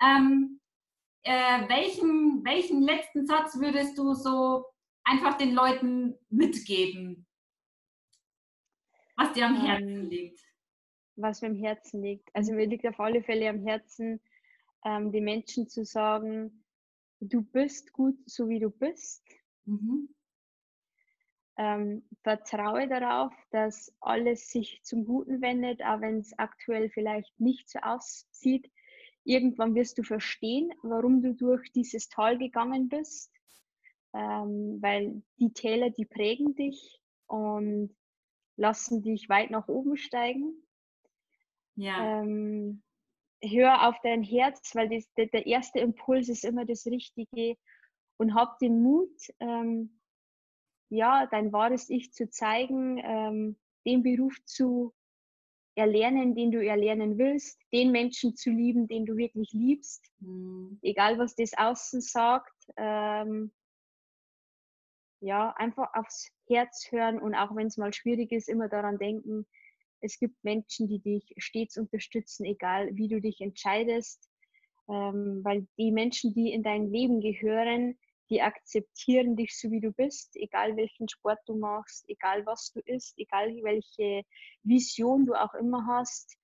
Ähm, 0.01 0.61
äh, 1.23 1.69
welchen, 1.69 2.45
welchen 2.45 2.83
letzten 2.83 3.27
Satz 3.27 3.59
würdest 3.59 3.99
du 3.99 4.15
so 4.15 4.67
einfach 5.03 5.37
den 5.37 5.55
Leuten 5.55 6.15
mitgeben, 6.31 7.27
was 9.17 9.33
dir 9.33 9.47
am 9.47 9.57
ähm, 9.57 9.63
Herzen 9.63 10.11
liegt? 10.11 10.46
Was 11.17 11.43
mir 11.43 11.49
am 11.49 11.57
Herzen 11.57 12.03
liegt. 12.03 12.29
Also 12.35 12.53
mir 12.53 12.67
liegt 12.67 12.87
auf 12.87 13.01
alle 13.01 13.23
Fälle 13.23 13.49
am 13.49 13.67
Herzen, 13.67 14.21
ähm, 14.85 15.13
den 15.13 15.25
Menschen 15.25 15.69
zu 15.69 15.85
sagen, 15.85 16.65
du 17.21 17.43
bist 17.43 17.93
gut, 17.93 18.19
so 18.27 18.49
wie 18.49 18.61
du 18.61 18.71
bist. 18.71 19.25
Mhm. 19.65 20.09
Ähm, 21.59 22.07
vertraue 22.23 22.87
darauf, 22.87 23.33
dass 23.51 23.95
alles 24.01 24.51
sich 24.51 24.83
zum 24.83 25.07
Guten 25.07 25.41
wendet, 25.41 25.83
auch 25.83 26.03
wenn 26.03 26.19
es 26.19 26.39
aktuell 26.39 26.91
vielleicht 26.91 27.41
nicht 27.41 27.71
so 27.71 27.79
aussieht. 27.79 28.71
Irgendwann 29.25 29.75
wirst 29.75 29.97
du 29.97 30.03
verstehen, 30.03 30.71
warum 30.83 31.23
du 31.23 31.33
durch 31.33 31.73
dieses 31.73 32.11
Tal 32.11 32.37
gegangen 32.37 32.89
bist 32.89 33.33
ähm, 34.17 34.79
weil 34.81 35.23
die 35.39 35.53
Täler, 35.53 35.91
die 35.91 36.07
prägen 36.07 36.55
dich 36.55 37.01
und 37.27 37.95
lassen 38.57 39.03
dich 39.03 39.29
weit 39.29 39.51
nach 39.51 39.69
oben 39.69 39.97
steigen. 39.97 40.55
Ja. 41.77 42.21
Ähm, 42.23 42.83
hör 43.43 43.89
auf 43.89 43.97
dein 44.03 44.23
Herz, 44.23 44.75
weil 44.75 44.89
das, 44.89 45.13
der, 45.15 45.27
der, 45.27 45.47
erste 45.47 45.79
Impuls 45.79 46.29
ist 46.29 46.45
immer 46.45 46.65
das 46.65 46.87
Richtige 46.87 47.57
und 48.19 48.35
hab 48.35 48.59
den 48.59 48.83
Mut, 48.83 49.15
ähm, 49.41 50.01
ja, 50.89 51.27
dein 51.27 51.53
wahres 51.53 51.91
Ich 51.91 52.13
zu 52.13 52.31
zeigen, 52.31 52.99
ähm, 53.03 53.57
den 53.85 54.03
Beruf 54.03 54.37
zu 54.45 54.95
erlernen, 55.75 56.35
den 56.35 56.51
du 56.51 56.65
erlernen 56.65 57.19
willst, 57.19 57.61
den 57.73 57.93
Menschen 57.93 58.35
zu 58.35 58.51
lieben, 58.51 58.89
den 58.89 59.05
du 59.05 59.17
wirklich 59.17 59.53
liebst, 59.53 60.11
mhm. 60.21 60.79
egal 60.83 61.19
was 61.19 61.35
das 61.35 61.53
Außen 61.57 62.01
sagt. 62.01 62.55
Ähm, 62.77 63.53
ja, 65.21 65.51
einfach 65.57 65.93
aufs 65.95 66.31
Herz 66.47 66.89
hören 66.91 67.19
und 67.19 67.35
auch 67.35 67.55
wenn 67.55 67.67
es 67.67 67.77
mal 67.77 67.93
schwierig 67.93 68.33
ist, 68.33 68.49
immer 68.49 68.69
daran 68.69 68.99
denken, 68.99 69.47
es 70.01 70.19
gibt 70.19 70.43
Menschen, 70.45 70.89
die 70.89 70.99
dich 70.99 71.35
stets 71.39 71.77
unterstützen, 71.77 72.45
egal 72.45 72.95
wie 72.97 73.09
du 73.09 73.21
dich 73.21 73.41
entscheidest, 73.41 74.29
ähm, 74.89 75.41
weil 75.43 75.67
die 75.79 75.93
Menschen, 75.93 76.35
die 76.35 76.53
in 76.53 76.63
dein 76.63 76.91
Leben 76.91 77.21
gehören, 77.21 77.99
die 78.31 78.43
akzeptieren 78.43 79.37
dich 79.37 79.59
so 79.59 79.71
wie 79.71 79.81
du 79.81 79.93
bist, 79.93 80.37
egal 80.37 80.77
welchen 80.77 81.09
Sport 81.09 81.39
du 81.47 81.57
machst, 81.57 82.09
egal 82.09 82.45
was 82.45 82.73
du 82.73 82.81
isst, 82.81 83.19
egal 83.19 83.55
welche 83.63 84.23
Vision 84.63 85.27
du 85.27 85.35
auch 85.35 85.55
immer 85.55 85.87
hast. 85.87 86.37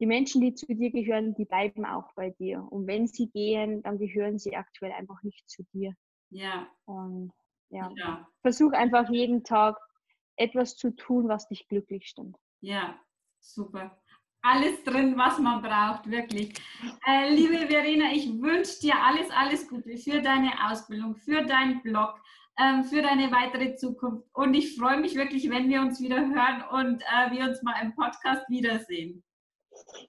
Die 0.00 0.06
Menschen, 0.06 0.40
die 0.40 0.54
zu 0.54 0.66
dir 0.66 0.90
gehören, 0.90 1.34
die 1.34 1.44
bleiben 1.44 1.84
auch 1.84 2.12
bei 2.14 2.30
dir. 2.30 2.66
Und 2.70 2.86
wenn 2.86 3.06
sie 3.06 3.28
gehen, 3.28 3.82
dann 3.82 3.98
gehören 3.98 4.38
sie 4.38 4.56
aktuell 4.56 4.92
einfach 4.92 5.22
nicht 5.22 5.48
zu 5.48 5.62
dir. 5.72 5.94
Ja. 6.30 6.66
Und 6.86 7.32
ja. 7.68 7.90
ja. 7.96 8.28
Versuch 8.40 8.72
einfach 8.72 9.08
jeden 9.10 9.44
Tag 9.44 9.76
etwas 10.36 10.76
zu 10.76 10.90
tun, 10.90 11.28
was 11.28 11.48
dich 11.48 11.68
glücklich 11.68 12.08
stimmt. 12.08 12.36
Ja, 12.62 12.94
super. 13.40 13.98
Alles 14.44 14.82
drin, 14.84 15.16
was 15.16 15.38
man 15.38 15.62
braucht, 15.62 16.08
wirklich. 16.08 16.54
Äh, 17.06 17.34
liebe 17.34 17.58
Verena, 17.66 18.12
ich 18.12 18.26
wünsche 18.40 18.80
dir 18.80 18.94
alles, 18.96 19.30
alles 19.30 19.68
Gute 19.68 19.96
für 19.96 20.20
deine 20.20 20.52
Ausbildung, 20.68 21.16
für 21.16 21.44
deinen 21.44 21.82
Blog, 21.82 22.20
ähm, 22.58 22.84
für 22.84 23.02
deine 23.02 23.30
weitere 23.32 23.74
Zukunft. 23.74 24.28
Und 24.32 24.54
ich 24.54 24.76
freue 24.76 25.00
mich 25.00 25.16
wirklich, 25.16 25.50
wenn 25.50 25.68
wir 25.68 25.80
uns 25.80 26.00
wieder 26.00 26.18
hören 26.18 26.62
und 26.70 27.02
äh, 27.02 27.30
wir 27.32 27.44
uns 27.48 27.62
mal 27.62 27.80
im 27.82 27.94
Podcast 27.94 28.48
wiedersehen. 28.48 29.24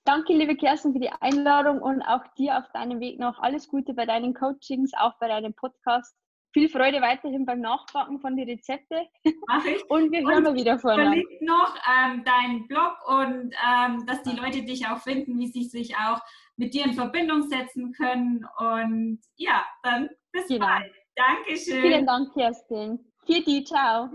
Danke, 0.03 0.33
liebe 0.33 0.55
Kerstin, 0.55 0.93
für 0.93 0.99
die 0.99 1.11
Einladung 1.21 1.81
und 1.81 2.03
auch 2.03 2.23
dir 2.37 2.57
auf 2.57 2.71
deinem 2.73 2.99
Weg 2.99 3.19
noch 3.19 3.39
alles 3.39 3.67
Gute 3.67 3.93
bei 3.93 4.05
deinen 4.05 4.33
Coachings, 4.35 4.91
auch 4.95 5.17
bei 5.19 5.27
deinem 5.27 5.53
Podcast. 5.53 6.15
Viel 6.53 6.69
Freude 6.69 7.01
weiterhin 7.01 7.45
beim 7.45 7.61
Nachbacken 7.61 8.19
von 8.19 8.35
den 8.35 8.47
Rezepte. 8.47 9.07
Mach 9.47 9.65
ich. 9.65 9.83
Und 9.89 10.11
wir 10.11 10.21
hören 10.21 10.43
mal 10.43 10.53
wieder 10.53 10.77
voneinander. 10.77 11.21
Verlinkt 11.21 11.41
noch 11.41 11.75
ähm, 11.89 12.23
deinen 12.23 12.67
Blog 12.67 12.95
und 13.07 13.53
ähm, 13.67 14.05
dass 14.05 14.21
die 14.23 14.35
Leute 14.35 14.63
dich 14.63 14.87
auch 14.87 14.99
finden, 14.99 15.39
wie 15.39 15.47
sie 15.47 15.63
sich 15.63 15.95
auch 15.95 16.19
mit 16.55 16.73
dir 16.73 16.85
in 16.85 16.93
Verbindung 16.93 17.41
setzen 17.43 17.91
können. 17.93 18.45
Und 18.57 19.19
ja, 19.35 19.65
dann 19.81 20.09
bis 20.31 20.47
genau. 20.47 20.67
bald. 20.67 20.93
Dankeschön. 21.15 21.81
Vielen 21.81 22.05
Dank, 22.05 22.33
Kerstin. 22.33 22.99
Die, 23.27 23.63
ciao. 23.63 24.09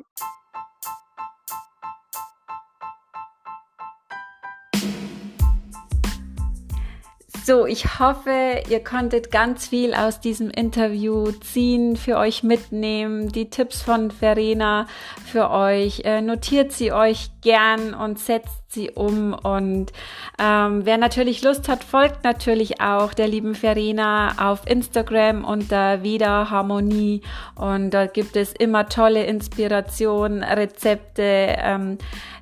So, 7.48 7.64
ich 7.64 7.98
hoffe, 7.98 8.60
ihr 8.68 8.84
konntet 8.84 9.30
ganz 9.30 9.68
viel 9.68 9.94
aus 9.94 10.20
diesem 10.20 10.50
Interview 10.50 11.30
ziehen, 11.30 11.96
für 11.96 12.18
euch 12.18 12.42
mitnehmen, 12.42 13.32
die 13.32 13.48
Tipps 13.48 13.80
von 13.80 14.10
Verena 14.10 14.86
für 15.24 15.48
euch. 15.48 16.02
Äh, 16.04 16.20
notiert 16.20 16.72
sie 16.72 16.92
euch 16.92 17.30
gern 17.42 17.94
und 17.94 18.18
setzt 18.18 18.72
sie 18.72 18.90
um. 18.90 19.32
Und 19.32 19.92
ähm, 20.38 20.84
wer 20.84 20.98
natürlich 20.98 21.42
Lust 21.42 21.68
hat, 21.68 21.84
folgt 21.84 22.24
natürlich 22.24 22.80
auch 22.80 23.14
der 23.14 23.28
lieben 23.28 23.54
Verena 23.54 24.50
auf 24.50 24.66
Instagram 24.66 25.44
unter 25.44 26.02
Wieder 26.02 26.50
Harmonie. 26.50 27.22
Und 27.54 27.90
da 27.90 28.06
gibt 28.06 28.36
es 28.36 28.52
immer 28.52 28.88
tolle 28.88 29.24
Inspirationen, 29.24 30.42
Rezepte. 30.42 31.56
Ähm, 31.58 31.98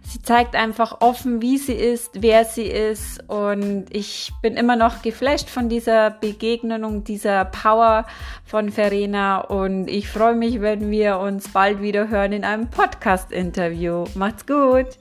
Sie 0.09 0.23
zeigt 0.23 0.55
einfach 0.55 1.01
offen, 1.01 1.43
wie 1.43 1.59
sie 1.59 1.75
ist, 1.75 2.23
wer 2.23 2.45
sie 2.45 2.67
ist. 2.67 3.29
Und 3.29 3.87
ich 3.91 4.33
bin 4.41 4.57
immer 4.57 4.77
noch 4.77 5.03
geflasht 5.03 5.51
von 5.51 5.69
dieser 5.69 6.11
Begegnung, 6.11 7.03
dieser 7.03 7.45
Power 7.45 8.07
von 8.45 8.71
Verena. 8.71 9.41
Und 9.41 9.89
ich 9.89 10.09
freue 10.09 10.37
mich, 10.37 10.61
wenn 10.61 10.93
wir 10.93 11.19
uns 11.19 11.49
bald 11.49 11.83
wieder 11.83 12.09
hören 12.09 12.33
in 12.33 12.45
einem 12.45 12.71
Podcast-Interview. 12.71 14.05
Macht's 14.15 14.47
gut! 14.47 14.96